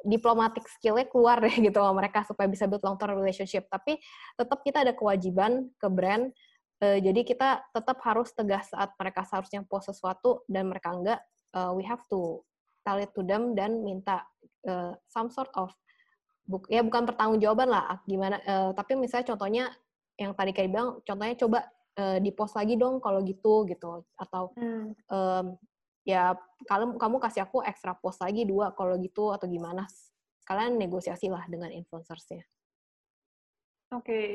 diplomatic 0.07 0.63
skillnya 0.79 1.03
keluar 1.11 1.43
deh 1.43 1.51
gitu 1.67 1.75
sama 1.75 1.99
mereka 1.99 2.23
supaya 2.23 2.47
bisa 2.47 2.69
build 2.69 2.85
long 2.85 2.95
term 2.95 3.17
relationship. 3.17 3.67
Tapi 3.67 3.97
tetap 4.37 4.61
kita 4.63 4.85
ada 4.85 4.93
kewajiban 4.93 5.67
ke 5.75 5.87
brand. 5.89 6.31
Uh, 6.79 6.95
jadi 7.03 7.27
kita 7.27 7.59
tetap 7.75 7.99
harus 8.07 8.31
tegas 8.31 8.71
saat 8.71 8.95
mereka 8.95 9.27
seharusnya 9.27 9.65
post 9.67 9.91
sesuatu 9.91 10.47
dan 10.47 10.71
mereka 10.71 10.95
enggak. 10.95 11.19
Uh, 11.51 11.73
we 11.75 11.83
have 11.83 11.99
to 12.07 12.39
tell 12.87 12.95
it 13.01 13.11
to 13.11 13.25
them 13.25 13.57
dan 13.57 13.83
minta 13.83 14.23
uh, 14.69 14.95
some 15.11 15.27
sort 15.27 15.51
of 15.59 15.73
buk 16.49 16.65
ya 16.65 16.81
bukan 16.81 17.05
pertanggungjawaban 17.05 17.69
lah 17.69 18.01
gimana 18.09 18.41
uh, 18.41 18.73
tapi 18.73 18.97
misalnya 18.97 19.29
contohnya 19.29 19.69
yang 20.17 20.33
tadi 20.33 20.49
kayak 20.49 20.73
bilang 20.73 20.97
contohnya 21.05 21.35
coba 21.37 21.59
uh, 22.01 22.17
di 22.17 22.33
post 22.33 22.57
lagi 22.57 22.73
dong 22.73 22.97
kalau 22.97 23.21
gitu 23.21 23.69
gitu 23.69 24.01
atau 24.17 24.49
hmm. 24.57 24.97
um, 25.13 25.45
ya 26.01 26.33
kalau 26.65 26.97
kamu 26.97 27.21
kasih 27.21 27.45
aku 27.45 27.61
ekstra 27.61 27.93
post 27.93 28.17
lagi 28.25 28.49
dua 28.49 28.73
kalau 28.73 28.97
gitu 28.97 29.29
atau 29.29 29.45
gimana 29.45 29.85
kalian 30.49 30.81
negosiasi 30.81 31.29
lah 31.29 31.45
dengan 31.45 31.69
influencersnya. 31.69 32.41
Oke, 33.93 34.01
okay. 34.01 34.25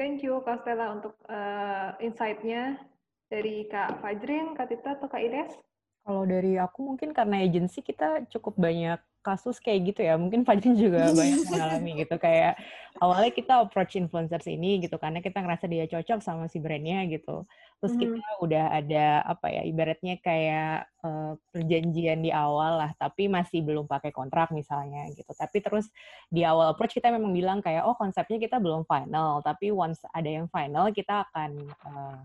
thank 0.00 0.24
you 0.24 0.40
Kak 0.40 0.64
Stella 0.64 0.96
untuk 0.96 1.20
uh, 1.28 1.92
insight-nya 2.00 2.80
dari 3.28 3.68
Kak 3.68 4.00
Fajrin, 4.00 4.56
Kak 4.56 4.72
Tita, 4.72 4.96
atau 4.96 5.08
Kak 5.12 5.20
Ines. 5.20 5.52
Kalau 6.00 6.24
dari 6.24 6.56
aku 6.56 6.80
mungkin 6.80 7.12
karena 7.12 7.44
agensi 7.44 7.84
kita 7.84 8.24
cukup 8.32 8.56
banyak 8.56 9.00
kasus 9.20 9.60
kayak 9.60 9.94
gitu 9.94 10.00
ya. 10.04 10.16
Mungkin 10.16 10.42
Fajrin 10.44 10.76
juga 10.76 11.08
banyak 11.18 11.46
mengalami 11.48 11.90
gitu. 12.04 12.16
Kayak 12.16 12.60
awalnya 12.98 13.30
kita 13.30 13.52
approach 13.62 13.94
influencers 13.94 14.48
ini 14.50 14.82
gitu 14.82 14.98
karena 14.98 15.22
kita 15.22 15.38
ngerasa 15.40 15.70
dia 15.70 15.86
cocok 15.86 16.20
sama 16.20 16.50
si 16.50 16.58
brandnya 16.58 17.06
gitu. 17.08 17.44
Terus 17.80 17.96
kita 17.96 18.20
mm. 18.20 18.44
udah 18.44 18.64
ada 18.76 19.06
apa 19.24 19.46
ya 19.48 19.62
ibaratnya 19.64 20.20
kayak 20.20 20.84
uh, 21.00 21.32
perjanjian 21.48 22.20
di 22.20 22.28
awal 22.28 22.76
lah, 22.76 22.92
tapi 23.00 23.24
masih 23.30 23.64
belum 23.64 23.88
pakai 23.88 24.12
kontrak 24.12 24.52
misalnya 24.52 25.08
gitu. 25.16 25.32
Tapi 25.32 25.64
terus 25.64 25.88
di 26.28 26.44
awal 26.44 26.76
approach 26.76 26.92
kita 26.92 27.08
memang 27.08 27.32
bilang 27.32 27.58
kayak 27.64 27.88
oh 27.88 27.96
konsepnya 27.96 28.36
kita 28.36 28.60
belum 28.60 28.84
final, 28.84 29.40
tapi 29.40 29.72
once 29.72 30.04
ada 30.12 30.28
yang 30.28 30.44
final 30.52 30.92
kita 30.92 31.24
akan 31.30 31.50
uh, 31.88 32.20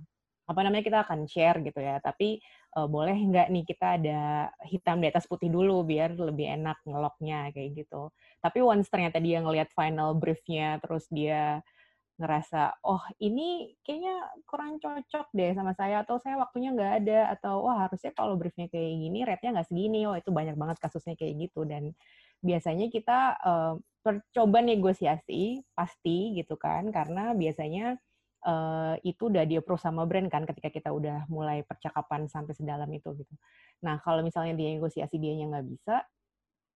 apa 0.46 0.60
namanya 0.62 0.86
kita 0.86 1.00
akan 1.06 1.26
share 1.26 1.58
gitu 1.66 1.82
ya. 1.82 1.98
Tapi 2.02 2.38
uh, 2.78 2.88
boleh 2.90 3.18
nggak 3.18 3.48
nih 3.50 3.66
kita 3.66 3.88
ada 3.98 4.22
hitam 4.70 5.02
di 5.02 5.08
atas 5.10 5.26
putih 5.26 5.50
dulu 5.50 5.82
biar 5.86 6.14
lebih 6.18 6.46
enak 6.62 6.82
ngeloknya 6.86 7.50
kayak 7.54 7.86
gitu. 7.86 8.14
Tapi 8.42 8.60
once 8.62 8.90
ternyata 8.90 9.18
dia 9.22 9.42
ngelihat 9.42 9.74
final 9.74 10.14
briefnya, 10.18 10.78
terus 10.82 11.10
dia 11.10 11.66
ngerasa 12.16 12.80
oh 12.88 13.04
ini 13.20 13.76
kayaknya 13.84 14.16
kurang 14.48 14.80
cocok 14.80 15.36
deh 15.36 15.52
sama 15.52 15.76
saya 15.76 16.00
atau 16.08 16.16
saya 16.16 16.40
waktunya 16.40 16.72
nggak 16.72 16.94
ada 17.04 17.20
atau 17.36 17.68
wah 17.68 17.88
harusnya 17.88 18.16
kalau 18.16 18.40
briefnya 18.40 18.72
kayak 18.72 18.88
gini 18.88 19.28
rate-nya 19.28 19.60
nggak 19.60 19.68
segini 19.68 20.08
oh 20.08 20.16
itu 20.16 20.32
banyak 20.32 20.56
banget 20.56 20.80
kasusnya 20.80 21.20
kayak 21.20 21.36
gitu 21.44 21.68
dan 21.68 21.92
biasanya 22.40 22.88
kita 22.88 23.36
uh, 23.44 23.76
coba 24.32 24.60
negosiasi 24.64 25.60
pasti 25.76 26.40
gitu 26.40 26.56
kan 26.56 26.88
karena 26.96 27.36
biasanya 27.36 28.00
uh, 28.46 28.96
itu 29.02 29.28
udah 29.28 29.44
dia 29.44 29.60
pro 29.60 29.76
sama 29.76 30.06
brand 30.06 30.30
kan 30.30 30.46
ketika 30.46 30.70
kita 30.70 30.90
udah 30.94 31.26
mulai 31.28 31.66
percakapan 31.66 32.30
sampai 32.30 32.54
sedalam 32.54 32.88
itu 32.94 33.12
gitu. 33.18 33.34
Nah 33.82 34.00
kalau 34.06 34.22
misalnya 34.22 34.54
dia 34.56 34.78
negosiasi 34.78 35.18
dia 35.18 35.34
nggak 35.36 35.66
bisa, 35.66 36.06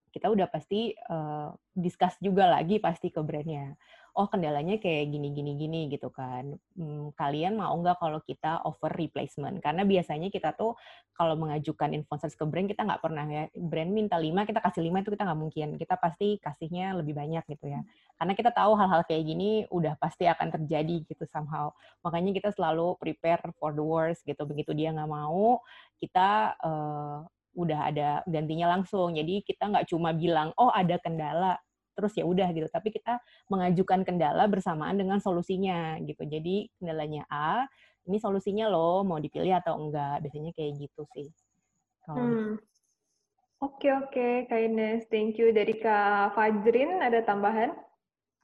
kita 0.09 0.27
udah 0.33 0.49
pasti 0.49 0.97
uh, 1.09 1.53
discuss 1.77 2.17
juga 2.17 2.49
lagi 2.49 2.81
pasti 2.81 3.13
ke 3.13 3.21
brandnya 3.21 3.77
oh 4.17 4.27
kendalanya 4.31 4.77
kayak 4.81 5.11
gini 5.13 5.29
gini 5.33 5.51
gini 5.57 5.79
gitu 5.91 6.09
kan. 6.09 6.57
Hmm, 6.77 7.11
kalian 7.13 7.59
mau 7.59 7.73
nggak 7.77 7.97
kalau 8.01 8.19
kita 8.23 8.63
offer 8.65 8.89
replacement? 8.95 9.61
Karena 9.61 9.85
biasanya 9.85 10.33
kita 10.33 10.55
tuh 10.57 10.73
kalau 11.13 11.35
mengajukan 11.35 11.91
influencer 11.91 12.31
ke 12.31 12.45
brand 12.47 12.71
kita 12.71 12.87
nggak 12.87 13.03
pernah 13.03 13.27
ya 13.27 13.43
brand 13.51 13.91
minta 13.91 14.15
lima 14.15 14.47
kita 14.47 14.63
kasih 14.63 14.87
lima 14.87 15.03
itu 15.03 15.11
kita 15.13 15.27
nggak 15.27 15.39
mungkin. 15.39 15.67
Kita 15.75 15.95
pasti 15.99 16.39
kasihnya 16.39 16.95
lebih 16.97 17.13
banyak 17.13 17.43
gitu 17.49 17.65
ya. 17.69 17.81
Karena 18.15 18.33
kita 18.35 18.51
tahu 18.55 18.71
hal-hal 18.75 19.01
kayak 19.03 19.23
gini 19.27 19.49
udah 19.69 19.95
pasti 19.99 20.25
akan 20.25 20.49
terjadi 20.55 21.03
gitu 21.05 21.23
somehow. 21.27 21.71
Makanya 22.03 22.31
kita 22.35 22.49
selalu 22.55 22.95
prepare 22.97 23.43
for 23.59 23.71
the 23.75 23.83
worst 23.83 24.23
gitu. 24.25 24.43
Begitu 24.47 24.71
dia 24.73 24.95
nggak 24.95 25.11
mau 25.11 25.59
kita 25.99 26.55
uh, 26.63 27.27
udah 27.57 27.79
ada 27.91 28.09
gantinya 28.23 28.71
langsung. 28.77 29.15
Jadi 29.15 29.43
kita 29.43 29.67
nggak 29.67 29.87
cuma 29.91 30.15
bilang 30.15 30.55
oh 30.55 30.71
ada 30.71 30.95
kendala 31.01 31.59
terus 31.99 32.15
ya 32.15 32.23
udah 32.23 32.47
gitu 32.55 32.71
tapi 32.71 32.95
kita 32.95 33.19
mengajukan 33.51 34.07
kendala 34.07 34.47
bersamaan 34.47 34.95
dengan 34.95 35.19
solusinya 35.19 35.99
gitu 36.07 36.23
jadi 36.23 36.71
kendalanya 36.79 37.27
A 37.27 37.67
ini 38.07 38.15
solusinya 38.23 38.71
loh 38.71 39.03
mau 39.03 39.19
dipilih 39.19 39.59
atau 39.59 39.75
enggak 39.75 40.23
biasanya 40.23 40.55
kayak 40.55 40.79
gitu 40.79 41.03
sih 41.11 41.27
kalau 42.07 42.23
hmm. 42.23 42.55
Oke 43.59 43.91
oke, 43.91 44.47
Kak 44.47 44.55
Ines, 44.55 45.03
thank 45.11 45.35
you. 45.35 45.51
Dari 45.51 45.83
Kak 45.83 46.31
Fajrin 46.31 47.03
ada 47.03 47.19
tambahan? 47.27 47.75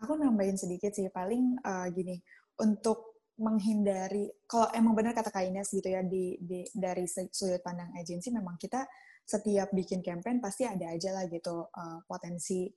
Aku 0.03 0.19
nambahin 0.19 0.59
sedikit 0.59 0.91
sih, 0.91 1.07
paling 1.07 1.55
uh, 1.63 1.87
gini, 1.87 2.19
untuk 2.59 3.23
menghindari, 3.39 4.27
kalau 4.43 4.67
emang 4.75 4.91
benar 4.91 5.15
kata 5.15 5.31
Kak 5.31 5.47
Ines 5.47 5.71
gitu 5.71 5.87
ya, 5.87 6.03
di, 6.03 6.35
di 6.43 6.67
dari 6.75 7.07
sudut 7.07 7.63
pandang 7.63 7.95
agensi, 7.95 8.27
memang 8.27 8.59
kita 8.59 8.83
setiap 9.23 9.73
bikin 9.73 10.05
campaign 10.05 10.37
pasti 10.37 10.69
ada 10.69 10.93
aja 10.93 11.15
lah 11.15 11.25
gitu 11.31 11.65
uh, 11.65 11.99
potensi 12.05 12.69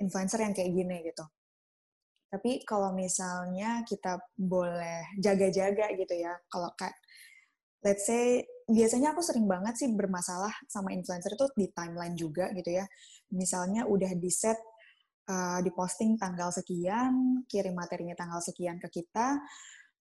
influencer 0.00 0.40
yang 0.40 0.56
kayak 0.56 0.72
gini 0.72 0.96
gitu. 1.04 1.24
Tapi 2.30 2.62
kalau 2.62 2.94
misalnya 2.94 3.82
kita 3.82 4.18
boleh 4.38 5.18
jaga-jaga 5.18 5.92
gitu 5.98 6.14
ya, 6.14 6.34
kalau 6.46 6.70
kayak 6.78 6.94
let's 7.82 8.06
say 8.06 8.44
biasanya 8.70 9.10
aku 9.10 9.20
sering 9.24 9.50
banget 9.50 9.74
sih 9.74 9.90
bermasalah 9.90 10.52
sama 10.70 10.94
influencer 10.94 11.34
itu 11.34 11.46
di 11.58 11.66
timeline 11.74 12.14
juga 12.14 12.48
gitu 12.54 12.70
ya. 12.70 12.86
Misalnya 13.34 13.82
udah 13.90 14.14
di 14.14 14.30
set 14.30 14.56
uh, 15.26 15.58
diposting 15.58 16.14
tanggal 16.16 16.54
sekian, 16.54 17.42
kirim 17.50 17.74
materinya 17.74 18.14
tanggal 18.14 18.38
sekian 18.38 18.78
ke 18.78 19.02
kita, 19.02 19.42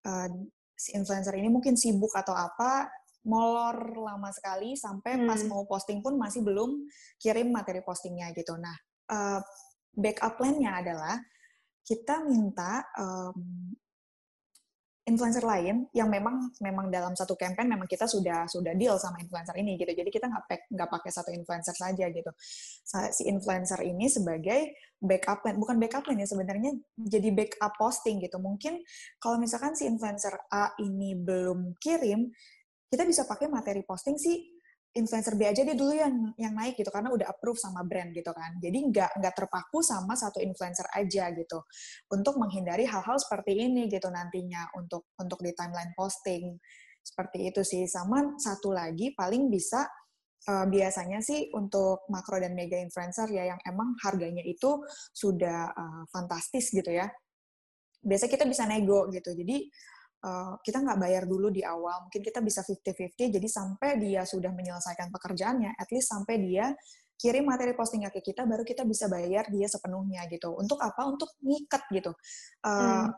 uh, 0.06 0.30
si 0.78 0.94
influencer 0.96 1.34
ini 1.34 1.50
mungkin 1.50 1.74
sibuk 1.74 2.14
atau 2.14 2.38
apa, 2.38 2.94
molor 3.26 4.00
lama 4.00 4.32
sekali 4.32 4.78
sampai 4.80 5.20
hmm. 5.20 5.28
pas 5.28 5.42
mau 5.50 5.66
posting 5.68 6.00
pun 6.00 6.16
masih 6.16 6.46
belum 6.46 6.88
kirim 7.20 7.52
materi 7.52 7.84
postingnya 7.84 8.32
gitu. 8.38 8.56
Nah, 8.56 8.78
uh, 9.12 9.42
backup 9.94 10.40
plan-nya 10.40 10.80
adalah 10.82 11.16
kita 11.84 12.22
minta 12.22 12.86
um, 12.98 13.74
influencer 15.10 15.42
lain 15.42 15.90
yang 15.90 16.06
memang 16.06 16.54
memang 16.62 16.94
dalam 16.94 17.18
satu 17.18 17.34
campaign 17.34 17.66
memang 17.66 17.90
kita 17.90 18.06
sudah 18.06 18.46
sudah 18.46 18.78
deal 18.78 18.94
sama 19.02 19.18
influencer 19.18 19.58
ini 19.58 19.74
gitu. 19.82 19.90
Jadi 19.90 20.10
kita 20.14 20.30
nggak 20.30 20.70
nggak 20.70 20.90
pakai 20.94 21.10
satu 21.10 21.34
influencer 21.34 21.74
saja 21.74 22.06
gitu. 22.14 22.30
Si 23.10 23.26
influencer 23.26 23.82
ini 23.82 24.06
sebagai 24.06 24.94
backup 25.02 25.42
plan 25.42 25.58
bukan 25.58 25.82
backup 25.82 26.06
plan 26.06 26.22
ya 26.22 26.30
sebenarnya 26.30 26.78
jadi 27.02 27.34
backup 27.34 27.74
posting 27.82 28.22
gitu. 28.22 28.38
Mungkin 28.38 28.86
kalau 29.18 29.42
misalkan 29.42 29.74
si 29.74 29.90
influencer 29.90 30.38
A 30.54 30.78
ini 30.78 31.18
belum 31.18 31.82
kirim 31.82 32.30
kita 32.90 33.06
bisa 33.06 33.26
pakai 33.26 33.50
materi 33.50 33.82
posting 33.82 34.18
si 34.18 34.59
influencer 34.90 35.38
B 35.38 35.46
aja 35.46 35.62
dia 35.62 35.78
dulu 35.78 35.94
yang 35.94 36.34
yang 36.36 36.54
naik 36.58 36.74
gitu 36.74 36.90
karena 36.90 37.14
udah 37.14 37.30
approve 37.30 37.62
sama 37.62 37.86
brand 37.86 38.10
gitu 38.10 38.34
kan. 38.34 38.58
Jadi 38.58 38.90
nggak 38.90 39.22
nggak 39.22 39.34
terpaku 39.38 39.86
sama 39.86 40.18
satu 40.18 40.42
influencer 40.42 40.86
aja 40.98 41.30
gitu. 41.38 41.62
Untuk 42.10 42.42
menghindari 42.42 42.90
hal-hal 42.90 43.18
seperti 43.22 43.54
ini 43.70 43.86
gitu 43.86 44.10
nantinya 44.10 44.74
untuk 44.78 45.14
untuk 45.22 45.40
di 45.46 45.54
timeline 45.54 45.94
posting. 45.94 46.58
Seperti 47.06 47.54
itu 47.54 47.62
sih. 47.62 47.86
Sama 47.86 48.38
satu 48.42 48.74
lagi 48.74 49.14
paling 49.14 49.48
bisa 49.54 49.86
uh, 50.50 50.66
biasanya 50.66 51.22
sih 51.22 51.54
untuk 51.54 52.10
makro 52.10 52.42
dan 52.42 52.58
mega 52.58 52.78
influencer 52.82 53.30
ya 53.30 53.54
yang 53.56 53.60
emang 53.70 53.94
harganya 54.02 54.42
itu 54.42 54.82
sudah 55.14 55.70
uh, 55.70 56.04
fantastis 56.10 56.74
gitu 56.74 56.90
ya. 56.90 57.06
Biasa 58.02 58.26
kita 58.26 58.48
bisa 58.50 58.66
nego 58.66 59.06
gitu. 59.14 59.38
Jadi 59.38 59.70
uh, 60.24 60.54
kita 60.64 60.84
nggak 60.84 61.00
bayar 61.00 61.24
dulu 61.28 61.48
di 61.52 61.64
awal, 61.64 62.08
mungkin 62.08 62.22
kita 62.24 62.44
bisa 62.44 62.64
50-50, 62.64 63.36
jadi 63.36 63.48
sampai 63.48 64.00
dia 64.00 64.22
sudah 64.28 64.52
menyelesaikan 64.52 65.12
pekerjaannya, 65.12 65.76
at 65.76 65.90
least 65.92 66.12
sampai 66.12 66.40
dia 66.40 66.76
kirim 67.20 67.44
materi 67.44 67.76
postingnya 67.76 68.10
ke 68.16 68.24
kita, 68.24 68.48
baru 68.48 68.64
kita 68.64 68.88
bisa 68.88 69.12
bayar 69.12 69.52
dia 69.52 69.68
sepenuhnya 69.68 70.24
gitu. 70.32 70.56
Untuk 70.56 70.80
apa? 70.80 71.04
Untuk 71.04 71.36
ngikat 71.44 71.84
gitu. 71.92 72.16
Uh, 72.64 72.72
hmm. 72.72 73.12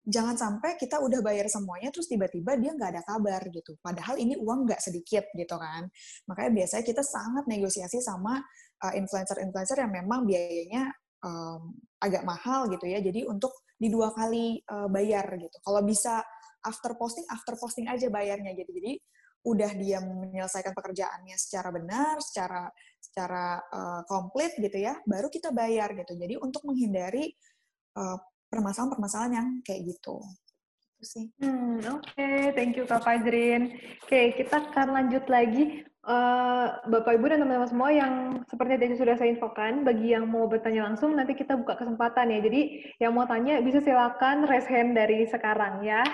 jangan 0.00 0.36
sampai 0.36 0.76
kita 0.80 0.96
udah 1.00 1.20
bayar 1.20 1.44
semuanya 1.46 1.92
terus 1.92 2.08
tiba-tiba 2.08 2.56
dia 2.60 2.76
nggak 2.76 2.90
ada 3.00 3.02
kabar 3.04 3.40
gitu. 3.48 3.80
Padahal 3.80 4.20
ini 4.20 4.36
uang 4.36 4.68
nggak 4.68 4.80
sedikit 4.84 5.24
gitu 5.32 5.56
kan. 5.56 5.88
Makanya 6.28 6.50
biasanya 6.52 6.84
kita 6.84 7.00
sangat 7.00 7.44
negosiasi 7.48 8.00
sama 8.04 8.40
uh, 8.84 8.92
influencer-influencer 8.96 9.76
yang 9.80 9.92
memang 9.92 10.28
biayanya 10.28 10.92
um, 11.24 11.74
agak 12.00 12.22
mahal 12.24 12.68
gitu 12.72 12.86
ya. 12.88 13.00
Jadi 13.00 13.24
untuk 13.28 13.52
di 13.80 13.88
dua 13.88 14.12
kali 14.12 14.60
uh, 14.68 14.88
bayar 14.92 15.24
gitu. 15.40 15.56
Kalau 15.64 15.80
bisa 15.84 16.20
after 16.64 16.92
posting, 16.96 17.24
after 17.32 17.56
posting 17.56 17.88
aja 17.88 18.12
bayarnya 18.12 18.52
gitu. 18.56 18.70
Jadi 18.76 18.92
udah 19.40 19.72
dia 19.72 20.04
menyelesaikan 20.04 20.76
pekerjaannya 20.76 21.36
secara 21.40 21.72
benar, 21.72 22.20
secara 22.20 22.68
secara 23.00 23.56
uh, 23.72 24.02
komplit 24.04 24.52
gitu 24.60 24.76
ya, 24.76 25.00
baru 25.08 25.32
kita 25.32 25.48
bayar 25.48 25.96
gitu. 25.96 26.12
Jadi 26.12 26.36
untuk 26.36 26.68
menghindari 26.68 27.32
uh, 27.96 28.20
permasalahan-permasalahan 28.52 29.32
yang 29.32 29.48
kayak 29.64 29.96
gitu. 29.96 30.20
Itu 31.00 31.16
sih. 31.16 31.26
Hmm, 31.40 31.80
Oke, 31.96 32.12
okay. 32.12 32.52
thank 32.52 32.76
you 32.76 32.84
Kak 32.84 33.00
Fajrin. 33.00 33.72
Oke, 33.72 34.04
okay, 34.04 34.24
kita 34.36 34.68
akan 34.68 34.92
lanjut 34.92 35.24
lagi. 35.32 35.80
Uh, 36.04 36.76
Bapak 36.92 37.16
Ibu 37.16 37.24
dan 37.24 37.40
teman-teman 37.40 37.72
semua 37.72 37.88
yang 37.88 38.12
seperti 38.44 38.76
tadi 38.76 38.94
sudah 39.00 39.16
saya 39.16 39.32
infokan, 39.32 39.80
bagi 39.80 40.12
yang 40.12 40.28
mau 40.28 40.44
bertanya 40.44 40.84
langsung, 40.84 41.16
nanti 41.16 41.32
kita 41.32 41.56
buka 41.56 41.80
kesempatan 41.80 42.36
ya. 42.36 42.44
Jadi 42.44 42.60
yang 43.00 43.16
mau 43.16 43.24
tanya 43.24 43.64
bisa 43.64 43.80
silakan 43.80 44.44
raise 44.44 44.68
hand 44.68 44.92
dari 44.92 45.24
sekarang 45.24 45.80
ya. 45.88 46.04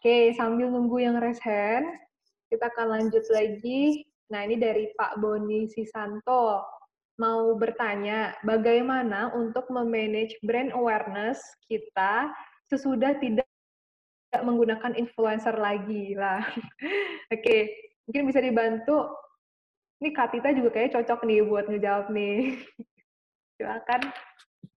okay, 0.00 0.22
sambil 0.32 0.72
nunggu 0.72 0.96
yang 0.96 1.20
raise 1.20 1.44
hand, 1.44 1.84
kita 2.48 2.72
akan 2.72 2.96
lanjut 2.96 3.24
lagi. 3.28 4.00
Nah, 4.32 4.48
ini 4.48 4.56
dari 4.56 4.96
Pak 4.96 5.20
Boni 5.20 5.68
Sisanto 5.68 6.64
mau 7.20 7.52
bertanya 7.60 8.32
bagaimana 8.48 9.28
untuk 9.36 9.68
memanage 9.68 10.40
brand 10.40 10.72
awareness 10.72 11.36
kita 11.68 12.32
sesudah 12.72 13.12
tidak 13.20 13.44
menggunakan 14.42 14.92
influencer 14.98 15.54
lagi 15.56 16.12
lah. 16.18 16.42
Oke, 17.34 17.40
okay. 17.40 17.60
mungkin 18.08 18.22
bisa 18.28 18.40
dibantu. 18.42 19.08
Ini 20.02 20.12
Katita 20.12 20.52
juga 20.52 20.76
kayaknya 20.76 21.00
cocok 21.00 21.20
nih 21.24 21.40
buat 21.46 21.64
ngejawab 21.72 22.06
nih. 22.12 22.60
Silakan. 23.56 24.02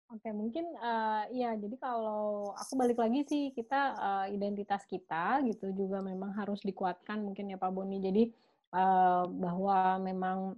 Oke, 0.09 0.29
mungkin 0.31 0.65
uh, 0.79 1.27
ya. 1.29 1.53
Jadi 1.59 1.75
kalau 1.77 2.55
aku 2.55 2.73
balik 2.79 2.97
lagi 2.97 3.27
sih 3.27 3.51
kita 3.51 3.93
uh, 3.99 4.25
identitas 4.31 4.87
kita 4.87 5.43
gitu 5.45 5.75
juga 5.75 5.99
memang 5.99 6.33
harus 6.33 6.63
dikuatkan 6.63 7.19
mungkin 7.19 7.51
ya 7.51 7.59
Pak 7.59 7.71
Boni. 7.75 7.99
Jadi 7.99 8.23
uh, 8.73 9.27
bahwa 9.27 9.99
memang 10.01 10.55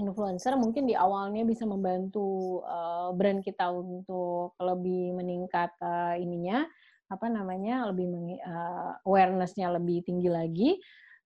influencer 0.00 0.56
mungkin 0.56 0.88
di 0.88 0.96
awalnya 0.96 1.44
bisa 1.44 1.68
membantu 1.68 2.60
uh, 2.64 3.12
brand 3.12 3.44
kita 3.44 3.68
untuk 3.68 4.56
lebih 4.56 5.18
meningkat 5.18 5.74
uh, 5.84 6.16
ininya 6.16 6.64
apa 7.10 7.26
namanya 7.26 7.90
lebih 7.90 8.38
uh, 8.40 9.02
awarenessnya 9.04 9.68
lebih 9.74 10.06
tinggi 10.06 10.30
lagi. 10.30 10.70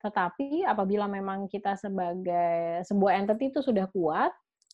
Tetapi 0.00 0.68
apabila 0.68 1.08
memang 1.08 1.48
kita 1.48 1.76
sebagai 1.80 2.84
sebuah 2.84 3.24
entity 3.24 3.52
itu 3.52 3.60
sudah 3.64 3.88
kuat 3.88 4.32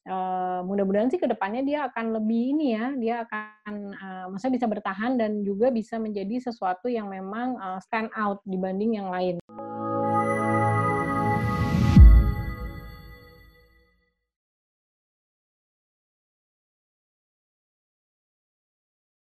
uh, 0.09 0.61
mudah-mudahan 0.65 1.13
sih 1.13 1.21
ke 1.21 1.29
depannya 1.29 1.63
dia 1.67 1.79
akan 1.91 2.17
lebih 2.17 2.57
ini 2.57 2.67
ya 2.73 2.87
dia 2.97 3.15
akan 3.27 3.75
uh, 3.95 4.25
maksudnya 4.33 4.57
bisa 4.63 4.69
bertahan 4.71 5.13
dan 5.21 5.45
juga 5.45 5.69
bisa 5.69 6.01
menjadi 6.01 6.41
sesuatu 6.41 6.89
yang 6.89 7.11
memang 7.11 7.59
uh, 7.61 7.81
stand 7.83 8.09
out 8.17 8.41
dibanding 8.49 8.97
yang 8.97 9.11
lain 9.13 9.37